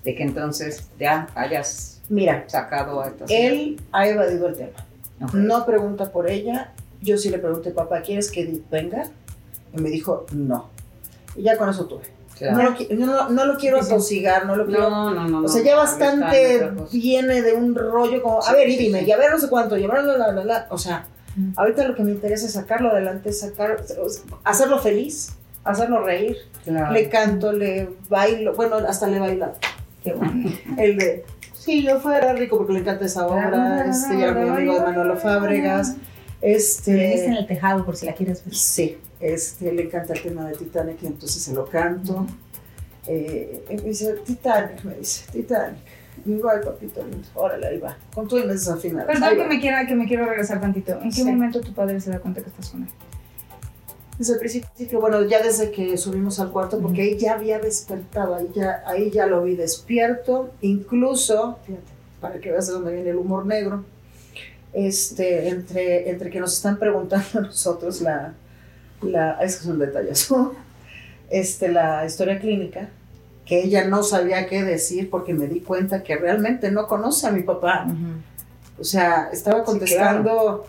de 0.04 0.16
que 0.16 0.24
entonces 0.24 0.88
ya 1.00 1.28
hayas 1.36 2.02
Mira, 2.10 2.44
sacado 2.48 3.02
a 3.02 3.08
esta 3.08 3.26
él 3.30 3.80
ha 3.92 4.08
evadido 4.08 4.48
el 4.50 4.56
tema. 4.56 4.86
No 5.34 5.66
pregunta 5.66 6.12
por 6.12 6.30
ella. 6.30 6.72
Yo 7.02 7.18
sí 7.18 7.30
le 7.30 7.40
pregunté, 7.40 7.72
papá, 7.72 8.02
¿quieres 8.02 8.30
que 8.32 8.42
Edith 8.42 8.70
venga? 8.70 9.06
Y 9.76 9.82
me 9.82 9.90
dijo, 9.90 10.26
no. 10.34 10.70
Y 11.36 11.44
ya 11.44 11.58
con 11.58 11.70
eso 11.70 11.86
tuve. 11.86 12.04
Claro. 12.38 12.58
No, 12.58 12.64
lo, 12.72 13.06
no, 13.06 13.14
lo- 13.14 13.30
no 13.30 13.46
lo 13.46 13.58
quiero 13.58 13.80
Sí, 13.82 13.88
sí. 13.88 13.92
atosigar, 13.94 14.46
no 14.46 14.56
lo 14.56 14.66
quiero... 14.66 14.90
No, 14.90 15.12
no, 15.14 15.28
no. 15.28 15.44
o 15.46 15.48
sea, 15.50 15.62
ya 15.62 15.76
bastante 15.76 16.72
viene 16.92 17.42
de 17.42 17.54
un 17.54 17.76
rollo 17.76 18.22
como, 18.22 18.40
a 18.40 18.44
Sí, 18.44 18.54
ver, 18.54 18.68
sí, 18.70 18.74
y 18.76 18.78
dime, 18.78 19.00
sí. 19.02 19.06
y 19.08 19.12
a 19.12 19.18
ver 19.18 19.32
no 19.32 19.38
sé 19.40 19.50
cuánto, 19.50 19.78
y 19.78 19.84
a 19.84 19.88
ver, 19.88 20.04
la, 20.06 20.32
la, 20.32 20.44
la. 20.46 20.68
O 20.70 20.78
sea, 20.78 21.06
Mm. 21.36 21.52
ahorita 21.58 21.88
lo 21.88 21.94
que 21.96 22.04
me 22.04 22.12
interesa 22.12 22.48
es 22.48 22.54
sacarlo 22.54 22.90
adelante, 22.90 23.32
sacar, 23.34 23.78
hacerlo 24.44 24.80
feliz, 24.80 25.30
hacerlo 25.64 26.02
reír. 26.04 26.38
Claro. 26.64 26.92
Le 26.92 27.08
canto, 27.08 27.52
le 27.52 27.88
bailo, 28.10 28.56
bueno, 28.56 28.78
hasta 28.78 29.06
le 29.08 29.20
baila. 29.20 29.54
Qué 30.04 30.14
bueno. 30.14 30.50
El 30.78 30.98
de, 30.98 31.26
si 31.54 31.84
yo 31.84 32.00
fuera 32.00 32.34
rico, 32.34 32.58
porque 32.58 32.74
le 32.74 32.80
encanta 32.80 33.06
esa 33.06 33.28
obra, 33.28 33.86
este, 33.88 34.18
ya 34.18 34.32
mi 34.32 34.50
amigo 34.50 34.74
de 34.74 34.80
Manolo 34.82 35.18
Fábregas, 35.18 35.96
este... 36.42 37.26
en 37.26 37.34
el 37.34 37.48
tejado 37.48 37.86
por 37.86 37.96
si 37.96 38.06
la 38.06 38.14
quieres 38.14 38.44
ver. 38.46 38.56
Sí, 38.56 38.98
este, 39.20 39.72
le 39.74 39.84
encanta 39.84 40.14
el 40.14 40.22
tema 40.22 40.48
de 40.48 40.56
Titanic 40.56 41.02
y 41.04 41.08
entonces 41.08 41.42
se 41.42 41.54
lo 41.54 41.66
canto. 41.66 42.26
Eh, 43.08 43.64
y 43.70 43.76
me 43.76 43.82
dice, 43.82 44.14
Titanic, 44.26 44.84
me 44.84 44.96
dice, 44.96 45.26
Titanic. 45.32 45.80
Y 46.26 46.34
digo, 46.34 46.50
ay, 46.50 46.60
papito 46.64 47.02
lindo, 47.06 47.28
órale, 47.34 47.66
ahí 47.68 47.80
va. 47.80 47.98
Con 48.14 48.28
todo 48.28 48.40
y 48.40 48.44
me 48.46 48.54
desafinadas. 48.54 49.08
Perdón 49.08 49.38
que 49.38 49.46
me, 49.46 49.60
quiera, 49.62 49.88
que 49.88 49.96
me 49.96 50.06
quiero 50.06 50.26
regresar 50.26 50.60
tantito. 50.60 50.94
¿En 51.02 51.10
qué 51.10 51.12
Sí. 51.12 51.24
momento 51.24 51.62
tu 51.62 51.74
padre 51.74 52.00
se 52.02 52.12
da 52.12 52.20
cuenta 52.20 52.42
que 52.42 52.50
estás 52.50 52.70
con 52.70 52.84
él? 52.84 52.90
Desde 54.18 54.34
el 54.34 54.40
principio, 54.40 55.00
bueno, 55.00 55.24
ya 55.26 55.42
desde 55.42 55.72
que 55.72 55.96
subimos 55.98 56.42
al 56.42 56.52
cuarto, 56.52 56.78
porque 56.82 57.02
ahí 57.04 57.18
ya 57.18 57.36
había 57.36 57.58
despertado, 57.60 58.36
ahí 58.36 58.52
ya, 58.54 58.84
ahí 58.86 59.10
ya 59.12 59.26
lo 59.28 59.44
vi 59.44 59.56
despierto, 59.56 60.52
incluso, 60.60 61.58
fíjate, 61.66 61.86
para 62.20 62.38
que 62.42 62.52
veas 62.52 62.68
de 62.68 62.74
dónde 62.74 62.92
viene 62.94 63.12
el 63.12 63.16
humor 63.16 63.46
negro, 63.46 63.86
este, 64.74 65.50
entre, 65.50 66.10
entre 66.10 66.30
que 66.30 66.40
nos 66.40 66.54
están 66.54 66.78
preguntando 66.78 67.40
a 67.40 67.42
nosotros 67.42 68.02
la, 68.02 68.34
la 69.02 69.34
es 69.42 69.58
que 69.58 69.62
es 69.64 69.66
un 69.68 69.80
detallazo, 69.80 70.56
este, 71.30 71.70
la 71.70 72.06
historia 72.06 72.40
clínica, 72.40 72.90
que 73.46 73.64
ella 73.64 73.86
no 73.86 74.04
sabía 74.04 74.48
qué 74.48 74.64
decir 74.64 75.10
porque 75.10 75.34
me 75.34 75.48
di 75.48 75.62
cuenta 75.62 76.04
que 76.04 76.16
realmente 76.16 76.72
no 76.72 76.88
conoce 76.88 77.28
a 77.28 77.32
mi 77.32 77.42
papá. 77.42 77.88
O 78.80 78.84
sea, 78.84 79.30
estaba 79.34 79.64
contestando 79.64 80.68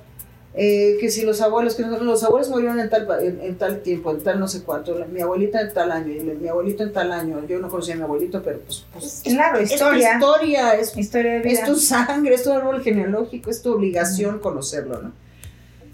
eh, 0.55 0.97
que 1.01 1.11
si 1.11 1.23
los 1.25 1.41
abuelos, 1.41 1.77
que 1.77 1.83
nosotros- 1.83 2.07
los 2.07 2.25
abuelos 2.25 2.49
murieron 2.51 2.81
en 2.81 2.91
tal, 2.91 3.07
en, 3.23 3.41
en 3.41 3.55
tal 3.57 3.83
tiempo, 3.83 4.11
en 4.11 4.21
tal 4.21 4.41
no 4.41 4.49
sé 4.49 4.63
cuánto, 4.65 4.95
mi 5.13 5.21
abuelita 5.21 5.61
en 5.61 5.73
tal 5.73 5.93
año, 5.93 6.13
mi 6.41 6.49
abuelito 6.49 6.83
en 6.83 6.93
tal 6.93 7.13
año, 7.13 7.45
yo 7.47 7.61
no 7.61 7.69
conocía 7.69 7.95
a 7.95 7.99
mi 7.99 8.03
abuelito, 8.03 8.43
pero 8.43 8.59
pues, 8.61 8.85
pues 8.93 9.21
Claro, 9.25 9.59
es 9.59 9.69
tu 9.69 9.75
historia. 9.75 10.15
historia, 10.15 10.75
es, 10.75 10.97
Historia 10.97 11.33
de 11.35 11.39
vida. 11.41 11.53
es 11.61 11.65
tu 11.65 11.77
sangre, 11.77 12.35
es 12.35 12.43
tu 12.43 12.51
árbol 12.53 12.83
genealógico, 12.83 13.49
es 13.51 13.63
tu 13.63 13.73
obligación 13.75 14.41
conocerlo, 14.41 15.01
¿no? 15.03 15.13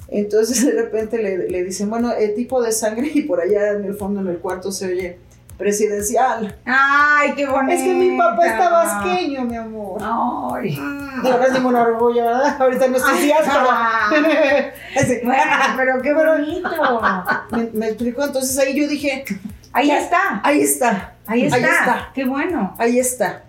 Entonces 0.08 0.64
de 0.64 0.72
repente 0.72 1.22
le, 1.22 1.48
le 1.50 1.64
dicen, 1.64 1.90
bueno, 1.90 2.12
el 2.12 2.34
tipo 2.34 2.62
de 2.62 2.72
sangre, 2.72 3.10
y 3.12 3.22
por 3.22 3.40
allá 3.40 3.72
en 3.72 3.84
el 3.84 3.94
fondo, 3.94 4.20
en 4.20 4.28
el 4.28 4.38
cuarto, 4.38 4.72
se 4.72 4.86
oye 4.86 5.18
presidencial. 5.56 6.56
Ay, 6.64 7.32
qué 7.34 7.46
bonito. 7.46 7.72
Es 7.72 7.82
que 7.82 7.94
mi 7.94 8.16
papá 8.16 8.46
está 8.46 8.68
vasqueño, 8.68 9.42
mi 9.42 9.56
amor. 9.56 10.00
Ay. 10.02 10.70
Digo, 11.22 11.38
no 11.38 11.44
es 11.44 11.52
ningún 11.52 11.74
orgullo, 11.74 12.24
¿verdad? 12.24 12.56
Ahorita 12.60 12.84
en 12.86 12.94
estos 12.94 13.20
días, 13.20 13.40
pero... 13.44 14.72
Bueno, 15.24 15.42
pero 15.76 16.02
qué 16.02 16.14
bonito. 16.14 16.70
me, 17.50 17.70
me 17.72 17.86
explicó, 17.88 18.24
entonces 18.24 18.58
ahí 18.58 18.78
yo 18.78 18.88
dije, 18.88 19.24
Ahí 19.72 19.90
está. 19.90 20.40
ahí 20.42 20.62
está, 20.62 21.12
Ahí 21.26 21.44
está. 21.44 21.56
Ahí 21.56 21.64
está. 21.64 22.10
Qué 22.14 22.24
bueno. 22.24 22.74
ahí 22.78 22.98
está. 22.98 23.42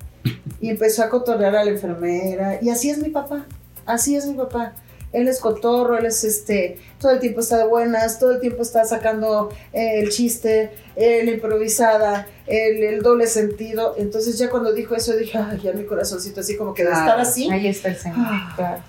Y 0.60 0.70
empezó 0.70 1.04
a 1.04 1.10
cotorrear 1.10 1.56
a 1.56 1.63
la 1.63 1.72
enfermera, 1.72 2.58
y 2.62 2.70
así 2.70 2.89
es 2.89 2.98
mi 2.98 3.10
papá, 3.10 3.46
así 3.86 4.15
es 4.15 4.26
mi 4.26 4.34
papá. 4.34 4.74
Él 5.13 5.28
es 5.28 5.39
cotorro, 5.39 5.98
él 5.98 6.06
es 6.06 6.24
este, 6.24 6.78
todo 7.00 7.12
el 7.12 7.20
tiempo 7.20 7.39
está 7.39 7.58
de 7.58 7.65
buenas, 7.65 8.20
todo 8.20 8.32
el 8.32 8.39
tiempo 8.41 8.62
está 8.62 8.84
sacando 8.86 9.50
eh, 9.72 10.02
el 10.02 10.10
chiste, 10.10 10.72
eh, 10.96 11.24
la 11.24 11.32
improvisada, 11.32 12.28
el, 12.46 12.84
el 12.84 13.02
doble 13.02 13.28
sentido. 13.28 13.96
Entonces 13.98 14.38
ya 14.38 14.50
cuando 14.50 14.74
dijo 14.74 14.96
eso 14.96 15.15
dije, 15.15 15.38
ay, 15.38 15.60
ya 15.63 15.74
mi 15.74 15.86
corazoncito 15.86 16.41
así 16.41 16.58
como 16.58 16.74
que 16.74 16.84
de 16.84 16.91
estar 16.91 17.20
así. 17.20 17.50
Ahí 17.50 17.67
está 17.67 17.89
el 17.89 17.98
señor. 17.98 18.17
Ah. 18.20 18.54
Claro. 18.56 18.84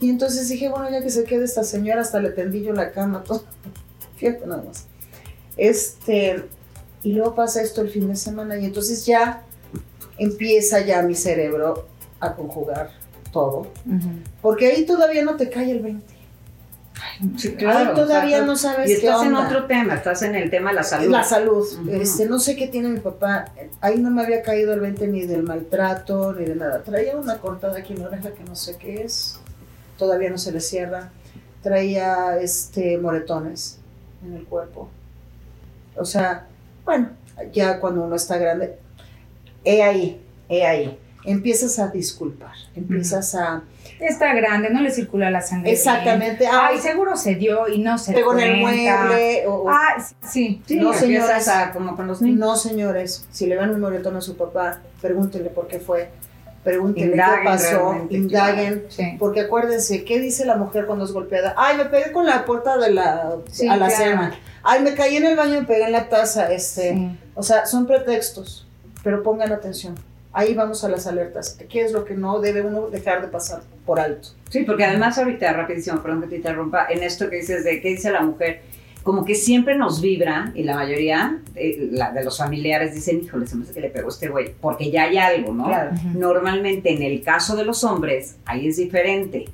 Y 0.00 0.10
entonces 0.10 0.48
dije, 0.48 0.68
bueno, 0.68 0.90
ya 0.90 1.00
que 1.00 1.10
se 1.10 1.24
quede 1.24 1.44
esta 1.44 1.64
señora, 1.64 2.02
hasta 2.02 2.20
le 2.20 2.30
tendí 2.30 2.62
yo 2.62 2.72
la 2.72 2.90
cama, 2.90 3.22
todo. 3.22 3.44
Fíjate 4.16 4.46
nada 4.46 4.62
más. 4.62 4.86
Este, 5.56 6.44
y 7.02 7.12
luego 7.12 7.34
pasa 7.34 7.62
esto 7.62 7.80
el 7.80 7.90
fin 7.90 8.08
de 8.08 8.16
semana 8.16 8.58
y 8.58 8.64
entonces 8.64 9.06
ya 9.06 9.44
empieza 10.18 10.80
ya 10.80 11.02
mi 11.02 11.14
cerebro 11.14 11.88
a 12.20 12.34
conjugar 12.34 13.01
todo. 13.32 13.66
Porque 14.40 14.68
ahí 14.68 14.86
todavía 14.86 15.24
no 15.24 15.36
te 15.36 15.50
cae 15.50 15.72
el 15.72 15.80
20. 15.80 16.22
Sí, 17.36 17.56
ahí 17.66 17.88
todavía 17.94 18.36
o 18.36 18.38
sea, 18.38 18.46
no 18.46 18.56
sabes 18.56 18.90
Y 18.90 19.00
qué 19.00 19.06
estás 19.06 19.26
en 19.26 19.34
otro 19.34 19.66
tema, 19.66 19.94
estás 19.94 20.22
en 20.22 20.34
el 20.34 20.50
tema 20.50 20.70
de 20.70 20.76
la 20.76 20.82
salud. 20.84 21.10
La 21.10 21.24
salud. 21.24 21.66
Este, 21.90 22.26
no 22.26 22.38
sé 22.38 22.54
qué 22.54 22.68
tiene 22.68 22.90
mi 22.90 23.00
papá. 23.00 23.46
Ahí 23.80 23.98
no 23.98 24.10
me 24.10 24.22
había 24.22 24.42
caído 24.42 24.72
el 24.74 24.80
20 24.80 25.08
ni 25.08 25.26
del 25.26 25.42
maltrato, 25.42 26.32
ni 26.32 26.44
de 26.44 26.54
nada. 26.54 26.82
Traía 26.82 27.16
una 27.16 27.38
cortada 27.38 27.78
aquí 27.78 27.94
en 27.94 28.00
la 28.00 28.08
oreja 28.08 28.30
que 28.30 28.44
no 28.44 28.54
sé 28.54 28.76
qué 28.76 29.02
es. 29.02 29.40
Todavía 29.98 30.30
no 30.30 30.38
se 30.38 30.52
le 30.52 30.60
cierra. 30.60 31.10
Traía 31.62 32.38
este 32.40 32.98
moretones 32.98 33.78
en 34.24 34.34
el 34.34 34.44
cuerpo. 34.44 34.88
O 35.96 36.04
sea, 36.04 36.46
bueno, 36.84 37.10
ya 37.52 37.80
cuando 37.80 38.02
uno 38.02 38.16
está 38.16 38.36
grande, 38.38 38.78
he 39.64 39.82
ahí, 39.82 40.20
he 40.48 40.66
ahí. 40.66 40.98
Empiezas 41.24 41.78
a 41.78 41.88
disculpar, 41.88 42.52
empiezas 42.74 43.34
a... 43.34 43.62
Está 44.00 44.34
grande, 44.34 44.70
no 44.70 44.80
le 44.80 44.90
circula 44.90 45.30
la 45.30 45.40
sangre. 45.42 45.70
Exactamente. 45.70 46.46
Ay, 46.46 46.74
Ay, 46.74 46.78
seguro 46.80 47.16
se 47.16 47.36
dio 47.36 47.68
y 47.68 47.78
no 47.80 47.96
se 47.98 48.12
pegó 48.12 48.32
en 48.32 48.40
el 48.40 48.60
mueble. 48.60 49.44
o- 49.46 49.68
Ah, 49.70 50.02
sí. 50.28 50.60
Sí, 50.66 50.76
No, 50.76 50.92
señores. 50.92 51.46
A, 51.46 51.70
como 51.72 51.94
con 51.94 52.08
los 52.08 52.20
niños. 52.20 52.40
No, 52.40 52.56
señores, 52.56 53.26
si 53.30 53.46
le 53.46 53.56
ven 53.56 53.70
un 53.70 53.80
moretón 53.80 54.16
a 54.16 54.20
su 54.20 54.36
papá, 54.36 54.80
pregúntenle 55.00 55.50
por 55.50 55.68
qué 55.68 55.78
fue, 55.78 56.10
pregúntenle 56.64 57.12
Indaguen 57.12 57.38
qué 57.40 57.44
pasó, 57.44 58.06
indaguen, 58.10 58.84
Sí. 58.88 59.16
porque 59.20 59.42
acuérdense, 59.42 60.04
¿qué 60.04 60.18
dice 60.18 60.44
la 60.44 60.56
mujer 60.56 60.86
cuando 60.86 61.04
es 61.04 61.12
golpeada? 61.12 61.54
Ay, 61.56 61.76
me 61.76 61.84
pegué 61.84 62.10
con 62.10 62.26
la 62.26 62.44
puerta 62.44 62.76
de 62.78 62.90
la 62.90 63.36
Sí, 63.50 63.68
a 63.68 63.76
la 63.76 63.86
claro. 63.86 64.04
cena. 64.04 64.34
Ay, 64.64 64.82
me 64.82 64.94
caí 64.94 65.16
en 65.16 65.26
el 65.26 65.36
baño 65.36 65.54
y 65.58 65.60
me 65.60 65.66
pegué 65.66 65.84
en 65.84 65.92
la 65.92 66.08
taza, 66.08 66.52
este, 66.52 67.16
o 67.36 67.42
sea, 67.44 67.66
son 67.66 67.86
pretextos, 67.86 68.66
pero 69.04 69.22
pongan 69.22 69.52
atención. 69.52 69.94
Ahí 70.34 70.54
vamos 70.54 70.82
a 70.84 70.88
las 70.88 71.06
alertas. 71.06 71.58
¿Qué 71.68 71.82
es 71.82 71.92
lo 71.92 72.04
que 72.04 72.14
no 72.14 72.40
debe 72.40 72.62
uno 72.62 72.88
dejar 72.88 73.20
de 73.22 73.28
pasar 73.28 73.60
por 73.84 74.00
alto? 74.00 74.28
Sí, 74.48 74.64
porque 74.64 74.84
además 74.84 75.18
ahorita, 75.18 75.52
rapidísimo, 75.52 76.02
perdón 76.02 76.22
que 76.22 76.28
te 76.28 76.36
interrumpa, 76.36 76.86
en 76.88 77.02
esto 77.02 77.28
que 77.28 77.36
dices 77.36 77.64
de 77.64 77.80
qué 77.80 77.88
dice 77.90 78.10
la 78.10 78.22
mujer, 78.22 78.60
como 79.02 79.24
que 79.24 79.34
siempre 79.34 79.76
nos 79.76 80.00
vibra 80.00 80.52
y 80.54 80.62
la 80.62 80.76
mayoría 80.76 81.38
de, 81.54 81.88
la- 81.90 82.12
de 82.12 82.22
los 82.24 82.38
familiares 82.38 82.94
dicen, 82.94 83.20
híjole, 83.22 83.46
se 83.46 83.56
me 83.56 83.64
hace 83.64 83.74
que 83.74 83.80
le 83.80 83.90
pegó 83.90 84.08
este 84.08 84.28
güey, 84.28 84.54
porque 84.60 84.90
ya 84.90 85.02
hay 85.04 85.18
algo, 85.18 85.52
¿no? 85.52 85.64
Claro. 85.66 85.90
Normalmente 86.14 86.92
en 86.92 87.02
el 87.02 87.20
caso 87.22 87.56
de 87.56 87.64
los 87.64 87.82
hombres, 87.84 88.36
ahí 88.44 88.68
es 88.68 88.76
diferente, 88.76 89.46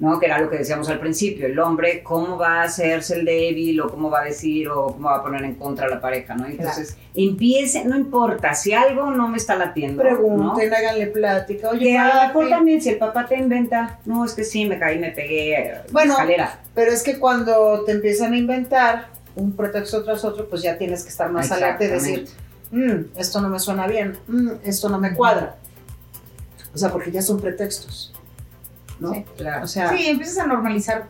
¿no? 0.00 0.18
Que 0.18 0.26
era 0.26 0.40
lo 0.40 0.50
que 0.50 0.58
decíamos 0.58 0.88
al 0.88 0.98
principio, 0.98 1.46
el 1.46 1.58
hombre, 1.58 2.02
¿cómo 2.02 2.36
va 2.36 2.62
a 2.62 2.64
hacerse 2.64 3.14
el 3.16 3.24
débil 3.24 3.80
o 3.80 3.88
cómo 3.88 4.10
va 4.10 4.22
a 4.22 4.24
decir 4.24 4.68
o 4.68 4.86
cómo 4.86 5.08
va 5.08 5.16
a 5.16 5.22
poner 5.22 5.44
en 5.44 5.54
contra 5.54 5.86
a 5.86 5.88
la 5.88 6.00
pareja, 6.00 6.34
¿no? 6.34 6.46
Entonces, 6.46 6.96
empiece, 7.14 7.84
no 7.84 7.96
importa, 7.96 8.54
si 8.54 8.72
algo 8.72 9.10
no 9.10 9.28
me 9.28 9.36
está 9.36 9.54
latiendo, 9.56 10.02
¿no? 10.02 10.08
Pregunten, 10.08 10.74
háganle 10.74 11.06
plática. 11.08 11.70
Oye, 11.70 11.80
Que 11.86 11.98
a 11.98 12.32
lo 12.32 12.48
también 12.48 12.82
si 12.82 12.90
el 12.90 12.98
papá 12.98 13.26
te 13.26 13.36
inventa, 13.36 13.98
no, 14.04 14.24
es 14.24 14.32
que 14.34 14.44
sí, 14.44 14.66
me 14.66 14.78
caí, 14.78 14.98
me 14.98 15.12
pegué 15.12 15.74
Bueno, 15.92 16.12
escalera. 16.12 16.60
Pero 16.74 16.90
es 16.90 17.02
que 17.02 17.18
cuando 17.18 17.84
te 17.84 17.92
empiezan 17.92 18.32
a 18.32 18.36
inventar 18.36 19.08
un 19.36 19.52
pretexto 19.52 20.04
tras 20.04 20.24
otro, 20.24 20.48
pues 20.48 20.62
ya 20.62 20.76
tienes 20.76 21.02
que 21.02 21.08
estar 21.10 21.30
más 21.30 21.50
alerta 21.50 21.84
y 21.84 21.88
decir, 21.88 22.28
"Mm, 22.70 23.16
esto 23.16 23.40
no 23.40 23.48
me 23.48 23.58
suena 23.58 23.86
bien, 23.86 24.18
mm, 24.26 24.50
esto 24.64 24.88
no 24.88 24.98
me 24.98 25.14
cuadra. 25.14 25.56
O 26.74 26.78
sea, 26.78 26.90
porque 26.90 27.12
ya 27.12 27.22
son 27.22 27.40
pretextos. 27.40 28.12
¿No? 29.00 29.12
Sí. 29.14 29.24
Claro. 29.36 29.64
O 29.64 29.68
sea, 29.68 29.90
Sí, 29.90 30.06
empiezas 30.06 30.38
a 30.38 30.46
normalizar 30.46 31.08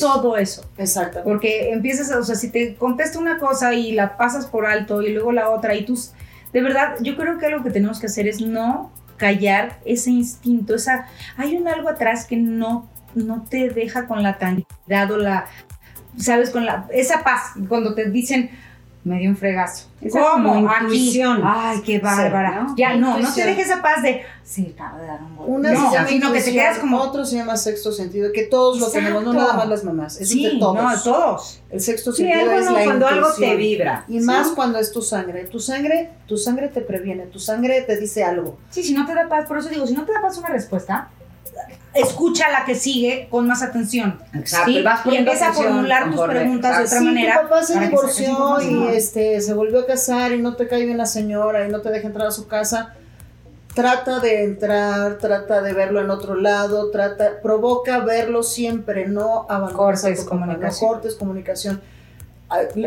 todo 0.00 0.36
eso. 0.36 0.64
exactamente. 0.78 1.28
Porque 1.30 1.72
empiezas, 1.72 2.10
a- 2.10 2.18
o 2.18 2.22
sea, 2.24 2.34
si 2.36 2.50
te 2.50 2.74
contesta 2.76 3.18
una 3.18 3.38
cosa 3.38 3.74
y 3.74 3.92
la 3.92 4.16
pasas 4.16 4.46
por 4.46 4.66
alto 4.66 5.02
y 5.02 5.12
luego 5.12 5.32
la 5.32 5.50
otra 5.50 5.74
y 5.74 5.84
tú, 5.84 5.98
de 6.52 6.62
verdad, 6.62 6.94
yo 7.00 7.16
creo 7.16 7.38
que 7.38 7.46
algo 7.46 7.62
que 7.62 7.70
tenemos 7.70 8.00
que 8.00 8.06
hacer 8.06 8.26
es 8.26 8.40
no 8.40 8.90
callar 9.16 9.80
ese 9.84 10.10
instinto, 10.10 10.74
esa, 10.76 11.06
hay 11.36 11.56
un 11.56 11.66
algo 11.68 11.88
atrás 11.88 12.24
que 12.24 12.36
no, 12.36 12.88
no 13.14 13.44
te 13.48 13.68
deja 13.68 14.06
con 14.06 14.22
la 14.22 14.38
tranquilidad 14.38 15.10
o 15.10 15.16
la, 15.18 15.46
sabes, 16.16 16.50
con 16.50 16.64
la, 16.64 16.86
esa 16.92 17.22
paz, 17.24 17.52
cuando 17.68 17.94
te 17.94 18.08
dicen, 18.10 18.50
me 19.08 19.18
dio 19.18 19.30
un 19.30 19.36
fregazo. 19.36 19.86
Esa 20.00 20.20
¿Cómo? 20.20 20.70
intuición. 20.80 21.40
Ay, 21.44 21.80
qué 21.84 21.98
bárbara. 21.98 22.62
¿no? 22.62 22.76
Ya, 22.76 22.94
no, 22.96 23.18
no 23.18 23.34
te 23.34 23.44
dejes 23.44 23.66
esa 23.66 23.82
paz 23.82 24.02
de, 24.02 24.22
sí, 24.44 24.72
acaba 24.74 25.00
de 25.00 25.06
dar 25.08 25.22
un 25.22 25.36
golpe. 25.36 25.52
Una 25.52 25.72
no, 25.72 25.90
se 25.90 25.96
llama 25.96 26.08
sino 26.08 26.32
que 26.32 26.40
te 26.42 26.52
quedas 26.52 26.78
como, 26.78 27.00
Otro 27.00 27.24
se 27.24 27.36
llama 27.36 27.56
sexto 27.56 27.90
sentido, 27.90 28.30
que 28.32 28.44
todos 28.44 28.78
lo 28.78 28.88
tenemos, 28.90 29.24
no 29.24 29.32
nada 29.32 29.54
más 29.54 29.68
las 29.68 29.82
mamás, 29.82 30.20
es 30.20 30.28
sí, 30.28 30.44
de 30.44 30.58
todos. 30.58 30.76
no, 30.76 31.02
todos. 31.02 31.60
El 31.70 31.80
sexto 31.80 32.12
Sí, 32.12 32.22
sentido 32.22 32.40
algo 32.42 32.60
es 32.60 32.66
no, 32.66 32.72
la 32.78 32.84
cuando 32.84 33.06
algo 33.08 33.28
te 33.36 33.56
vibra. 33.56 34.04
Y 34.08 34.20
más 34.20 34.48
cuando 34.50 34.78
es 34.78 34.92
tu 34.92 35.02
sangre. 35.02 35.44
Tu 35.46 35.58
sangre, 35.58 36.10
tu 36.26 36.36
sangre 36.36 36.68
te 36.68 36.80
previene, 36.80 37.26
tu 37.26 37.40
sangre 37.40 37.80
te 37.82 37.96
dice 37.98 38.22
algo. 38.22 38.58
Sí, 38.70 38.82
si 38.84 38.94
no 38.94 39.04
te 39.06 39.14
da 39.14 39.28
paz, 39.28 39.46
por 39.46 39.58
eso 39.58 39.68
digo, 39.68 39.86
si 39.86 39.94
no 39.94 40.04
te 40.04 40.12
da 40.12 40.20
paz 40.20 40.38
una 40.38 40.48
respuesta, 40.48 41.10
escucha 41.94 42.50
la 42.50 42.64
que 42.64 42.74
sigue 42.74 43.28
con 43.30 43.46
más 43.46 43.62
atención. 43.62 44.18
Exacto, 44.34 44.70
¿sí? 44.70 44.78
y 44.78 44.82
vas 44.82 45.00
Y 45.00 45.04
poniendo 45.04 45.30
empieza 45.32 45.50
a 45.50 45.52
formular 45.54 46.10
tus 46.10 46.20
preguntas 46.22 46.78
de 46.78 46.84
otra 46.84 46.98
si 46.98 47.04
manera. 47.04 47.40
tu 47.40 47.48
papá 47.48 47.62
se 47.62 47.80
divorció 47.80 48.60
y 48.62 48.88
este, 48.96 49.40
se 49.40 49.54
volvió 49.54 49.80
a 49.80 49.86
casar 49.86 50.32
y 50.32 50.40
no 50.42 50.54
te 50.56 50.68
cae 50.68 50.84
bien 50.84 50.98
la 50.98 51.06
señora 51.06 51.66
y 51.66 51.70
no 51.70 51.80
te 51.80 51.90
deja 51.90 52.06
entrar 52.06 52.28
a 52.28 52.30
su 52.30 52.46
casa, 52.46 52.94
trata 53.74 54.20
de 54.20 54.44
entrar, 54.44 55.18
trata 55.18 55.62
de 55.62 55.72
verlo 55.72 56.00
en 56.00 56.10
otro 56.10 56.34
lado, 56.34 56.90
trata, 56.90 57.40
provoca 57.42 58.00
verlo 58.00 58.42
siempre, 58.42 59.06
no 59.08 59.46
abandones 59.48 59.76
Cortes 59.76 60.24
papá, 60.24 60.34
no 60.36 60.40
comunicación. 60.46 60.88
cortes 60.90 61.14
comunicación. 61.14 61.80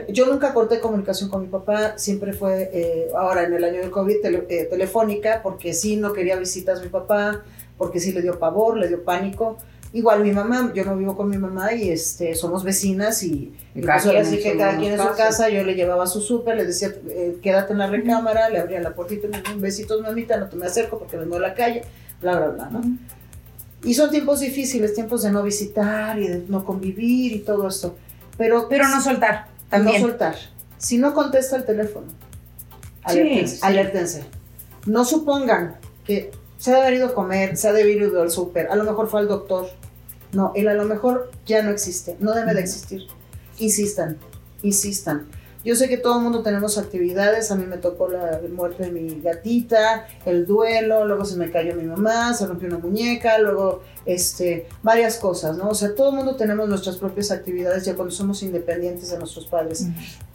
Yo 0.09 0.25
nunca 0.25 0.53
corté 0.55 0.79
comunicación 0.79 1.29
con 1.29 1.41
mi 1.43 1.47
papá, 1.47 1.93
siempre 1.97 2.33
fue, 2.33 2.71
eh, 2.73 3.07
ahora 3.15 3.43
en 3.43 3.53
el 3.53 3.63
año 3.63 3.79
del 3.79 3.91
COVID, 3.91 4.15
tele- 4.21 4.45
eh, 4.49 4.65
telefónica, 4.65 5.41
porque 5.43 5.73
sí 5.73 5.97
no 5.97 6.13
quería 6.13 6.35
visitas 6.35 6.81
mi 6.81 6.87
papá, 6.89 7.41
porque 7.81 7.99
sí 7.99 8.11
le 8.11 8.21
dio 8.21 8.37
pavor, 8.37 8.77
le 8.77 8.87
dio 8.87 9.03
pánico. 9.03 9.57
Igual 9.91 10.21
mi 10.21 10.31
mamá, 10.31 10.71
yo 10.75 10.85
no 10.85 10.95
vivo 10.95 11.17
con 11.17 11.27
mi 11.27 11.39
mamá 11.39 11.73
y 11.73 11.89
este, 11.89 12.35
somos 12.35 12.63
vecinas 12.63 13.23
y, 13.23 13.55
Y 13.73 13.81
pues 13.81 14.05
ahora 14.05 14.23
sí 14.23 14.37
que 14.37 14.55
cada 14.55 14.77
quien 14.77 14.93
en 14.93 14.99
su 14.99 15.15
casa. 15.17 15.49
yo 15.49 15.63
le 15.63 15.73
llevaba 15.73 16.05
su 16.05 16.21
súper, 16.21 16.57
le 16.57 16.65
decía, 16.65 16.93
eh, 17.09 17.39
quédate 17.41 17.73
en 17.73 17.79
la 17.79 17.87
recámara, 17.87 18.51
le 18.51 18.59
abría 18.59 18.79
la 18.81 18.93
puertita, 18.93 19.27
un 19.51 19.61
besitos 19.61 19.99
mamita, 19.99 20.37
no 20.37 20.47
te 20.47 20.57
me 20.57 20.67
acerco 20.67 20.99
porque 20.99 21.17
vengo 21.17 21.37
a 21.37 21.39
la 21.39 21.55
calle, 21.55 21.81
bla, 22.21 22.37
bla, 22.37 22.47
bla, 22.49 22.69
¿no? 22.69 22.81
Y 23.83 23.95
son 23.95 24.11
tiempos 24.11 24.41
difíciles, 24.41 24.93
tiempos 24.93 25.23
de 25.23 25.31
no 25.31 25.41
visitar 25.41 26.19
y 26.19 26.27
de 26.27 26.43
no 26.47 26.63
convivir 26.63 27.33
y 27.33 27.39
todo 27.39 27.67
esto. 27.67 27.95
Pero, 28.37 28.69
Pero 28.69 28.89
no 28.89 29.01
soltar, 29.01 29.47
también. 29.71 30.03
no 30.03 30.07
soltar. 30.07 30.35
Si 30.77 30.99
no 30.99 31.15
contesta 31.15 31.55
el 31.55 31.65
teléfono, 31.65 32.05
alértense. 33.01 33.55
sí. 33.55 33.61
alértense. 33.63 34.23
No 34.85 35.03
supongan 35.03 35.77
que 36.05 36.29
se 36.61 36.69
ha 36.69 36.75
de 36.75 36.81
haber 36.81 36.93
ido 36.93 37.07
a 37.07 37.13
comer, 37.15 37.57
se 37.57 37.67
ha 37.67 37.73
de 37.73 37.81
haber 37.81 37.97
ido 37.97 38.21
al 38.21 38.29
súper, 38.29 38.67
a 38.67 38.75
lo 38.75 38.83
mejor 38.83 39.07
fue 39.07 39.19
al 39.19 39.27
doctor. 39.27 39.67
No, 40.31 40.51
él 40.55 40.67
a 40.67 40.75
lo 40.75 40.85
mejor 40.85 41.31
ya 41.43 41.63
no 41.63 41.71
existe, 41.71 42.15
no 42.19 42.35
debe 42.35 42.53
de 42.53 42.61
existir. 42.61 43.07
Insistan, 43.57 44.17
insistan. 44.61 45.27
Yo 45.65 45.75
sé 45.75 45.89
que 45.89 45.97
todo 45.97 46.17
el 46.17 46.23
mundo 46.23 46.43
tenemos 46.43 46.77
actividades, 46.77 47.49
a 47.49 47.55
mí 47.55 47.65
me 47.65 47.77
tocó 47.77 48.09
la 48.09 48.39
muerte 48.53 48.83
de 48.83 48.91
mi 48.91 49.21
gatita, 49.21 50.05
el 50.27 50.45
duelo, 50.45 51.03
luego 51.05 51.25
se 51.25 51.35
me 51.35 51.49
cayó 51.49 51.75
mi 51.75 51.83
mamá, 51.83 52.35
se 52.35 52.45
rompió 52.45 52.67
una 52.67 52.77
muñeca, 52.77 53.39
luego 53.39 53.81
este, 54.05 54.67
varias 54.83 55.17
cosas, 55.17 55.57
¿no? 55.57 55.69
O 55.69 55.75
sea, 55.75 55.95
todo 55.95 56.09
el 56.09 56.15
mundo 56.15 56.35
tenemos 56.35 56.69
nuestras 56.69 56.97
propias 56.97 57.31
actividades 57.31 57.85
ya 57.85 57.95
cuando 57.95 58.13
somos 58.13 58.43
independientes 58.43 59.09
de 59.09 59.17
nuestros 59.17 59.47
padres. 59.47 59.87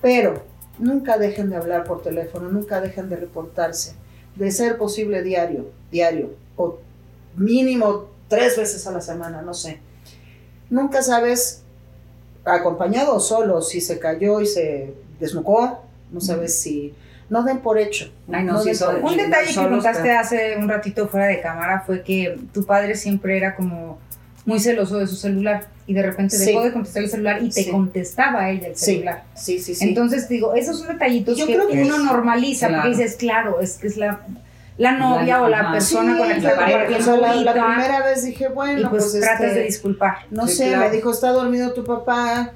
Pero 0.03 0.43
nunca 0.81 1.18
dejen 1.18 1.51
de 1.51 1.57
hablar 1.57 1.85
por 1.85 2.03
teléfono, 2.03 2.49
nunca 2.49 2.81
dejen 2.81 3.09
de 3.09 3.14
reportarse. 3.14 3.95
De 4.37 4.51
ser 4.51 4.76
posible 4.78 5.22
diario, 5.22 5.70
diario, 5.91 6.34
o 6.57 6.78
mínimo 7.37 8.07
tres 8.28 8.57
veces 8.57 8.87
a 8.87 8.93
la 8.93 9.01
semana, 9.01 9.43
no 9.43 9.55
sé. 9.55 9.80
Nunca 10.70 11.03
sabes, 11.03 11.62
acompañado 12.45 13.14
o 13.16 13.20
solo, 13.20 13.62
si 13.62 13.80
se 13.80 13.99
cayó 13.99 14.41
y 14.41 14.47
se 14.47 14.95
desnucó, 15.20 15.80
no 16.11 16.20
sabes 16.20 16.59
si... 16.61 16.95
No 17.28 17.43
den 17.43 17.59
por 17.59 17.76
hecho. 17.76 18.12
Ay, 18.30 18.45
no, 18.45 18.59
sí, 18.61 18.66
den 18.66 18.74
eso- 18.74 18.87
por 18.87 18.97
hecho. 18.99 19.07
Un 19.07 19.16
detalle 19.16 19.49
que 19.49 19.55
contaste 19.68 20.03
pero- 20.05 20.18
hace 20.20 20.57
un 20.59 20.68
ratito 20.68 21.09
fuera 21.09 21.26
de 21.26 21.41
cámara 21.41 21.82
fue 21.84 22.03
que 22.05 22.39
tu 22.53 22.64
padre 22.64 22.95
siempre 22.95 23.37
era 23.37 23.57
como 23.57 23.99
muy 24.47 24.59
celoso 24.61 24.97
de 24.99 25.07
su 25.07 25.16
celular 25.16 25.66
y 25.86 25.92
de 25.92 26.03
repente 26.03 26.36
Sí. 26.36 26.47
dejó 26.47 26.62
de 26.62 26.72
contestar 26.72 27.03
el 27.03 27.11
celular 27.11 27.42
y 27.42 27.51
te 27.51 27.64
Sí. 27.64 27.70
contestaba 27.70 28.49
ella 28.51 28.68
el 28.68 28.76
Sí, 28.76 28.84
celular. 28.94 29.24
sí, 29.34 29.59
sí, 29.59 29.74
sí. 29.74 29.84
Entonces 29.88 30.28
digo, 30.28 30.55
esos 30.55 30.78
son 30.78 30.88
detallitos 30.88 31.36
Yo 31.36 31.47
que 31.47 31.55
creo 31.57 31.68
que 31.68 31.82
uno 31.82 31.97
es- 31.97 32.03
normaliza 32.05 32.68
claro. 32.68 32.82
porque 32.84 32.97
dices, 32.97 33.16
claro, 33.16 33.61
es 33.61 33.74
que 33.76 33.88
es 33.88 33.97
la, 33.97 34.20
la 34.78 34.92
novia 34.92 35.38
La- 35.38 35.42
o 35.42 35.49
la 35.49 35.61
ajá. 35.61 35.72
persona 35.72 36.12
Sí, 36.12 36.18
con 36.18 36.28
la 36.28 36.34
que 36.36 36.40
yo- 36.42 36.49
está 36.49 36.61
pareja, 36.61 36.99
o 36.99 37.03
sea, 37.03 37.16
la, 37.16 37.34
la 37.36 37.53
primera 37.53 38.03
vez 38.07 38.24
dije, 38.24 38.49
bueno, 38.49 38.80
y 38.80 38.84
pues, 38.86 39.05
pues, 39.11 39.20
tratas 39.20 39.47
este, 39.49 39.59
de 39.59 39.64
disculpar. 39.64 40.16
No 40.30 40.47
Sí, 40.47 40.55
sé, 40.57 40.68
claro. 40.68 40.88
me 40.88 40.90
dijo, 40.97 41.11
está 41.11 41.30
dormido 41.32 41.72
tu 41.72 41.84
papá. 41.84 42.53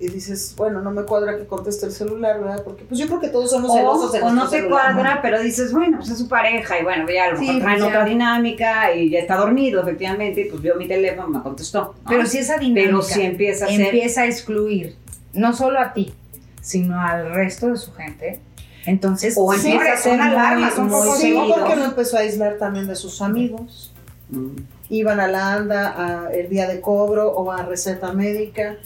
Y 0.00 0.08
dices, 0.10 0.54
bueno, 0.56 0.80
no 0.80 0.92
me 0.92 1.02
cuadra 1.02 1.36
que 1.36 1.44
conteste 1.46 1.86
el 1.86 1.90
celular, 1.92 2.38
¿verdad? 2.40 2.62
Porque 2.62 2.84
pues 2.84 3.00
yo 3.00 3.08
creo 3.08 3.18
que 3.18 3.28
todos 3.30 3.50
somos 3.50 3.72
celosos 3.74 4.10
O, 4.10 4.12
de 4.12 4.22
o 4.22 4.30
no 4.30 4.48
te 4.48 4.58
celular, 4.60 4.92
cuadra, 4.94 5.18
pero 5.20 5.40
dices, 5.42 5.72
bueno, 5.72 5.96
pues 5.98 6.10
es 6.10 6.18
su 6.18 6.28
pareja 6.28 6.78
y 6.78 6.84
bueno, 6.84 7.04
ya 7.10 7.24
a 7.24 7.30
lo 7.32 7.38
Sí, 7.38 7.46
mejor 7.46 7.62
traen 7.62 7.78
pues 7.80 7.82
ya. 7.82 7.98
otra 7.98 8.04
dinámica 8.04 8.94
y 8.94 9.10
ya 9.10 9.18
está 9.18 9.36
dormido, 9.36 9.82
efectivamente, 9.82 10.42
y 10.42 10.44
pues 10.50 10.62
vio 10.62 10.76
mi 10.76 10.86
teléfono, 10.86 11.26
me 11.28 11.42
contestó. 11.42 11.80
¿no? 11.80 11.94
Pero 12.08 12.26
si 12.26 12.38
esa 12.38 12.58
dinámica 12.58 12.84
Pero 12.86 13.02
si 13.02 13.22
empieza 13.22 13.64
a 13.64 13.68
ser... 13.68 13.80
empieza 13.80 14.20
a 14.22 14.26
excluir, 14.26 14.94
no 15.32 15.52
solo 15.52 15.80
a 15.80 15.92
ti, 15.92 16.14
sino 16.60 17.00
al 17.00 17.32
resto 17.34 17.66
de 17.68 17.76
su 17.76 17.92
gente, 17.92 18.38
entonces 18.86 19.34
O 19.36 19.52
sí, 19.52 19.72
empieza 19.72 19.94
a 19.94 19.96
ser 19.96 20.20
alarmas, 20.20 20.74
son 20.74 20.88
muy- 20.90 21.08
Sí, 21.18 21.36
porque 21.58 21.74
lo 21.74 21.84
empezó 21.86 22.18
a 22.18 22.20
aislar 22.20 22.56
también 22.58 22.86
de 22.86 22.94
sus 22.94 23.20
amigos. 23.20 23.92
Mm. 24.30 24.50
Iban 24.90 25.18
a 25.18 25.26
la 25.26 25.54
ANDA 25.54 26.26
a 26.26 26.32
el 26.32 26.48
día 26.48 26.68
de 26.68 26.80
cobro 26.80 27.32
o 27.32 27.50
a 27.50 27.64
receta 27.64 28.12
médica. 28.12 28.76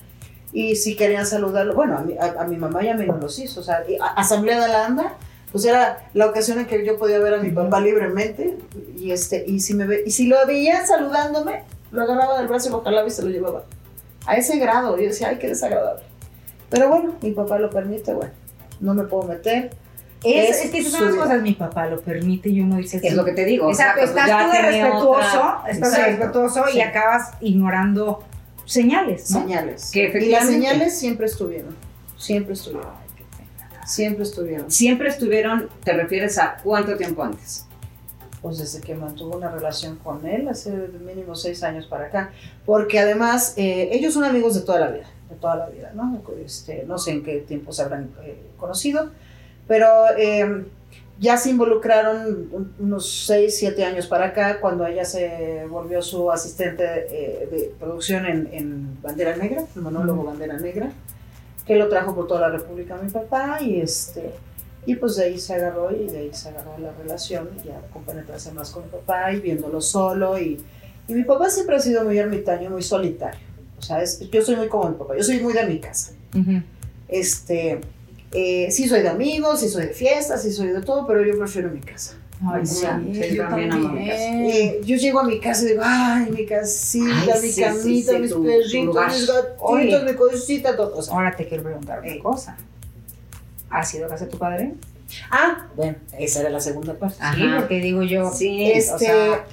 Y 0.52 0.76
si 0.76 0.96
querían 0.96 1.24
saludarlo, 1.26 1.74
bueno, 1.74 1.96
a 1.98 2.00
mi, 2.02 2.16
a, 2.18 2.40
a 2.42 2.44
mi 2.44 2.56
mamá 2.56 2.84
y 2.84 2.88
a 2.88 2.94
mí 2.94 3.06
no 3.06 3.16
los 3.16 3.38
hizo. 3.38 3.60
O 3.60 3.62
sea, 3.62 3.82
y 3.88 3.96
a- 3.96 4.06
asamblea 4.08 4.60
de 4.60 4.68
la 4.68 4.86
ANDA, 4.86 5.14
pues 5.50 5.64
era 5.64 6.06
la 6.14 6.26
ocasión 6.26 6.58
en 6.58 6.66
que 6.66 6.84
yo 6.84 6.98
podía 6.98 7.18
ver 7.18 7.34
a 7.34 7.38
mi 7.38 7.50
papá 7.50 7.80
libremente. 7.80 8.58
Y, 8.96 9.10
este, 9.12 9.44
y, 9.46 9.60
si 9.60 9.74
me 9.74 9.86
ve, 9.86 10.02
y 10.06 10.10
si 10.10 10.26
lo 10.26 10.36
veía 10.46 10.84
saludándome, 10.86 11.62
lo 11.90 12.02
agarraba 12.02 12.38
del 12.38 12.48
brazo 12.48 12.68
y 12.68 12.72
lo 12.72 12.82
jalaba 12.82 13.06
y 13.06 13.10
se 13.10 13.22
lo 13.22 13.28
llevaba. 13.30 13.62
A 14.26 14.36
ese 14.36 14.58
grado. 14.58 14.96
Yo 14.98 15.04
decía, 15.04 15.28
ay, 15.28 15.38
qué 15.38 15.48
desagradable. 15.48 16.02
Pero 16.70 16.88
bueno, 16.88 17.14
mi 17.22 17.32
papá 17.32 17.58
lo 17.58 17.68
permite, 17.70 18.12
bueno, 18.14 18.32
no 18.80 18.94
me 18.94 19.04
puedo 19.04 19.24
meter. 19.24 19.70
Es, 20.24 20.50
es 20.58 20.64
es 20.66 20.70
que 20.70 20.78
esas 20.78 20.92
son 20.92 21.06
las 21.06 21.14
cosas, 21.16 21.42
mi 21.42 21.52
papá 21.54 21.86
lo 21.86 22.00
permite 22.00 22.48
y 22.48 22.60
uno 22.60 22.76
dice, 22.76 22.98
Es 22.98 23.02
sí. 23.02 23.10
lo 23.10 23.24
que 23.24 23.32
te 23.32 23.44
digo. 23.44 23.68
Exacto, 23.68 24.02
exacto, 24.02 24.14
pues 24.14 24.24
estás 24.24 24.28
ya 24.28 24.46
tú 24.46 24.52
de 24.52 24.70
respetuoso, 24.70 25.38
otra- 25.40 25.62
estás 25.70 25.92
de 25.96 26.04
respetuoso 26.04 26.64
Sí. 26.70 26.78
y 26.78 26.80
acabas 26.80 27.30
ignorando 27.40 28.22
señales, 28.64 29.30
¿no? 29.30 29.40
Señales. 29.42 29.90
Que 29.90 30.12
y 30.20 30.30
las 30.30 30.46
señales 30.46 30.98
siempre 30.98 31.26
estuvieron. 31.26 31.76
Siempre 32.16 32.54
estuvieron. 32.54 33.02
Siempre 33.86 34.22
estuvieron. 34.22 34.70
Siempre 34.70 35.08
estuvieron, 35.08 35.68
te 35.84 35.92
refieres 35.92 36.38
a 36.38 36.56
cuánto 36.62 36.96
tiempo 36.96 37.22
antes. 37.22 37.66
Pues 38.40 38.58
desde 38.58 38.80
que 38.80 38.94
mantuvo 38.94 39.36
una 39.36 39.50
relación 39.50 39.96
con 39.96 40.26
él, 40.26 40.48
hace 40.48 40.70
mínimo 41.04 41.34
seis 41.34 41.62
años 41.62 41.86
para 41.86 42.06
acá. 42.06 42.32
Porque 42.64 42.98
además, 42.98 43.54
eh, 43.56 43.90
ellos 43.92 44.14
son 44.14 44.24
amigos 44.24 44.54
de 44.54 44.62
toda 44.62 44.80
la 44.80 44.88
vida, 44.88 45.06
de 45.28 45.36
toda 45.36 45.56
la 45.56 45.66
vida, 45.68 45.92
¿no? 45.94 46.22
Este, 46.44 46.84
no 46.86 46.98
sé 46.98 47.12
en 47.12 47.22
qué 47.22 47.38
tiempo 47.38 47.72
se 47.72 47.82
habrán 47.82 48.10
eh, 48.24 48.36
conocido, 48.56 49.10
pero 49.68 49.86
eh, 50.16 50.64
ya 51.22 51.36
se 51.38 51.48
involucraron 51.50 52.48
un- 52.52 52.74
unos 52.78 53.24
seis, 53.26 53.56
siete 53.56 53.84
años 53.84 54.06
para 54.08 54.26
acá, 54.26 54.60
cuando 54.60 54.84
ella 54.86 55.04
se 55.06 55.64
volvió 55.70 56.02
su 56.02 56.30
asistente 56.30 56.84
eh, 56.84 57.48
de 57.50 57.74
producción 57.80 58.26
en, 58.26 58.48
en 58.52 59.00
Bandera 59.00 59.36
Negra, 59.36 59.64
el 59.74 59.80
monólogo 59.82 60.24
Bandera 60.24 60.58
Negra. 60.58 60.90
que 61.64 61.76
lo 61.76 61.88
trajo 61.88 62.12
por 62.14 62.26
toda 62.26 62.40
la 62.40 62.48
República 62.50 62.98
mi 63.00 63.08
papá 63.08 63.58
y 63.62 63.80
este 63.80 64.32
y 64.84 64.96
pues 64.96 65.14
de 65.14 65.26
ahí 65.26 65.38
se 65.38 65.54
agarró 65.54 65.92
y 65.92 66.08
de 66.08 66.18
ahí 66.18 66.30
se 66.34 66.48
agarró 66.48 66.76
la 66.76 66.90
relación 67.00 67.48
ya 67.64 67.80
compenetrarse 67.92 68.50
más 68.50 68.70
con 68.72 68.82
mi 68.82 68.90
papá 68.90 69.32
y 69.32 69.38
viéndolo 69.38 69.80
solo 69.80 70.36
y, 70.40 70.60
y 71.06 71.14
mi 71.14 71.22
papá 71.22 71.48
siempre 71.50 71.76
ha 71.76 71.78
sido 71.78 72.02
muy 72.04 72.18
ermitaño, 72.18 72.68
muy 72.68 72.82
solitario. 72.82 73.38
O 73.78 73.82
sea, 73.82 74.02
es, 74.02 74.28
yo 74.28 74.42
soy 74.42 74.56
muy 74.56 74.66
como 74.66 74.88
mi 74.90 74.96
papá, 74.96 75.16
yo 75.16 75.22
soy 75.22 75.38
muy 75.38 75.52
de 75.52 75.64
mi 75.66 75.78
casa. 75.78 76.14
Este, 77.08 77.80
eh, 78.32 78.68
sí 78.70 78.88
soy 78.88 79.02
de 79.02 79.08
amigos, 79.08 79.60
sí 79.60 79.68
soy 79.68 79.86
de 79.86 79.92
fiestas, 79.94 80.42
sí 80.42 80.52
soy 80.52 80.68
de 80.68 80.80
todo, 80.82 81.06
pero 81.06 81.24
yo 81.24 81.38
prefiero 81.38 81.70
mi 81.70 81.80
casa. 81.80 82.14
Ay, 82.44 82.66
sí, 82.66 82.84
sí, 83.12 83.36
yo 83.36 83.44
también 83.46 83.70
amo 83.70 83.90
mi 83.90 84.04
casa. 84.08 84.20
Eh, 84.20 84.80
yo 84.84 84.96
llego 84.96 85.20
a 85.20 85.22
mi 85.24 85.38
casa 85.38 85.62
y 85.64 85.68
digo, 85.68 85.82
ay, 85.84 86.28
mi 86.30 86.44
casita, 86.44 87.06
Ay, 87.34 87.40
mi 87.40 87.48
sí, 87.48 87.60
camita, 87.60 87.82
sí, 87.82 88.02
sí, 88.02 88.18
mis 88.18 88.30
tu- 88.32 88.42
perritos, 88.42 88.72
mis 88.74 89.26
gatitos, 89.26 89.44
Oye. 89.60 90.02
mi 90.04 90.14
cosita, 90.14 90.76
todo. 90.76 90.96
O 90.96 91.02
sea, 91.02 91.14
Ahora 91.14 91.36
te 91.36 91.46
quiero 91.46 91.62
preguntar 91.62 92.00
una 92.00 92.08
Eh. 92.12 92.18
cosa. 92.18 92.56
¿Has 93.70 93.94
ido 93.94 94.06
a 94.06 94.08
casa 94.08 94.24
de 94.24 94.30
tu 94.32 94.38
padre? 94.38 94.74
ah, 95.30 95.66
bueno, 95.76 95.96
esa 96.18 96.40
era 96.40 96.48
la 96.50 96.60
segunda 96.60 96.94
parte. 96.94 97.16
Ajá. 97.20 97.34
Sí, 97.36 97.42
porque 97.58 97.80
digo 97.80 98.02
yo. 98.02 98.30
Sí, 98.32 98.70
Este, 98.72 98.94
o 98.94 98.98
sea, 98.98 99.44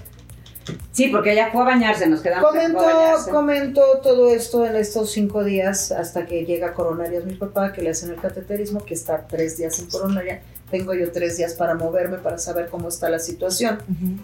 sí, 0.91 1.07
porque 1.09 1.33
ella 1.33 1.49
fue 1.51 1.61
a 1.61 1.65
bañarse, 1.65 2.07
nos 2.07 2.21
quedamos 2.21 2.55
en 2.55 2.73
Comentó, 2.73 3.31
comentó 3.31 3.81
todo 4.01 4.29
esto 4.29 4.65
en 4.65 4.75
estos 4.75 5.11
cinco 5.11 5.43
días 5.43 5.91
hasta 5.91 6.25
que 6.25 6.45
llega 6.45 6.73
coronarias 6.73 7.25
mi 7.25 7.35
papá, 7.35 7.73
que 7.73 7.81
le 7.81 7.89
hacen 7.89 8.09
el 8.09 8.17
cateterismo, 8.17 8.83
que 8.83 8.93
está 8.93 9.27
tres 9.27 9.57
días 9.57 9.79
en 9.79 9.87
coronaria. 9.87 10.41
Tengo 10.69 10.93
yo 10.93 11.11
tres 11.11 11.37
días 11.37 11.53
para 11.53 11.75
moverme, 11.75 12.17
para 12.17 12.37
saber 12.37 12.69
cómo 12.69 12.89
está 12.89 13.09
la 13.09 13.19
situación. 13.19 13.79
Ujú. 13.89 14.21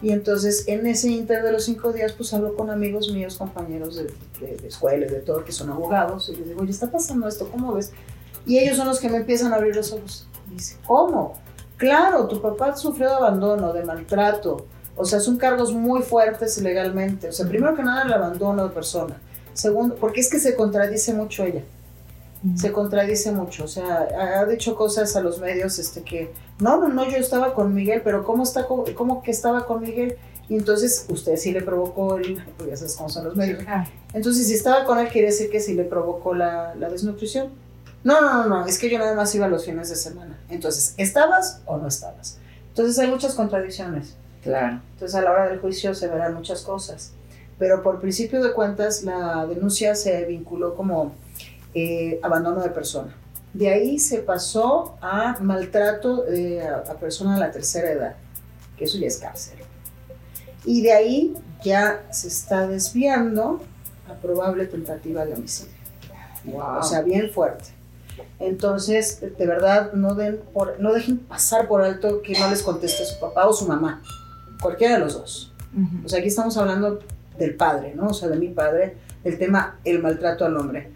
Y 0.00 0.12
entonces 0.12 0.64
en 0.68 0.86
ese 0.86 1.08
inter 1.08 1.42
de 1.42 1.50
los 1.50 1.64
cinco 1.64 1.92
días, 1.92 2.12
pues 2.12 2.32
hablo 2.32 2.54
con 2.54 2.70
amigos 2.70 3.12
míos, 3.12 3.36
compañeros 3.36 3.96
de, 3.96 4.04
de, 4.40 4.56
de 4.56 4.68
escuela 4.68 5.06
y 5.06 5.08
de 5.08 5.20
todo, 5.20 5.44
que 5.44 5.52
son 5.52 5.70
abogados, 5.70 6.28
y 6.28 6.36
les 6.36 6.48
digo, 6.48 6.62
oye, 6.62 6.70
está 6.70 6.90
pasando 6.90 7.26
esto, 7.26 7.48
¿cómo 7.50 7.74
ves? 7.74 7.92
Y 8.46 8.58
ellos 8.58 8.76
son 8.76 8.86
los 8.86 9.00
que 9.00 9.08
me 9.08 9.16
empiezan 9.18 9.52
a 9.52 9.56
abrir 9.56 9.74
los 9.74 9.92
ojos. 9.92 10.28
Y 10.50 10.54
dice, 10.54 10.76
¿cómo? 10.86 11.38
Claro, 11.76 12.26
tu 12.26 12.40
papá 12.40 12.76
sufrió 12.76 13.08
de 13.08 13.14
abandono, 13.14 13.72
de 13.72 13.84
maltrato. 13.84 14.66
O 14.98 15.04
sea, 15.04 15.20
son 15.20 15.36
cargos 15.36 15.72
muy 15.72 16.02
fuertes 16.02 16.60
legalmente. 16.60 17.28
O 17.28 17.32
sea, 17.32 17.48
primero 17.48 17.74
que 17.74 17.82
nada 17.82 18.02
el 18.02 18.12
abandono 18.12 18.64
de 18.64 18.70
persona. 18.70 19.16
Segundo, 19.54 19.94
porque 19.96 20.20
es 20.20 20.28
que 20.28 20.38
se 20.38 20.54
contradice 20.54 21.14
mucho 21.14 21.44
ella. 21.44 21.62
Se 22.54 22.70
contradice 22.70 23.32
mucho. 23.32 23.64
O 23.64 23.68
sea, 23.68 24.06
ha 24.38 24.44
dicho 24.46 24.76
cosas 24.76 25.16
a 25.16 25.20
los 25.20 25.40
medios 25.40 25.78
este, 25.78 26.02
que, 26.02 26.32
no, 26.60 26.80
no, 26.80 26.88
no, 26.88 27.08
yo 27.08 27.16
estaba 27.16 27.54
con 27.54 27.74
Miguel, 27.74 28.02
pero 28.04 28.24
¿cómo, 28.24 28.44
está, 28.44 28.66
cómo 28.66 29.22
que 29.22 29.30
estaba 29.30 29.66
con 29.66 29.80
Miguel? 29.80 30.16
Y 30.48 30.54
entonces 30.54 31.06
usted 31.08 31.36
sí 31.36 31.52
le 31.52 31.62
provocó 31.62 32.16
el, 32.16 32.42
pues 32.56 32.70
ya 32.70 32.76
sabes 32.76 32.96
cómo 32.96 33.08
son 33.08 33.24
los 33.24 33.36
medios. 33.36 33.62
Ah, 33.66 33.86
Entonces, 34.14 34.46
si 34.46 34.54
estaba 34.54 34.84
con 34.84 34.98
él, 34.98 35.08
quiere 35.08 35.28
decir 35.28 35.50
que 35.50 35.60
sí 35.60 35.74
le 35.74 35.84
provocó 35.84 36.34
la, 36.34 36.74
la 36.74 36.88
desnutrición. 36.88 37.50
No, 38.02 38.20
no, 38.20 38.32
no, 38.32 38.48
no, 38.48 38.66
es 38.66 38.78
que 38.78 38.88
yo 38.88 38.98
nada 38.98 39.14
más 39.14 39.34
iba 39.34 39.48
los 39.48 39.66
fines 39.66 39.90
de 39.90 39.96
semana. 39.96 40.38
Entonces, 40.48 40.94
¿estabas 40.96 41.60
o 41.66 41.76
no 41.76 41.88
estabas? 41.88 42.38
Entonces, 42.68 42.98
hay 42.98 43.08
muchas 43.08 43.34
contradicciones. 43.34 44.14
Claro. 44.42 44.80
Entonces, 44.92 45.14
a 45.14 45.22
la 45.22 45.32
hora 45.32 45.48
del 45.48 45.60
juicio 45.60 45.94
se 45.94 46.08
verán 46.08 46.34
muchas 46.34 46.62
cosas. 46.62 47.12
Pero 47.58 47.82
por 47.82 48.00
principio 48.00 48.42
de 48.42 48.52
cuentas, 48.52 49.02
la 49.02 49.46
denuncia 49.46 49.94
se 49.94 50.24
vinculó 50.24 50.74
como 50.74 51.12
eh, 51.74 52.20
abandono 52.22 52.62
de 52.62 52.70
persona. 52.70 53.14
De 53.52 53.68
ahí 53.68 53.98
se 53.98 54.18
pasó 54.18 54.96
a 55.00 55.38
maltrato 55.40 56.26
eh, 56.28 56.62
a, 56.62 56.90
a 56.90 56.94
persona 56.94 57.34
de 57.34 57.40
la 57.40 57.50
tercera 57.50 57.90
edad, 57.90 58.16
que 58.76 58.84
eso 58.84 58.98
ya 58.98 59.08
es 59.08 59.16
cárcel. 59.16 59.58
Y 60.64 60.82
de 60.82 60.92
ahí 60.92 61.34
ya 61.64 62.06
se 62.10 62.28
está 62.28 62.66
desviando 62.66 63.60
a 64.08 64.14
probable 64.14 64.66
tentativa 64.66 65.24
de 65.24 65.34
homicidio. 65.34 65.74
Wow. 66.44 66.78
O 66.78 66.82
sea, 66.82 67.02
bien 67.02 67.30
fuerte. 67.30 67.64
Entonces, 68.38 69.20
de 69.20 69.46
verdad, 69.46 69.92
no, 69.92 70.14
den 70.14 70.40
por, 70.52 70.78
no 70.80 70.92
dejen 70.92 71.18
pasar 71.18 71.68
por 71.68 71.82
alto 71.82 72.22
que 72.22 72.38
no 72.38 72.48
les 72.50 72.62
conteste 72.62 73.04
su 73.04 73.18
papá 73.18 73.46
o 73.46 73.52
su 73.52 73.66
mamá. 73.66 74.02
Cualquiera 74.60 74.94
de 74.94 75.00
los 75.00 75.14
dos. 75.14 75.52
O 76.04 76.08
sea, 76.08 76.18
aquí 76.20 76.28
estamos 76.28 76.56
hablando 76.56 76.98
del 77.38 77.54
padre, 77.54 77.92
¿no? 77.94 78.08
O 78.08 78.14
sea, 78.14 78.28
de 78.28 78.36
mi 78.36 78.48
padre, 78.48 78.96
el 79.24 79.38
tema, 79.38 79.78
el 79.84 80.00
maltrato 80.02 80.44
al 80.44 80.56
hombre. 80.56 80.90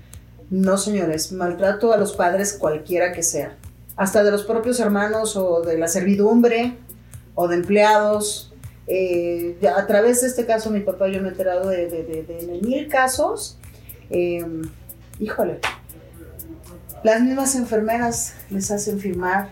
No, 0.50 0.76
señores, 0.76 1.32
maltrato 1.32 1.92
a 1.92 1.96
los 1.96 2.14
padres 2.14 2.54
cualquiera 2.54 3.12
que 3.12 3.22
sea. 3.22 3.56
Hasta 3.96 4.24
de 4.24 4.30
los 4.30 4.44
propios 4.44 4.80
hermanos 4.80 5.36
o 5.36 5.62
de 5.62 5.78
la 5.78 5.88
servidumbre 5.88 6.76
o 7.34 7.48
de 7.48 7.56
empleados. 7.56 8.52
Eh, 8.88 9.56
a 9.76 9.86
través 9.86 10.22
de 10.22 10.26
este 10.26 10.44
caso, 10.46 10.70
mi 10.70 10.80
papá 10.80 11.08
yo 11.08 11.20
me 11.22 11.28
he 11.28 11.30
enterado 11.30 11.68
de, 11.68 11.86
de, 11.88 12.02
de- 12.02 12.22
de- 12.24 12.46
de 12.46 12.60
mil 12.62 12.88
casos. 12.88 13.58
Eh, 14.10 14.44
híjole, 15.20 15.60
las 17.04 17.20
mismas 17.22 17.54
enfermeras 17.54 18.34
les 18.50 18.70
hacen 18.70 18.98
firmar, 18.98 19.50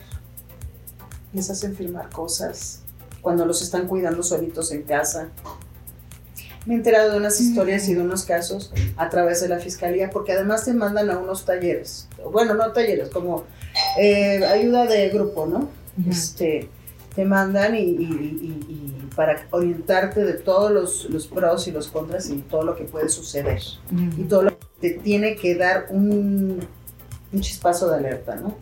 les 1.32 1.48
hacen 1.50 1.74
firmar 1.76 2.10
cosas 2.10 2.79
cuando 3.20 3.44
los 3.46 3.62
están 3.62 3.86
cuidando 3.86 4.22
solitos 4.22 4.72
en 4.72 4.82
casa. 4.82 5.28
Me 6.66 6.74
he 6.74 6.76
enterado 6.76 7.12
de 7.12 7.16
unas 7.16 7.40
historias 7.40 7.88
y 7.88 7.94
de 7.94 8.02
unos 8.02 8.24
casos 8.24 8.70
a 8.96 9.08
través 9.08 9.40
de 9.40 9.48
la 9.48 9.58
fiscalía, 9.58 10.10
porque 10.10 10.32
además 10.32 10.64
te 10.66 10.74
mandan 10.74 11.10
a 11.10 11.18
unos 11.18 11.44
talleres, 11.46 12.06
bueno, 12.32 12.54
no 12.54 12.72
talleres, 12.72 13.08
como 13.08 13.44
eh, 13.98 14.44
ayuda 14.44 14.84
de 14.84 15.08
grupo, 15.08 15.46
¿no? 15.46 15.68
Ujú. 15.98 16.10
este, 16.10 16.68
te 17.14 17.24
mandan 17.24 17.74
y, 17.74 17.80
y- 17.80 17.82
y- 17.82 18.66
y 18.68 19.08
para 19.16 19.46
orientarte 19.50 20.22
de 20.22 20.34
todos 20.34 20.70
los, 20.70 21.06
los 21.10 21.26
pros 21.26 21.66
y 21.66 21.72
los 21.72 21.88
contras 21.88 22.28
y 22.28 22.36
todo 22.42 22.62
lo 22.62 22.76
que 22.76 22.84
puede 22.84 23.08
suceder 23.08 23.60
y 23.90 24.20
Ujú. 24.20 24.28
todo 24.28 24.42
lo 24.42 24.58
que 24.58 24.66
te 24.80 24.90
tiene 25.00 25.36
que 25.36 25.54
dar 25.56 25.86
un, 25.90 26.60
un 27.32 27.40
chispazo 27.40 27.88
de 27.90 27.96
alerta, 27.96 28.36
¿no? 28.36 28.54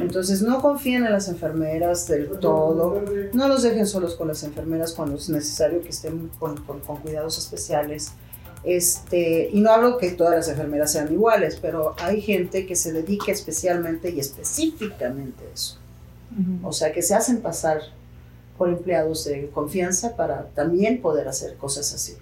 Entonces 0.00 0.42
no 0.42 0.60
confíen 0.62 1.04
en 1.06 1.12
las 1.12 1.28
enfermeras 1.28 2.06
del 2.06 2.28
todo, 2.38 3.02
no 3.32 3.48
los 3.48 3.62
dejen 3.62 3.86
solos 3.86 4.14
con 4.14 4.28
las 4.28 4.42
enfermeras 4.44 4.92
cuando 4.92 5.16
es 5.16 5.28
necesario 5.28 5.82
que 5.82 5.88
estén 5.88 6.28
con, 6.38 6.56
con- 6.64 6.80
con 6.80 6.98
cuidados 6.98 7.36
especiales. 7.38 8.12
Este, 8.64 9.50
y 9.52 9.60
no 9.60 9.70
hablo 9.70 9.98
que 9.98 10.10
todas 10.10 10.34
las 10.34 10.48
enfermeras 10.48 10.92
sean 10.92 11.12
iguales, 11.12 11.58
pero 11.60 11.94
hay 12.00 12.20
gente 12.20 12.66
que 12.66 12.76
se 12.76 12.92
dedica 12.92 13.30
especialmente 13.32 14.10
y 14.10 14.20
específicamente 14.20 15.44
a 15.50 15.54
eso. 15.54 15.76
O 16.62 16.72
sea, 16.72 16.92
que 16.92 17.02
se 17.02 17.14
hacen 17.14 17.40
pasar 17.40 17.80
por 18.58 18.68
empleados 18.68 19.24
de 19.24 19.48
confianza 19.50 20.14
para 20.16 20.44
también 20.54 21.00
poder 21.00 21.26
hacer 21.28 21.56
cosas 21.56 21.92
así 21.94 22.16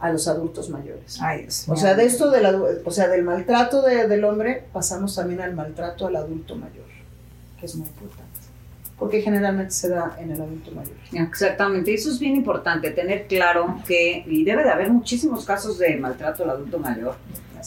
a 0.00 0.10
los 0.10 0.26
adultos 0.28 0.70
mayores. 0.70 1.18
Ay, 1.20 1.42
Dios 1.42 1.66
O 1.68 1.76
sea, 1.76 1.94
de 1.94 2.04
esto 2.06 2.30
del, 2.30 2.44
adu- 2.46 2.80
o 2.84 2.90
sea, 2.90 3.06
del 3.08 3.22
maltrato 3.22 3.82
de- 3.82 4.08
del 4.08 4.24
hombre 4.24 4.64
pasamos 4.72 5.14
también 5.14 5.40
al 5.42 5.54
maltrato 5.54 6.06
al 6.06 6.16
adulto 6.16 6.56
mayor, 6.56 6.86
que 7.58 7.66
es 7.66 7.74
muy 7.76 7.86
importante. 7.86 8.24
Porque 8.98 9.22
generalmente 9.22 9.72
se 9.72 9.88
da 9.88 10.16
en 10.18 10.30
el 10.30 10.40
adulto 10.40 10.70
mayor. 10.72 10.92
Exactamente, 11.12 11.92
eso 11.94 12.10
es 12.10 12.18
bien 12.18 12.34
importante, 12.36 12.90
tener 12.90 13.26
claro 13.26 13.76
que, 13.86 14.24
y 14.26 14.44
debe 14.44 14.62
de 14.64 14.70
haber 14.70 14.90
muchísimos 14.90 15.44
casos 15.44 15.78
de 15.78 15.96
maltrato 15.96 16.44
al 16.44 16.50
adulto 16.50 16.78
mayor, 16.78 17.14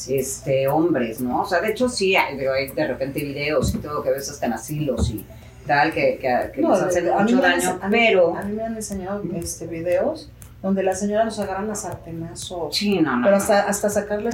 este, 0.07 0.67
hombres, 0.67 1.21
¿no? 1.21 1.41
O 1.41 1.45
sea, 1.45 1.61
de 1.61 1.71
hecho 1.71 1.88
sí, 1.89 2.15
hay, 2.15 2.38
de 2.38 2.88
repente 2.88 3.23
videos 3.23 3.73
y 3.75 3.77
todo 3.77 4.03
que 4.03 4.11
ves 4.11 4.29
hasta 4.29 4.45
en 4.47 4.53
asilos 4.53 5.09
y 5.11 5.25
tal, 5.67 5.93
que, 5.93 6.17
que, 6.19 6.51
que 6.53 6.61
les 6.61 6.81
hacen 6.81 7.05
mucho 7.11 7.38
daño, 7.38 7.79
a 7.81 7.88
mí- 7.89 7.97
pero... 7.97 8.36
A 8.36 8.43
mí 8.43 8.53
me 8.53 8.63
han 8.63 8.75
enseñado 8.75 9.23
este, 9.36 9.67
videos 9.67 10.29
donde 10.64 10.82
la 10.82 10.95
señora 10.95 11.26
nos 11.26 11.38
agarran 11.39 11.68
las 11.68 11.82
sartenazos. 11.82 12.76
Sí, 12.76 12.99
no, 12.99 13.18
no, 13.18 13.26
Pero 13.26 13.36
hasta, 13.38 13.61
hasta 13.68 13.89
sacar 13.91 14.24
la. 14.24 14.32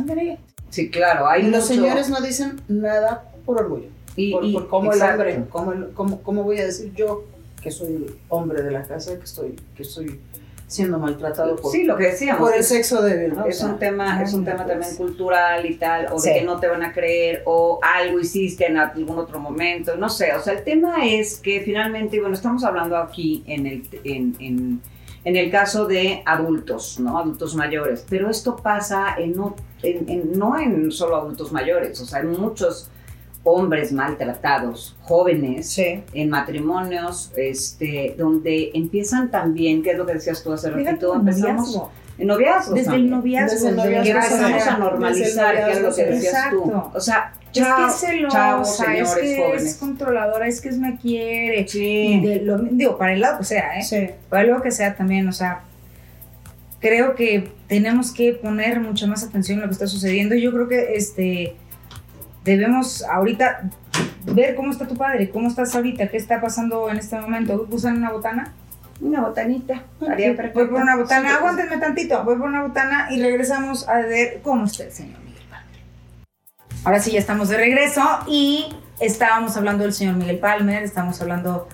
Sí, 0.69 0.89
claro, 0.89 1.27
hay 1.27 1.41
Y 1.47 1.49
los 1.49 1.63
mucho- 1.69 1.73
señores 1.81 2.09
no 2.09 2.21
dicen 2.21 2.61
nada 2.69 3.23
por 3.45 3.57
orgullo. 3.59 3.87
y, 4.15 4.31
por, 4.33 4.45
y- 4.45 4.53
por 4.53 4.67
cómo 4.69 4.93
exacto. 4.93 5.23
el 5.23 5.35
hombre, 5.37 5.49
cómo, 5.49 5.73
cómo- 5.93 6.21
cómo 6.21 6.43
voy 6.43 6.59
a 6.59 6.65
decir 6.65 6.93
yo 6.93 7.23
que 7.61 7.71
soy 7.71 7.95
el 7.95 8.15
hombre 8.29 8.61
de 8.61 8.71
la 8.71 8.83
casa, 8.83 9.17
que 9.17 9.23
estoy, 9.25 9.55
que 9.75 9.83
estoy 9.83 10.19
siendo 10.67 10.99
maltratado 10.99 11.55
por, 11.55 11.71
Sí, 11.71 11.83
lo 11.83 11.97
que 11.97 12.05
decíamos. 12.05 12.41
por 12.47 12.55
el 12.55 12.63
sexo 12.63 13.01
débil, 13.01 13.33
¿no? 13.35 13.43
O 13.45 13.47
Es 13.47 13.57
sea, 13.57 13.69
un 13.69 13.79
tema, 13.79 14.21
es 14.21 14.33
un 14.33 14.45
tema 14.45 14.63
pues. 14.65 14.67
también 14.77 14.95
cultural 14.97 15.65
y 15.65 15.75
tal, 15.75 16.07
o 16.11 16.19
Sí. 16.19 16.29
de 16.29 16.35
que 16.39 16.45
no 16.45 16.59
te 16.59 16.67
van 16.67 16.83
a 16.83 16.93
creer, 16.93 17.41
o 17.45 17.79
algo 17.81 18.19
hiciste 18.19 18.67
en 18.67 18.77
algún 18.77 19.17
otro 19.17 19.39
momento, 19.39 19.95
no 19.97 20.09
sé. 20.09 20.31
O 20.35 20.39
sea, 20.41 20.53
el 20.53 20.63
tema 20.63 21.07
es 21.07 21.39
que 21.39 21.61
finalmente, 21.61 22.19
bueno, 22.19 22.35
estamos 22.35 22.63
hablando 22.63 22.97
aquí 22.97 23.43
en 23.47 23.65
el, 23.65 23.87
en, 24.03 24.35
en- 24.39 24.81
en 25.29 25.35
el 25.35 25.51
caso 25.51 25.85
de 25.85 26.21
adultos, 26.25 26.99
¿no? 26.99 27.17
Adultos 27.19 27.55
mayores, 27.55 28.05
pero 28.09 28.29
esto 28.29 28.55
pasa 28.55 29.15
en, 29.17 29.35
no- 29.35 29.55
en- 29.83 30.09
en- 30.09 30.39
no 30.39 30.57
en 30.59 30.91
solo 30.91 31.15
adultos 31.17 31.51
mayores, 31.51 31.99
o 32.01 32.05
sea, 32.05 32.19
en 32.21 32.31
muchos 32.31 32.89
hombres 33.43 33.91
maltratados, 33.93 34.95
jóvenes, 35.01 35.69
Sí. 35.69 36.03
en 36.13 36.29
matrimonios, 36.29 37.31
este, 37.37 38.15
donde 38.17 38.71
empiezan 38.73 39.31
también, 39.31 39.81
¿qué 39.83 39.91
es 39.91 39.97
lo 39.97 40.05
que 40.05 40.13
decías 40.15 40.43
tú 40.43 40.51
hace 40.51 40.69
ratito? 40.69 41.13
Empezamos 41.15 41.67
noviazgo. 41.67 41.91
Desde 42.19 42.95
el 42.95 43.09
noviazgo. 43.09 43.49
Desde 43.55 43.69
el 43.69 43.75
desde 43.75 43.89
noviazgo 43.89 44.21
que 44.21 44.35
se 44.35 44.47
empezamos 44.47 44.67
a 44.67 44.77
normalizar, 44.77 45.55
que 45.65 45.71
es 45.71 45.81
lo 45.81 45.95
que 45.95 46.03
decías 46.05 46.49
tú. 46.51 46.57
Exacto. 46.65 46.91
O 46.93 46.99
sea, 46.99 47.33
Es 47.41 47.53
que 47.53 47.59
chao, 47.61 47.87
es 47.87 47.95
celosa, 47.95 48.37
chavos, 48.37 48.69
es 48.69 48.75
señores 48.77 49.13
que 49.15 49.37
jóvenes. 49.37 49.63
es 49.63 49.75
controladora, 49.75 50.47
es 50.47 50.61
que 50.61 50.69
es 50.69 50.77
me 50.77 50.97
quiere. 50.97 51.61
Y 51.61 51.67
Sí. 51.67 52.21
de 52.23 52.41
lo, 52.41 52.57
digo, 52.59 52.97
para 52.97 53.13
el 53.13 53.21
lado 53.21 53.39
que 53.39 53.45
sea, 53.45 53.79
¿eh? 53.79 53.83
Sí. 53.83 54.09
Para 54.29 54.43
lo 54.43 54.61
que 54.61 54.71
sea 54.71 54.95
también, 54.95 55.27
o 55.27 55.31
sea, 55.33 55.61
creo 56.79 57.15
que 57.15 57.51
tenemos 57.67 58.11
que 58.13 58.33
poner 58.33 58.79
mucha 58.79 59.07
más 59.07 59.23
atención 59.23 59.57
en 59.57 59.61
lo 59.63 59.67
que 59.67 59.73
está 59.73 59.87
sucediendo. 59.87 60.35
Yo 60.35 60.51
creo 60.51 60.67
que 60.67 60.95
este 60.95 61.55
debemos 62.43 63.03
ahorita 63.03 63.69
ver 64.33 64.55
cómo 64.55 64.71
está 64.71 64.87
tu 64.87 64.95
padre, 64.95 65.29
cómo 65.29 65.47
estás 65.47 65.75
ahorita, 65.75 66.07
qué 66.07 66.17
está 66.17 66.39
pasando 66.41 66.89
en 66.89 66.97
este 66.97 67.19
momento. 67.19 67.67
¿Usan 67.69 67.97
una 67.97 68.11
botana? 68.11 68.53
Una 69.01 69.21
botanita. 69.21 69.83
Voy 69.99 70.67
por 70.67 70.73
una 70.73 70.97
botana, 70.97 71.35
aguántenme 71.35 71.77
tantito, 71.77 72.23
voy 72.23 72.37
por 72.37 72.47
una 72.47 72.63
botana 72.63 73.07
y 73.11 73.21
regresamos 73.21 73.87
a 73.87 73.99
ver 73.99 74.41
cómo 74.43 74.65
está 74.65 74.83
el 74.83 74.91
señor 74.91 75.19
Miguel 75.19 75.43
Palmer. 75.49 75.79
Ahora 76.83 76.99
sí, 76.99 77.11
ya 77.11 77.19
estamos 77.19 77.49
de 77.49 77.57
regreso 77.57 78.01
y 78.27 78.65
estábamos 78.99 79.55
hablando 79.55 79.83
del 79.83 79.93
señor 79.93 80.15
Miguel 80.15 80.39
Palmer, 80.39 80.83
estamos 80.83 81.21
hablando 81.21 81.69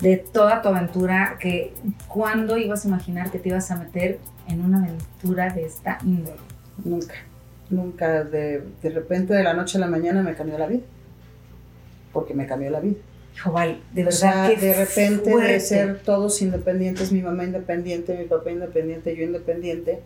de 0.00 0.16
toda 0.18 0.62
tu 0.62 0.68
aventura, 0.68 1.36
que 1.40 1.74
cuándo 2.06 2.56
ibas 2.56 2.84
a 2.84 2.88
imaginar 2.88 3.30
que 3.30 3.38
te 3.38 3.48
ibas 3.48 3.70
a 3.72 3.76
meter 3.76 4.20
en 4.46 4.64
una 4.64 4.78
aventura 4.78 5.50
de 5.50 5.64
esta 5.64 5.98
índole. 6.04 6.38
Nunca, 6.84 7.14
nunca. 7.70 8.24
De, 8.24 8.62
de 8.80 8.90
repente, 8.90 9.34
de 9.34 9.42
la 9.42 9.54
noche 9.54 9.78
a 9.78 9.80
la 9.80 9.88
mañana 9.88 10.22
me 10.22 10.34
cambió 10.34 10.56
la 10.58 10.68
vida. 10.68 10.84
Porque 12.12 12.34
me 12.34 12.46
cambió 12.46 12.70
la 12.70 12.80
vida. 12.80 12.98
Hijo, 13.38 13.52
vale, 13.52 13.78
de 13.92 14.02
O 14.02 14.04
verdad 14.06 14.18
sea, 14.18 14.48
que 14.48 14.56
de 14.56 14.74
repente 14.74 15.30
fuerte. 15.30 15.52
de 15.52 15.60
ser 15.60 16.00
todos 16.00 16.42
independientes, 16.42 17.12
mi 17.12 17.22
mamá 17.22 17.44
independiente, 17.44 18.16
mi 18.18 18.24
papá 18.24 18.50
independiente, 18.50 19.14
yo 19.14 19.22
independiente, 19.22 20.00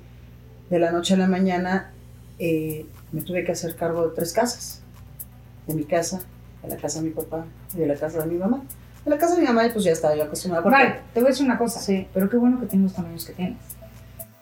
de 0.69 0.79
la 0.79 0.93
noche 0.93 1.15
a 1.15 1.17
la 1.17 1.27
mañana 1.29 1.93
eh, 2.39 2.85
me 3.13 3.23
tuve 3.23 3.43
que 3.45 3.53
hacer 3.53 3.75
cargo 3.77 4.07
de 4.09 4.15
tres 4.15 4.33
casas. 4.35 4.83
De 5.67 5.75
mi 5.75 5.85
casa, 5.85 6.21
de 6.63 6.69
la 6.69 6.77
casa 6.77 7.01
de 7.01 7.07
mi 7.09 7.13
papá 7.15 7.47
y 7.75 7.79
de 7.79 7.87
la 7.87 7.95
casa 7.95 8.21
de 8.21 8.27
mi 8.27 8.37
mamá. 8.37 8.63
De 9.05 9.11
la 9.11 9.17
casa 9.19 9.35
de 9.37 9.41
mi 9.43 9.47
mamá 9.47 9.63
pues 9.73 9.85
ya 9.85 9.93
estaba 9.93 10.15
yo 10.17 10.25
acostumbrada. 10.25 10.63
porque- 10.63 10.77
Vale, 10.77 11.01
te 11.15 11.21
voy 11.21 11.29
a 11.29 11.31
decir 11.31 11.47
una 11.47 11.57
cosa, 11.59 11.81
Sí. 11.81 12.07
pero 12.13 12.29
qué 12.29 12.37
bueno 12.37 12.61
que 12.61 12.67
tienes 12.67 12.85
los 12.91 12.95
tamaños 12.97 13.25
que 13.25 13.33
tienes. 13.33 13.57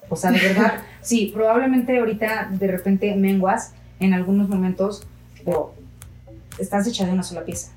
O 0.09 0.16
sea, 0.16 0.32
de 0.32 0.38
verdad, 0.41 0.82
sí, 1.01 1.30
probablemente 1.32 1.97
ahorita 1.99 2.49
de 2.53 2.66
repente 2.66 3.14
menguas 3.14 3.72
en 4.01 4.14
algunos 4.14 4.49
momentos, 4.49 5.07
pero 5.45 5.74
estás 6.59 6.86
hecha 6.88 7.07
de 7.07 7.12
una 7.12 7.22
sola 7.22 7.45
pieza, 7.45 7.70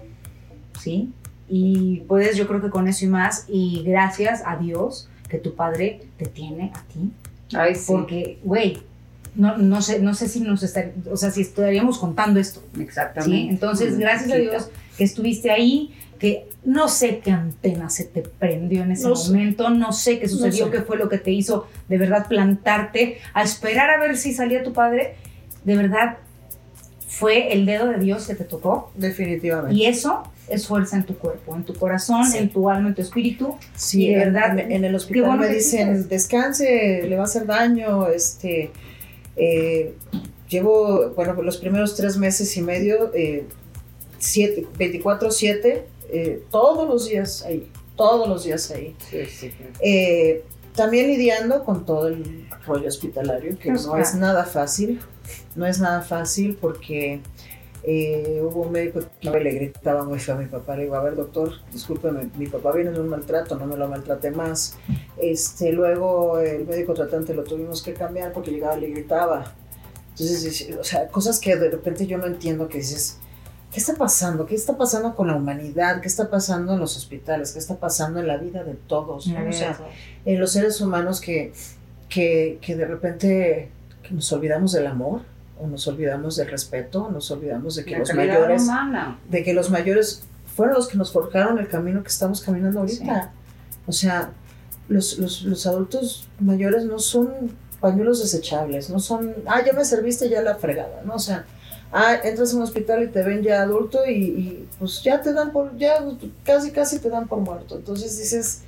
¿sí? 0.80 1.12
Y 1.50 2.02
puedes, 2.08 2.36
yo 2.38 2.48
creo 2.48 2.62
que 2.62 2.70
con 2.70 2.88
eso 2.88 3.06
y 3.06 3.08
más, 3.10 3.46
y 3.48 3.84
gracias 3.84 4.42
a 4.46 4.58
Dios 4.58 5.10
que 5.30 5.38
tu 5.38 5.56
padre 5.56 6.02
te 6.18 6.26
tiene 6.26 6.72
a 6.74 6.82
ti, 6.84 7.12
Ay, 7.56 7.76
sí. 7.76 7.84
porque, 7.88 8.40
güey, 8.44 8.82
no, 9.36 9.58
no, 9.58 9.82
sé, 9.82 10.00
no 10.00 10.14
sé 10.14 10.28
si 10.30 10.40
nos 10.42 10.62
estar, 10.64 10.92
o 11.12 11.18
sea, 11.18 11.32
si 11.32 11.42
estaríamos 11.42 11.98
contando 11.98 12.40
esto, 12.40 12.62
Exactamente. 12.80 13.36
¿sí? 13.36 13.50
Entonces, 13.50 13.98
gracias 13.98 14.32
a. 14.32 14.36
Dios 14.36 14.70
que 14.98 15.04
estuviste 15.04 15.50
ahí, 15.52 15.94
que 16.20 16.48
no 16.64 16.88
sé 16.88 17.20
qué 17.20 17.32
antena 17.32 17.90
se 17.90 18.06
te 18.06 18.22
prendió 18.22 18.84
en 18.84 18.92
ese 18.92 19.08
No 19.10 19.16
sé. 19.16 19.32
momento, 19.32 19.70
no 19.72 19.92
sé 19.92 20.20
qué 20.20 20.30
sucedió, 20.30 20.66
sé. 20.66 20.72
qué 20.72 20.82
fue 20.82 20.98
lo 20.98 21.10
que 21.10 21.18
te 21.18 21.32
hizo 21.32 21.68
de 21.90 21.98
verdad 21.98 22.28
plantarte 22.28 23.18
a 23.34 23.44
esperar 23.44 23.90
a 23.90 24.00
ver 24.00 24.16
si 24.18 24.34
salía 24.34 24.64
tu 24.64 24.72
padre. 24.72 25.16
De 25.66 25.76
verdad, 25.76 26.18
fue 27.20 27.54
el 27.54 27.66
dedo 27.66 27.88
de 27.90 28.00
Dios 28.00 28.26
que 28.28 28.34
te 28.36 28.44
tocó 28.44 28.92
Definitivamente. 28.96 29.76
y 29.76 29.86
eso 29.86 30.24
es 30.50 30.68
fuerza 30.68 30.98
en 30.98 31.04
tu 31.06 31.16
cuerpo, 31.18 31.56
en 31.56 31.64
tu 31.64 31.74
corazón, 31.76 32.26
Sí. 32.26 32.38
en 32.40 32.50
tu 32.50 32.70
alma, 32.70 32.90
en 32.90 32.96
tu 32.96 33.02
espíritu. 33.02 33.56
Sí, 33.76 34.06
Y 34.08 34.14
de 34.14 34.20
verdad, 34.26 34.58
en, 34.58 34.72
en 34.72 34.84
el 34.84 34.96
hospital 34.96 35.24
bueno 35.28 35.42
me 35.44 35.50
dicen, 35.50 36.08
descanse, 36.10 37.04
le 37.08 37.16
va 37.16 37.22
a 37.22 37.26
hacer 37.26 37.46
daño, 37.46 38.08
este, 38.08 38.72
eh, 39.36 39.94
llevo, 40.50 41.12
bueno, 41.16 41.34
los 41.42 41.58
primeros 41.58 41.96
tres 41.96 42.18
meses 42.18 42.56
y 42.58 42.62
medio, 42.62 43.12
eh, 43.14 43.46
siete, 44.20 44.66
24-7, 44.78 45.84
eh, 46.10 46.44
todos 46.52 46.88
los 46.88 47.08
días 47.10 47.44
ahí, 47.46 47.68
todos 47.96 48.28
los 48.28 48.44
días 48.44 48.70
ahí. 48.72 48.96
Sí, 49.10 49.26
sí, 49.26 49.50
sí. 49.52 49.64
Eh, 49.82 50.44
también 50.76 51.08
lidiando 51.08 51.64
con 51.64 51.86
todo 51.86 52.08
el 52.08 52.48
rollo 52.66 52.88
hospitalario, 52.88 53.58
que 53.58 53.70
Pues 53.70 53.86
no 53.86 53.98
es 53.98 54.16
nada 54.16 54.46
fácil, 54.46 55.00
no 55.56 55.66
es 55.66 55.80
nada 55.80 56.02
fácil 56.02 56.58
porque 56.60 57.22
eh, 57.84 58.42
hubo 58.42 58.62
un 58.62 58.72
médico 58.72 59.02
que 59.20 59.30
le 59.30 59.52
gritaba 59.52 60.06
muy 60.06 60.20
feo 60.20 60.36
a 60.36 60.38
mi 60.38 60.46
papá, 60.46 60.76
le 60.76 60.84
digo, 60.84 60.96
a 60.96 61.04
ver 61.04 61.16
doctor, 61.16 61.52
discúlpeme, 61.72 62.30
mi 62.38 62.48
papá 62.48 62.72
viene 62.72 62.92
de 62.92 63.00
un 63.02 63.10
maltrato, 63.10 63.58
no 63.58 63.66
me 63.66 63.76
lo 63.76 63.88
maltrate 63.88 64.32
más. 64.32 64.78
Este, 65.18 65.72
luego 65.74 66.40
el 66.40 66.66
médico 66.66 66.94
tratante 66.94 67.34
lo 67.34 67.44
tuvimos 67.44 67.82
que 67.84 67.94
cambiar 67.94 68.32
porque 68.32 68.52
llegaba 68.52 68.78
y 68.78 68.82
le 68.82 68.90
gritaba. 68.90 69.54
Entonces, 70.12 70.70
o 70.80 70.84
sea, 70.84 71.08
cosas 71.08 71.40
que 71.40 71.56
de 71.56 71.72
repente 71.72 72.08
yo 72.08 72.18
no 72.18 72.28
entiendo, 72.28 72.68
que 72.68 72.78
dices, 72.78 73.18
¿qué 73.74 73.80
está 73.80 73.96
pasando? 73.96 74.46
¿Qué 74.46 74.56
está 74.56 74.78
pasando 74.78 75.16
con 75.16 75.28
la 75.28 75.36
humanidad? 75.36 76.00
¿Qué 76.02 76.08
está 76.08 76.30
pasando 76.30 76.74
en 76.74 76.80
los 76.80 76.96
hospitales? 76.96 77.52
¿Qué 77.52 77.60
está 77.60 77.76
pasando 77.78 78.20
en 78.20 78.28
la 78.28 78.38
vida 78.38 78.64
de 78.64 78.74
todos? 78.76 79.28
no? 79.28 79.50
O 79.50 79.52
sea, 79.52 79.78
en 80.26 80.40
los 80.40 80.52
seres 80.52 80.80
humanos 80.80 81.20
que, 81.20 81.54
que, 82.08 82.60
que 82.62 82.76
de 82.76 82.86
repente 82.86 83.72
que 84.04 84.14
nos 84.14 84.32
olvidamos 84.32 84.74
del 84.74 84.88
amor 84.88 85.22
o 85.60 85.68
nos 85.68 85.88
olvidamos 85.88 86.36
del 86.36 86.50
respeto, 86.50 87.06
o 87.06 87.12
nos 87.12 87.32
olvidamos 87.32 87.76
de 87.76 87.86
que 87.86 87.92
La 87.92 88.00
los 88.00 88.14
mayores, 88.14 88.64
humana. 88.64 89.20
de 89.30 89.44
que 89.44 89.54
los 89.54 89.70
mayores 89.70 90.24
fueron 90.56 90.76
los 90.76 90.88
que 90.88 90.98
nos 90.98 91.12
forjaron 91.12 91.58
el 91.58 91.68
camino 91.68 92.04
que 92.04 92.10
estamos 92.10 92.42
caminando 92.42 92.82
ahorita. 92.82 93.32
O 93.88 93.92
sea, 93.92 94.32
los, 94.88 95.18
los, 95.18 95.44
los 95.44 95.66
adultos 95.66 96.28
mayores 96.40 96.86
no 96.86 97.00
son 97.00 97.56
pañuelos 97.80 98.20
desechables, 98.22 98.90
no 98.90 99.00
son, 99.00 99.34
ah, 99.46 99.62
ya 99.66 99.74
me 99.74 99.84
serviste 99.86 100.30
ya 100.30 100.42
la 100.42 100.56
fregada, 100.56 101.02
¿no? 101.06 101.16
O 101.16 101.20
sea, 101.20 101.46
ah, 101.94 102.16
entras 102.24 102.54
a 102.54 102.58
un 102.58 102.64
hospital 102.64 103.04
y 103.04 103.08
te 103.08 103.24
ven 103.24 103.44
ya 103.44 103.62
adulto 103.62 104.06
y, 104.06 104.12
y, 104.12 104.70
pues 104.80 105.02
ya 105.04 105.22
te 105.22 105.32
dan 105.32 105.52
por, 105.52 105.78
ya 105.78 106.04
casi 106.44 106.72
casi 106.72 107.00
te 107.00 107.10
dan 107.10 107.28
por 107.28 107.40
muerto. 107.40 107.78
Entonces 107.78 108.18
dices, 108.18 108.64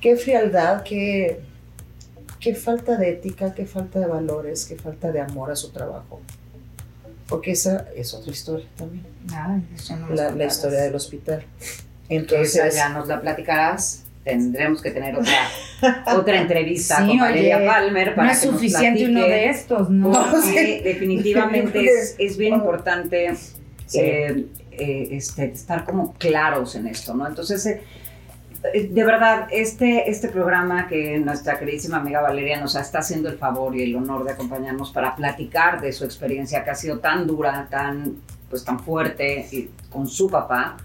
qué 0.00 0.16
frialdad, 0.16 0.82
qué, 0.82 1.40
qué 2.38 2.54
falta 2.54 2.96
de 2.96 3.10
ética, 3.10 3.54
qué 3.54 3.66
falta 3.66 3.98
de 3.98 4.06
valores, 4.06 4.66
qué 4.66 4.76
falta 4.76 5.10
de 5.10 5.20
amor 5.20 5.50
a 5.50 5.56
su 5.56 5.70
trabajo. 5.70 6.20
Porque 7.28 7.52
esa 7.52 7.88
es 7.96 8.14
otra 8.14 8.30
historia 8.30 8.66
también, 8.76 9.04
no 9.26 10.14
la, 10.14 10.30
la 10.30 10.44
historia 10.44 10.82
del 10.82 10.94
hospital. 10.94 11.44
Entonces, 12.08 12.54
esa 12.54 12.68
ya 12.68 12.88
nos 12.90 13.08
la 13.08 13.20
platicarás. 13.20 14.05
Tendremos 14.26 14.82
que 14.82 14.90
tener 14.90 15.14
otra, 15.14 16.02
otra 16.16 16.40
entrevista 16.40 16.96
Sí, 16.96 17.06
con 17.06 17.18
Valeria 17.20 17.58
oye, 17.58 17.66
Palmer 17.66 18.14
para 18.16 18.26
No 18.26 18.32
es 18.32 18.40
que 18.40 18.46
nos 18.46 18.54
suficiente 18.56 19.04
platique, 19.04 19.10
uno 19.12 19.20
de 19.28 19.48
estos, 19.50 19.88
¿no? 19.88 20.10
Porque 20.10 20.80
definitivamente 20.82 21.84
es, 21.84 22.16
es 22.18 22.36
bien 22.36 22.54
importante 22.54 23.36
Sí. 23.86 24.00
eh, 24.00 24.46
eh, 24.72 25.08
este, 25.12 25.44
estar 25.52 25.84
como 25.84 26.12
claros 26.14 26.74
en 26.74 26.88
esto, 26.88 27.14
¿no? 27.14 27.24
Entonces, 27.28 27.64
eh, 27.66 27.82
de 28.90 29.04
verdad, 29.04 29.46
este, 29.52 30.10
este 30.10 30.26
programa 30.26 30.88
que 30.88 31.18
nuestra 31.20 31.56
queridísima 31.56 31.98
amiga 31.98 32.20
Valeria 32.20 32.60
nos 32.60 32.74
está 32.74 32.98
haciendo 32.98 33.28
el 33.28 33.38
favor 33.38 33.76
y 33.76 33.84
el 33.84 33.94
honor 33.94 34.24
de 34.24 34.32
acompañarnos 34.32 34.90
para 34.90 35.14
platicar 35.14 35.80
de 35.80 35.92
su 35.92 36.04
experiencia 36.04 36.64
que 36.64 36.70
ha 36.70 36.74
sido 36.74 36.98
tan 36.98 37.28
dura, 37.28 37.68
tan, 37.70 38.16
pues, 38.50 38.64
tan 38.64 38.80
fuerte 38.80 39.46
y 39.52 39.70
con 39.88 40.08
su 40.08 40.28
papá, 40.28 40.76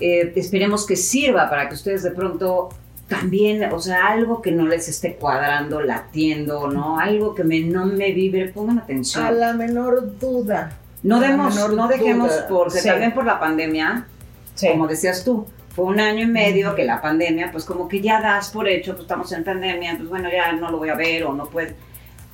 eh, 0.00 0.32
esperemos 0.36 0.86
que 0.86 0.96
sirva 0.96 1.48
para 1.50 1.68
que 1.68 1.74
ustedes 1.74 2.02
de 2.02 2.10
pronto 2.10 2.68
también, 3.08 3.72
o 3.72 3.78
sea, 3.80 4.08
algo 4.08 4.42
que 4.42 4.52
no 4.52 4.66
les 4.66 4.88
esté 4.88 5.14
cuadrando, 5.16 5.80
latiendo, 5.80 6.68
¿no? 6.68 6.98
Algo 6.98 7.34
que 7.34 7.42
me, 7.44 7.60
no 7.60 7.86
me 7.86 8.12
vibre, 8.12 8.48
pongan 8.48 8.78
atención. 8.80 9.24
a 9.24 9.30
la 9.30 9.52
menor 9.54 10.18
duda. 10.18 10.76
No, 11.02 11.18
demos, 11.20 11.54
menor 11.54 11.72
no 11.74 11.88
dejemos, 11.88 12.28
duda. 12.30 12.46
porque 12.48 12.80
Sí. 12.80 12.88
también 12.88 13.14
por 13.14 13.24
la 13.24 13.40
pandemia, 13.40 14.06
Sí. 14.54 14.68
como 14.68 14.86
decías 14.86 15.24
tú, 15.24 15.46
fue 15.74 15.86
un 15.86 16.00
año 16.00 16.24
y 16.24 16.26
medio 16.26 16.74
que 16.74 16.84
la 16.84 17.00
pandemia, 17.00 17.50
pues 17.52 17.64
como 17.64 17.88
que 17.88 18.00
ya 18.00 18.20
das 18.20 18.50
por 18.50 18.68
hecho, 18.68 18.92
pues 18.92 19.02
estamos 19.02 19.30
en 19.32 19.44
pandemia, 19.44 19.94
pues 19.96 20.08
bueno, 20.08 20.28
ya 20.30 20.52
no 20.52 20.70
lo 20.70 20.78
voy 20.78 20.88
a 20.90 20.94
ver 20.96 21.24
o 21.24 21.32
no 21.32 21.46
puedo. 21.46 21.72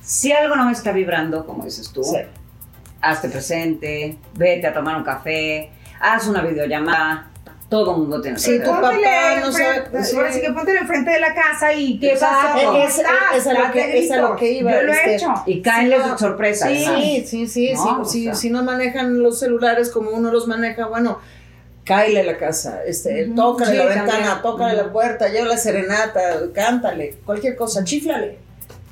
Si 0.01 0.31
algo 0.31 0.55
no 0.55 0.65
me 0.65 0.71
está 0.73 0.91
vibrando, 0.91 1.45
como 1.45 1.63
dices 1.63 1.89
tú, 1.93 2.03
Sí. 2.03 2.17
hazte 3.01 3.29
presente, 3.29 4.17
vete 4.35 4.67
a 4.67 4.73
tomar 4.73 4.97
un 4.97 5.03
café, 5.03 5.69
haz 6.01 6.27
una 6.27 6.41
videollamada, 6.41 7.29
todo 7.75 7.91
el 7.91 7.97
mundo 7.97 8.21
tiene 8.21 8.39
Sí, 8.39 8.51
que 8.51 8.59
tu 8.59 8.69
papá 8.69 8.93
no 9.41 9.51
sabe-. 9.51 9.83
Ahora 10.15 10.31
sí 10.31 10.39
que 10.39 10.51
ponte 10.53 10.77
enfrente 10.77 11.11
de 11.11 11.19
la 11.19 11.35
casa 11.35 11.73
y 11.73 11.99
qué 11.99 12.11
pasa. 12.11 12.53
¿Cómo 12.63 12.77
Es- 12.77 12.93
es- 12.93 12.97
estás? 12.99 13.13
es 13.37 13.47
a 13.47 14.21
lo 14.21 14.35
que- 14.37 14.51
iba, 14.53 14.71
Yo 14.71 14.81
lo 14.83 14.93
he 14.93 14.95
este, 14.95 15.15
hecho. 15.15 15.33
Y 15.45 15.61
cáenles 15.61 16.01
Sí, 16.03 16.09
de 16.11 16.17
sorpresa. 16.17 16.67
sí. 16.69 17.25
Sí, 17.27 17.47
sí, 17.47 18.29
si 18.33 18.49
no 18.49 18.63
manejan 18.63 19.21
los 19.21 19.39
celulares 19.39 19.89
como 19.89 20.11
uno 20.11 20.31
los 20.31 20.47
maneja, 20.47 20.85
bueno, 20.87 21.19
cáele 21.83 22.21
a 22.21 22.23
la 22.23 22.37
casa, 22.37 22.79
este, 22.87 23.25
tócale 23.35 23.71
Sí, 23.71 23.77
la 23.77 23.83
también. 23.93 24.05
ventana, 24.05 24.41
tócale 24.41 24.77
la 24.77 24.91
puerta, 24.93 25.27
llévale 25.27 25.57
serenata, 25.57 26.21
cántale, 26.53 27.15
cualquier 27.25 27.57
cosa, 27.57 27.83
chiflale. 27.83 28.37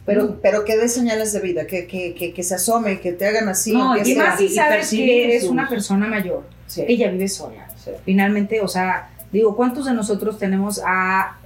Pero, 0.06 0.40
pero 0.42 0.66
que 0.66 0.76
dé 0.76 0.90
señales 0.90 1.32
de 1.32 1.40
vida, 1.40 1.66
que, 1.66 1.88
que, 1.88 2.14
que, 2.14 2.34
que 2.34 2.44
se 2.44 2.56
asome, 2.56 3.00
que 3.00 3.14
te 3.14 3.26
hagan 3.26 3.48
así. 3.48 3.72
No, 3.72 3.96
Y 3.96 4.14
más 4.16 4.38
si 4.38 4.50
sabes 4.50 4.90
que 4.90 5.24
eres 5.24 5.46
una 5.46 5.70
persona 5.70 6.06
mayor. 6.08 6.44
Sí, 6.68 6.84
Ella 6.86 7.10
vive 7.12 7.30
sola. 7.30 7.63
Sí. 7.84 7.92
Finalmente, 8.06 8.62
o 8.62 8.68
sea, 8.68 9.10
digo, 9.32 9.56
¿cuántos 9.56 9.86
de 9.86 9.94
nosotros 9.94 10.38
tenemos 10.38 10.82
a 10.86 11.38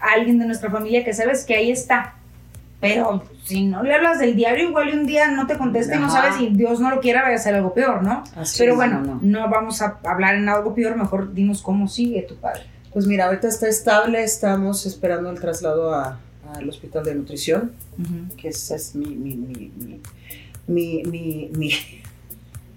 alguien 0.00 0.38
de 0.38 0.46
nuestra 0.46 0.70
familia 0.70 1.04
que 1.04 1.12
sabes 1.12 1.44
que 1.44 1.54
ahí 1.56 1.70
está? 1.70 2.14
Pero 2.80 3.22
si 3.44 3.64
no 3.64 3.82
le 3.82 3.94
hablas 3.94 4.18
del 4.18 4.36
diario, 4.36 4.68
igual 4.68 4.90
un 4.92 5.06
día 5.06 5.28
no 5.30 5.46
te 5.46 5.56
contesta 5.56 5.96
y 5.96 5.98
no 6.00 6.10
sabes 6.10 6.34
si 6.36 6.48
Dios 6.50 6.80
no 6.80 6.90
lo 6.90 7.00
quiera, 7.00 7.22
vaya 7.22 7.36
a 7.36 7.38
ser 7.38 7.54
algo 7.54 7.72
peor, 7.72 8.02
¿no? 8.02 8.24
Así 8.36 8.58
Pero 8.58 8.72
es. 8.72 8.76
bueno, 8.76 9.18
no, 9.22 9.48
vamos 9.48 9.80
a 9.80 9.98
hablar 10.04 10.34
en 10.34 10.48
algo 10.50 10.74
peor, 10.74 10.94
mejor 10.96 11.32
dinos 11.32 11.62
cómo 11.62 11.88
sigue 11.88 12.22
tu 12.22 12.36
padre. 12.36 12.62
Pues 12.92 13.06
mira, 13.06 13.24
ahorita 13.26 13.48
está 13.48 13.68
estable, 13.68 14.22
estamos 14.22 14.84
esperando 14.84 15.30
el 15.30 15.40
traslado 15.40 15.94
a- 15.94 16.18
al 16.54 16.68
hospital 16.68 17.04
de 17.04 17.14
nutrición. 17.14 17.72
que 18.36 18.48
esa 18.48 18.76
es 18.76 18.94
mi, 18.94 19.14
mi, 19.16 19.34
mi, 19.36 19.72
mi, 19.78 20.00
mi, 20.66 21.02
mi, 21.04 21.50
mi- 21.56 21.70
Tu 21.70 22.03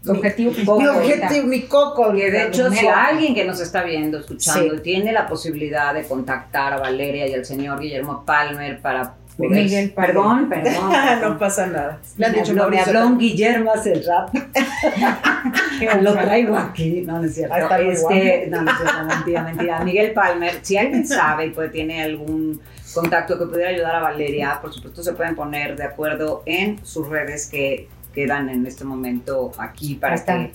objetivo 0.09 0.49
Mi 0.51 0.55
principal 0.55 0.87
ahorita. 0.87 1.15
objetivo, 1.25 1.47
mi 1.47 1.61
coco. 1.63 2.13
Que 2.13 2.31
de 2.31 2.43
hecho, 2.47 2.69
si 2.71 2.81
mi- 2.81 2.87
alguien 2.87 3.35
que 3.35 3.45
nos 3.45 3.59
está 3.59 3.83
viendo, 3.83 4.19
escuchando, 4.19 4.75
Sí. 4.75 4.81
tiene 4.81 5.11
la 5.11 5.27
posibilidad 5.27 5.93
de 5.93 6.03
contactar 6.03 6.73
a 6.73 6.77
Valeria 6.79 7.27
y 7.27 7.33
al 7.33 7.45
señor 7.45 7.79
Guillermo 7.79 8.23
Palmer 8.25 8.79
para 8.81 9.13
Miguel 9.37 9.91
Palmer. 9.91 10.13
Perdón, 10.15 10.49
perdón. 10.49 10.91
no 11.21 11.37
pasa 11.37 11.67
nada. 11.67 11.99
Le 12.17 12.25
han 12.25 12.33
dicho 12.33 12.51
habló, 12.51 12.69
me 12.69 12.79
habló 12.79 13.05
un 13.07 13.17
Guillermo 13.19 13.71
hace 13.71 13.93
rato. 14.01 14.31
Lo 16.01 16.13
traigo 16.13 16.57
aquí, 16.57 17.03
no, 17.05 17.19
no 17.19 17.25
es 17.25 17.35
cierto. 17.35 17.55
Está 17.55 17.79
Este, 17.79 18.47
no, 18.49 18.61
no 18.63 18.71
es 18.71 18.77
cierto, 18.77 19.03
mentira, 19.05 19.43
mentira. 19.43 19.79
Miguel 19.83 20.11
Palmer, 20.13 20.59
si 20.61 20.77
alguien 20.77 21.07
sabe 21.07 21.47
y 21.47 21.49
puede, 21.51 21.69
tiene 21.69 22.01
algún 22.03 22.59
contacto 22.93 23.37
que 23.37 23.45
pudiera 23.45 23.69
ayudar 23.69 23.95
a 23.95 23.99
Valeria, 23.99 24.57
por 24.61 24.73
supuesto 24.73 25.03
se 25.03 25.13
pueden 25.13 25.35
poner 25.35 25.75
de 25.75 25.83
acuerdo 25.83 26.41
en 26.47 26.83
sus 26.83 27.07
redes 27.07 27.47
que 27.47 27.87
quedan 28.17 28.49
en 28.49 28.65
este 28.65 28.83
momento 28.83 29.51
aquí 29.59 29.93
para 29.93 30.25
que, 30.25 30.51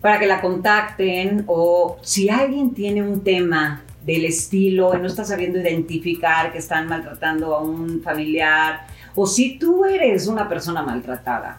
para 0.00 0.20
que 0.20 0.28
la 0.28 0.40
contacten 0.40 1.42
o 1.48 1.98
si 2.02 2.30
alguien 2.30 2.72
tiene 2.72 3.02
un 3.02 3.24
tema 3.24 3.82
del 4.06 4.24
estilo 4.26 4.94
y 4.94 4.98
no 4.98 5.08
está 5.08 5.24
sabiendo 5.24 5.58
identificar 5.58 6.52
que 6.52 6.58
están 6.58 6.86
maltratando 6.86 7.56
a 7.56 7.62
un 7.62 8.00
familiar 8.00 8.86
o 9.16 9.26
si 9.26 9.58
tú 9.58 9.84
eres 9.84 10.28
una 10.28 10.48
persona 10.48 10.84
maltratada, 10.84 11.58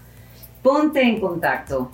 ponte 0.63 1.01
en 1.01 1.19
contacto 1.19 1.91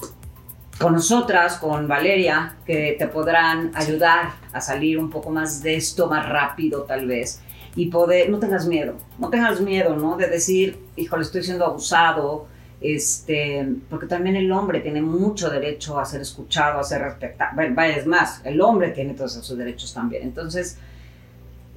con 0.80 0.94
nosotras, 0.94 1.58
con 1.58 1.88
Valeria, 1.88 2.58
que 2.64 2.96
te 3.00 3.08
podrán 3.08 3.72
ayudar 3.74 4.34
a 4.54 4.62
salir 4.62 5.00
un 5.00 5.10
poco 5.10 5.32
más 5.32 5.64
de 5.64 5.78
esto 5.78 6.08
más 6.08 6.30
rápido 6.30 6.84
tal 6.84 7.08
vez 7.08 7.42
y 7.76 7.88
poder, 7.88 8.30
no 8.30 8.38
tengas 8.38 8.68
miedo, 8.68 8.94
no 9.18 9.32
tengas 9.32 9.60
miedo, 9.62 9.96
¿no? 9.96 10.16
De 10.16 10.28
decir, 10.28 10.80
híjole, 10.96 11.24
estoy 11.24 11.42
siendo 11.42 11.66
abusado, 11.66 12.54
este, 12.94 13.68
porque 13.90 14.06
también 14.06 14.36
el 14.36 14.52
hombre 14.52 14.80
tiene 14.82 15.02
mucho 15.02 15.50
derecho 15.50 16.00
a 16.00 16.06
ser 16.06 16.22
escuchado, 16.22 16.80
a 16.80 16.84
ser 16.84 17.02
respetado, 17.02 17.52
vaya, 17.72 17.96
es 17.96 18.06
más, 18.06 18.42
el 18.44 18.62
hombre 18.62 18.92
tiene 18.92 19.14
todos 19.14 19.36
esos 19.36 19.58
derechos 19.58 19.94
también, 19.94 20.24
entonces, 20.24 20.78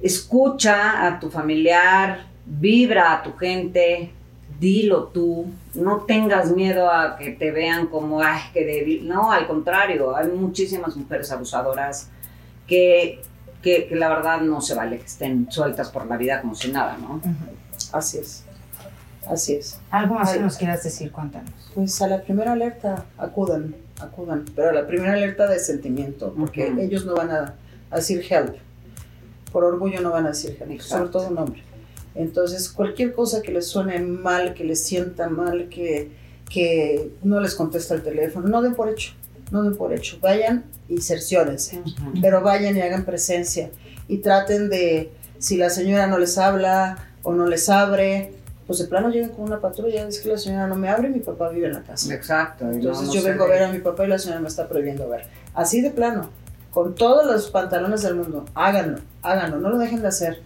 escucha 0.01 1.07
a 1.07 1.19
tu 1.19 1.29
familiar, 1.29 2.27
vibra 2.45 3.13
a 3.13 3.23
tu 3.23 3.35
gente, 3.37 4.11
dilo 4.59 5.05
tú, 5.05 5.47
no 5.73 6.01
tengas 6.01 6.51
miedo 6.51 6.91
a 6.91 7.17
que 7.17 7.31
te 7.31 7.51
vean 7.51 7.87
como, 7.87 8.21
ay, 8.21 8.41
qué 8.53 8.65
débil. 8.65 9.07
No, 9.07 9.31
al 9.31 9.47
contrario, 9.47 10.15
hay 10.15 10.27
muchísimas 10.27 10.95
mujeres 10.95 11.31
abusadoras 11.31 12.09
que, 12.67 13.21
que, 13.61 13.87
que 13.87 13.95
la 13.95 14.09
verdad 14.09 14.41
no 14.41 14.61
se 14.61 14.75
vale 14.75 14.99
que 14.99 15.05
estén 15.05 15.49
sueltas 15.51 15.89
por 15.89 16.07
la 16.07 16.17
vida 16.17 16.41
como 16.41 16.55
si 16.55 16.71
nada, 16.71 16.97
¿no? 16.97 17.21
Así 17.93 18.17
es. 18.17 18.43
Así 19.29 19.55
es. 19.55 19.79
Algo 19.91 20.15
más 20.15 20.33
que 20.33 20.39
nos 20.39 20.57
quieras 20.57 20.83
decir, 20.83 21.11
cuéntanos. 21.11 21.71
Pues 21.75 22.01
a 22.01 22.07
la 22.07 22.21
primera 22.23 22.53
alerta 22.53 23.05
acudan, 23.17 23.75
acudan, 23.99 24.45
pero 24.55 24.69
a 24.69 24.73
la 24.73 24.87
primera 24.87 25.13
alerta 25.13 25.47
de 25.47 25.59
sentimiento, 25.59 26.33
porque 26.37 26.73
ellos 26.79 27.05
no 27.05 27.15
van 27.15 27.29
a, 27.29 27.53
a 27.91 27.95
decir 27.97 28.25
help. 28.27 28.55
Por 29.51 29.63
orgullo 29.63 30.01
no 30.01 30.11
van 30.11 30.25
a 30.25 30.29
decir 30.29 30.57
help, 30.59 30.71
Exacto. 30.71 30.97
sobre 30.97 31.09
todo 31.11 31.27
un 31.29 31.37
hombre. 31.37 31.63
Entonces, 32.15 32.69
cualquier 32.69 33.13
cosa 33.13 33.41
que 33.41 33.51
les 33.51 33.67
suene 33.67 33.99
mal, 33.99 34.55
que 34.55 34.63
les 34.63 34.83
sienta 34.83 35.29
mal, 35.29 35.69
que, 35.69 36.11
que 36.49 37.11
no 37.23 37.39
les 37.39 37.53
contesta 37.53 37.93
el 37.93 38.01
teléfono, 38.01 38.47
no 38.47 38.61
den 38.63 38.73
por 38.73 38.89
hecho, 38.89 39.13
no 39.51 39.61
den 39.63 39.77
por 39.77 39.93
hecho. 39.93 40.17
Vayan 40.21 40.65
y 40.87 41.01
cerciórense, 41.01 41.81
pero 42.19 42.41
vayan 42.41 42.75
y 42.75 42.81
hagan 42.81 43.05
presencia 43.05 43.69
y 44.07 44.17
traten 44.17 44.69
de, 44.69 45.11
si 45.37 45.55
la 45.57 45.69
señora 45.69 46.07
no 46.07 46.17
les 46.17 46.37
habla 46.39 46.97
o 47.21 47.33
no 47.33 47.45
les 47.45 47.69
abre, 47.69 48.33
pues 48.69 48.77
de 48.77 48.85
plano 48.85 49.09
lleguen 49.09 49.29
con 49.29 49.45
una 49.45 49.59
patrulla, 49.59 50.07
es 50.07 50.19
que 50.19 50.29
la 50.29 50.37
señora 50.37 50.67
no 50.67 50.75
me 50.75 50.89
abre, 50.89 51.09
mi 51.09 51.21
papá 51.21 51.49
vive 51.49 51.65
en 51.65 51.73
la 51.73 51.81
casa. 51.81 52.13
Exacto. 52.13 52.65
y 52.65 52.67
no- 52.67 52.73
Entonces 52.75 53.07
no 53.07 53.13
yo 53.15 53.23
vengo 53.23 53.45
a 53.45 53.47
ve. 53.47 53.53
ver 53.53 53.63
a 53.63 53.71
mi 53.71 53.79
papá 53.79 54.05
y 54.05 54.09
la 54.09 54.19
señora 54.19 54.41
me 54.41 54.47
está 54.47 54.67
prohibiendo 54.69 55.09
ver. 55.09 55.25
Así 55.55 55.81
de 55.81 55.89
plano, 55.89 56.29
con 56.71 56.93
todos 56.93 57.25
los 57.25 57.49
pantalones 57.49 58.03
del 58.03 58.13
mundo, 58.13 58.45
háganlo, 58.53 58.99
háganlo, 59.23 59.57
no 59.57 59.69
lo 59.71 59.79
dejen 59.79 60.03
de 60.03 60.09
hacer. 60.09 60.43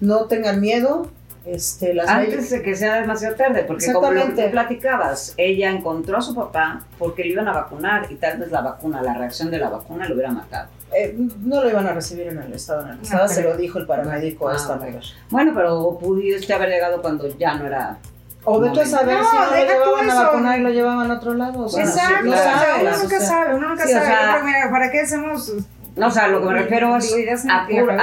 No 0.00 0.24
tengan 0.24 0.58
miedo, 0.58 1.10
este, 1.46 1.94
las 1.94 2.08
Antes 2.08 2.50
de 2.50 2.62
que 2.62 2.74
sea 2.74 3.00
demasiado 3.00 3.36
tarde, 3.36 3.64
porque 3.64 3.92
como 3.92 4.06
lo 4.08 4.12
que 4.12 4.18
Exactamente. 4.18 4.44
tú 4.46 4.50
platicabas, 4.52 5.34
ella 5.36 5.70
encontró 5.70 6.18
a 6.18 6.20
su 6.22 6.34
papá 6.34 6.82
porque 6.98 7.22
le 7.22 7.30
iban 7.30 7.46
a 7.48 7.52
vacunar 7.52 8.06
y 8.10 8.16
tal 8.16 8.38
vez 8.38 8.50
la 8.50 8.60
vacuna, 8.62 9.00
la 9.02 9.14
reacción 9.14 9.50
de 9.50 9.58
la 9.58 9.68
vacuna 9.70 10.08
lo 10.08 10.14
hubiera 10.14 10.32
matado. 10.32 10.68
eh, 10.92 11.14
no 11.42 11.62
lo 11.62 11.68
iban 11.68 11.86
a 11.86 11.92
recibir 11.92 12.28
en 12.28 12.38
el 12.38 12.52
estado 12.52 12.82
en 12.82 12.88
el 12.92 12.96
que 12.98 13.04
estaba, 13.04 13.26
se 13.28 13.40
pero- 13.42 13.50
lo 13.50 13.56
dijo 13.58 13.78
el 13.78 13.86
paramédico 13.86 14.48
a 14.48 14.54
esta 14.56 14.76
mujer. 14.76 15.02
Bueno, 15.30 15.52
pero 15.54 15.98
pudiste 16.00 16.52
haber 16.54 16.68
llegado 16.70 17.02
cuando 17.02 17.26
ya 17.36 17.54
no 17.54 17.66
era. 17.66 17.98
O 18.44 18.60
vete 18.60 18.82
a 18.82 18.86
saber 18.86 19.18
No, 19.18 19.24
si 19.28 19.36
no 19.36 19.44
lo 19.50 19.56
llevaban 19.66 20.10
a 20.10 20.14
vacunar 20.22 20.58
y 20.58 20.62
lo 20.62 20.70
llevaban 20.70 21.10
a 21.10 21.14
otro 21.14 21.34
lado. 21.34 21.64
o 21.64 21.68
sea, 21.68 21.82
Exacto, 21.84 22.24
no 22.26 22.30
claro, 22.32 22.40
o 22.40 22.58
sea, 22.60 22.76
uno 22.80 22.88
o 22.94 22.98
nunca 23.02 23.18
sea, 23.18 23.26
sabe, 23.28 23.54
uno 23.56 23.68
nunca 23.68 23.84
sí, 23.84 23.90
o 23.90 23.94
sabe. 23.94 24.06
sea- 24.06 24.70
¿para 24.70 24.90
qué 24.92 25.00
hacemos 25.00 25.52
No, 25.96 26.08
o 26.08 26.10
sea, 26.10 26.28
lo 26.28 26.40
que 26.40 26.46
me 26.48 26.52
refiero 26.52 26.94
es. 26.94 27.10
Cabeza. 27.10 27.48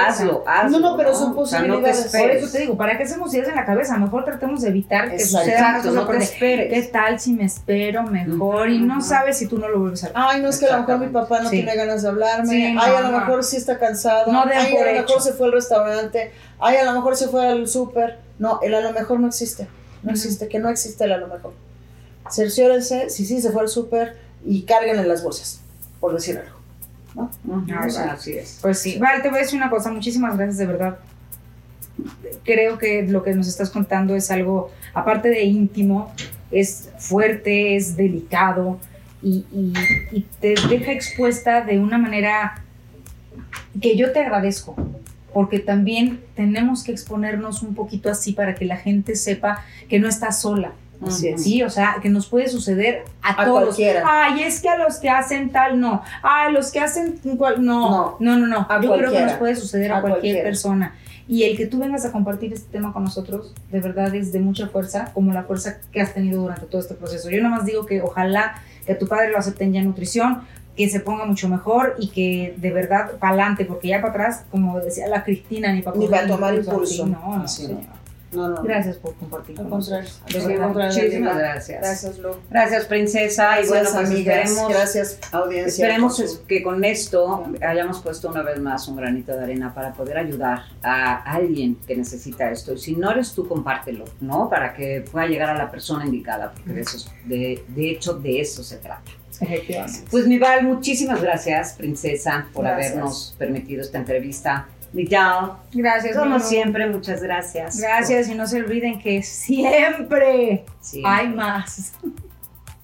hazlo, 0.06 0.42
hazlo. 0.48 0.80
No, 0.80 0.90
no, 0.90 0.96
pero 0.96 1.14
son 1.14 1.32
O 1.38 1.46
sea, 1.46 1.60
no 1.62 1.76
te 1.80 1.90
posibilidades. 1.90 2.10
Por 2.12 2.30
eso 2.32 2.50
te 2.52 2.58
digo, 2.58 2.76
¿para 2.76 2.96
qué 2.98 3.04
hacemos 3.04 3.32
ideas 3.32 3.48
en 3.48 3.54
la 3.54 3.64
cabeza? 3.64 3.96
Mejor 3.98 4.24
tratemos 4.24 4.62
de 4.62 4.68
evitar 4.70 5.10
que 5.10 5.14
Exacto. 5.14 5.38
sucedan 5.46 5.76
Exacto, 5.76 5.90
no 5.92 6.06
te 6.08 6.16
esperes. 6.18 6.72
¿Qué 6.72 6.82
tal 6.90 7.20
si 7.20 7.32
me 7.34 7.44
espero 7.44 8.02
mejor? 8.02 8.68
Y 8.68 8.80
no 8.80 9.00
sabes 9.00 9.38
si 9.38 9.46
tú 9.46 9.58
no 9.58 9.68
lo 9.68 9.78
vuelves 9.78 10.02
a 10.02 10.08
ver. 10.08 10.16
Ay, 10.18 10.40
no 10.42 10.48
es 10.48 10.58
que 10.58 10.66
a 10.66 10.72
lo 10.72 10.78
mejor 10.80 10.98
mi 10.98 11.06
papá 11.12 11.40
no 11.40 11.48
Sí. 11.50 11.56
tiene 11.58 11.76
ganas 11.76 12.02
de 12.02 12.08
hablarme. 12.08 12.48
Sí, 12.48 12.64
Ay, 12.64 12.74
no, 12.74 12.82
a 12.82 13.00
lo 13.00 13.10
no. 13.12 13.18
mejor 13.20 13.44
sí 13.44 13.56
está 13.58 13.78
cansado. 13.78 14.32
No 14.32 14.44
den 14.44 14.58
Ay, 14.58 14.76
a 14.76 14.80
lo 14.84 14.86
hecho. 14.90 15.02
mejor 15.06 15.22
se 15.22 15.32
fue 15.34 15.46
al 15.46 15.52
restaurante. 15.52 16.32
Ay, 16.58 16.76
a 16.78 16.84
lo 16.84 16.92
mejor 16.94 17.16
se 17.16 17.28
fue 17.28 17.46
al 17.46 17.68
súper. 17.68 18.18
No, 18.40 18.58
el 18.62 18.74
a 18.74 18.80
lo 18.80 18.92
mejor 18.92 19.20
no 19.20 19.28
existe. 19.28 19.68
No 20.02 20.10
existe, 20.10 20.48
que 20.48 20.58
no 20.58 20.68
existe 20.68 21.04
el 21.04 21.12
a 21.12 21.16
lo 21.18 21.28
mejor. 21.28 21.52
Cerciórense 22.30 23.10
si 23.10 23.24
sí 23.24 23.40
se 23.40 23.50
fue 23.52 23.62
al 23.62 23.68
súper 23.68 24.16
y 24.44 24.62
cárguenle 24.62 25.04
las 25.04 25.22
bolsas, 25.22 25.60
por 26.00 26.12
decir 26.14 26.38
algo. 26.38 26.58
¿No? 27.14 27.30
O 27.86 27.90
sea, 27.90 28.06
va. 28.06 28.12
así 28.12 28.32
es. 28.32 28.58
Pues 28.62 28.78
sí. 28.80 28.98
Vale, 28.98 29.22
te 29.22 29.28
voy 29.28 29.38
a 29.38 29.42
decir 29.42 29.56
una 29.58 29.70
cosa. 29.70 29.90
Muchísimas 29.90 30.36
gracias, 30.36 30.58
de 30.58 30.66
verdad. 30.66 30.98
Creo 32.44 32.78
que 32.78 33.02
lo 33.04 33.22
que 33.22 33.34
nos 33.34 33.46
estás 33.48 33.70
contando 33.70 34.14
es 34.16 34.30
algo, 34.30 34.70
aparte 34.94 35.28
de 35.28 35.44
íntimo, 35.44 36.12
es 36.50 36.90
fuerte, 36.98 37.76
es 37.76 37.96
delicado 37.96 38.78
y, 39.22 39.44
y- 39.52 39.72
y 40.12 40.26
te 40.40 40.54
deja 40.68 40.92
expuesta 40.92 41.60
de 41.62 41.78
una 41.78 41.96
manera 41.98 42.62
que 43.80 43.96
yo 43.96 44.12
te 44.12 44.20
agradezco, 44.20 44.74
porque 45.32 45.58
también 45.60 46.20
tenemos 46.34 46.82
que 46.84 46.92
exponernos 46.92 47.62
un 47.62 47.74
poquito 47.74 48.10
así 48.10 48.32
para 48.32 48.54
que 48.54 48.64
la 48.64 48.76
gente 48.76 49.16
sepa 49.16 49.64
que 49.88 49.98
no 50.00 50.08
está 50.08 50.32
sola. 50.32 50.72
Así 51.06 51.28
es. 51.28 51.42
Sí, 51.42 51.62
o 51.62 51.70
sea, 51.70 51.96
que 52.02 52.08
nos 52.08 52.26
puede 52.28 52.48
suceder 52.48 53.04
a, 53.22 53.42
A 53.42 53.44
todos. 53.44 53.62
cualquiera. 53.64 54.02
Ay, 54.06 54.42
es 54.42 54.60
que 54.60 54.68
a 54.68 54.78
los 54.78 54.96
que 54.98 55.10
hacen 55.10 55.50
tal, 55.50 55.80
no. 55.80 56.02
Ay, 56.22 56.52
los 56.52 56.70
que 56.70 56.80
hacen 56.80 57.18
cual, 57.36 57.64
no. 57.64 58.16
No, 58.20 58.36
no, 58.38 58.46
no. 58.46 58.66
A 58.68 58.80
Yo 58.80 58.96
creo 58.96 59.10
que 59.10 59.20
nos 59.22 59.32
puede 59.34 59.56
suceder 59.56 59.92
a, 59.92 59.98
A 59.98 60.00
cualquier 60.00 60.20
cualquiera. 60.22 60.42
persona. 60.44 60.94
Y 61.26 61.44
el 61.44 61.56
que 61.56 61.66
tú 61.66 61.78
vengas 61.78 62.04
a 62.04 62.12
compartir 62.12 62.52
este 62.52 62.70
tema 62.70 62.92
con 62.92 63.04
nosotros, 63.04 63.54
de 63.72 63.80
verdad 63.80 64.14
es 64.14 64.30
de 64.32 64.40
mucha 64.40 64.68
fuerza, 64.68 65.10
como 65.14 65.32
la 65.32 65.44
fuerza 65.44 65.78
que 65.90 66.00
has 66.02 66.12
tenido 66.12 66.42
durante 66.42 66.66
todo 66.66 66.80
este 66.82 66.94
proceso. 66.94 67.30
Yo 67.30 67.42
nada 67.42 67.56
más 67.56 67.64
digo 67.64 67.86
que 67.86 68.02
ojalá 68.02 68.56
que 68.86 68.94
tu 68.94 69.06
padre 69.08 69.30
lo 69.30 69.38
acepte 69.38 69.64
en 69.64 69.72
ya 69.72 69.82
nutrición, 69.82 70.42
que 70.76 70.88
se 70.90 71.00
ponga 71.00 71.24
mucho 71.24 71.48
mejor 71.48 71.94
y 71.98 72.08
que 72.08 72.54
de 72.58 72.70
verdad 72.72 73.12
para 73.18 73.32
adelante, 73.32 73.64
porque 73.64 73.88
ya 73.88 74.02
para 74.02 74.10
atrás, 74.12 74.44
como 74.50 74.78
decía 74.80 75.06
la 75.08 75.24
Cristina, 75.24 75.72
ni 75.72 75.80
para 75.82 75.96
Ni 75.96 76.08
para 76.08 76.26
tomar 76.26 76.54
impulso 76.56 77.06
No, 77.06 77.18
no, 77.20 77.36
no. 77.38 77.48
señor. 77.48 77.80
No, 78.34 78.48
no. 78.48 78.62
Gracias 78.62 78.96
por 78.96 79.14
compartir 79.14 79.56
Al 79.58 79.64
con 79.68 79.80
contrario. 79.80 80.08
Muchísimas 80.22 81.36
gracias. 81.38 81.80
Gracias, 81.80 82.18
Lu. 82.18 82.30
Gracias, 82.50 82.84
princesa. 82.86 83.60
y 83.60 83.68
bueno, 83.68 83.82
Gracias, 83.84 83.94
pues 83.94 84.10
amigas. 84.10 84.36
esperemos, 84.50 84.72
Gracias, 84.72 85.18
audiencia. 85.32 85.84
esperemos 85.86 86.40
que 86.48 86.62
con 86.62 86.84
esto 86.84 87.46
hayamos 87.60 88.00
puesto 88.00 88.28
una 88.28 88.42
vez 88.42 88.60
más 88.60 88.88
un 88.88 88.96
granito 88.96 89.32
de 89.36 89.42
arena 89.44 89.72
para 89.74 89.92
poder 89.92 90.18
ayudar 90.18 90.62
a 90.82 91.22
alguien 91.32 91.76
que 91.86 91.96
necesita 91.96 92.50
esto. 92.50 92.72
Y 92.74 92.78
si 92.78 92.96
no 92.96 93.10
eres 93.10 93.32
tú, 93.32 93.46
compártelo, 93.46 94.04
¿no? 94.20 94.48
Para 94.48 94.74
que 94.74 95.04
pueda 95.10 95.26
llegar 95.26 95.50
a 95.50 95.54
la 95.58 95.70
persona 95.70 96.04
indicada, 96.06 96.52
porque 96.52 96.72
de, 96.72 96.80
eso, 96.80 96.96
es- 96.96 97.10
de, 97.24 97.64
de 97.68 97.90
hecho 97.90 98.14
de 98.14 98.40
eso 98.40 98.62
se 98.62 98.76
trata. 98.78 99.10
Pues 100.10 100.28
mi 100.28 100.38
Val, 100.38 100.62
muchísimas 100.64 101.20
gracias, 101.20 101.72
princesa, 101.72 102.46
por 102.52 102.64
Gracias. 102.64 102.92
habernos 102.92 103.34
permitido 103.36 103.82
esta 103.82 103.98
entrevista. 103.98 104.68
Miguel, 104.94 105.50
Gracias, 105.72 106.16
como 106.16 106.38
siempre, 106.38 106.86
muchas 106.86 107.20
gracias. 107.20 107.80
Gracias 107.80 108.28
y 108.28 108.34
no 108.34 108.46
se 108.46 108.60
olviden 108.60 109.00
que 109.00 109.24
siempre 109.24 110.64
hay 111.04 111.28
más. 111.28 111.92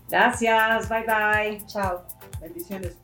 Gracias, 0.09 0.89
bye 0.89 1.05
bye. 1.05 1.67
Chao. 1.67 2.03
Bendiciones. 2.41 2.97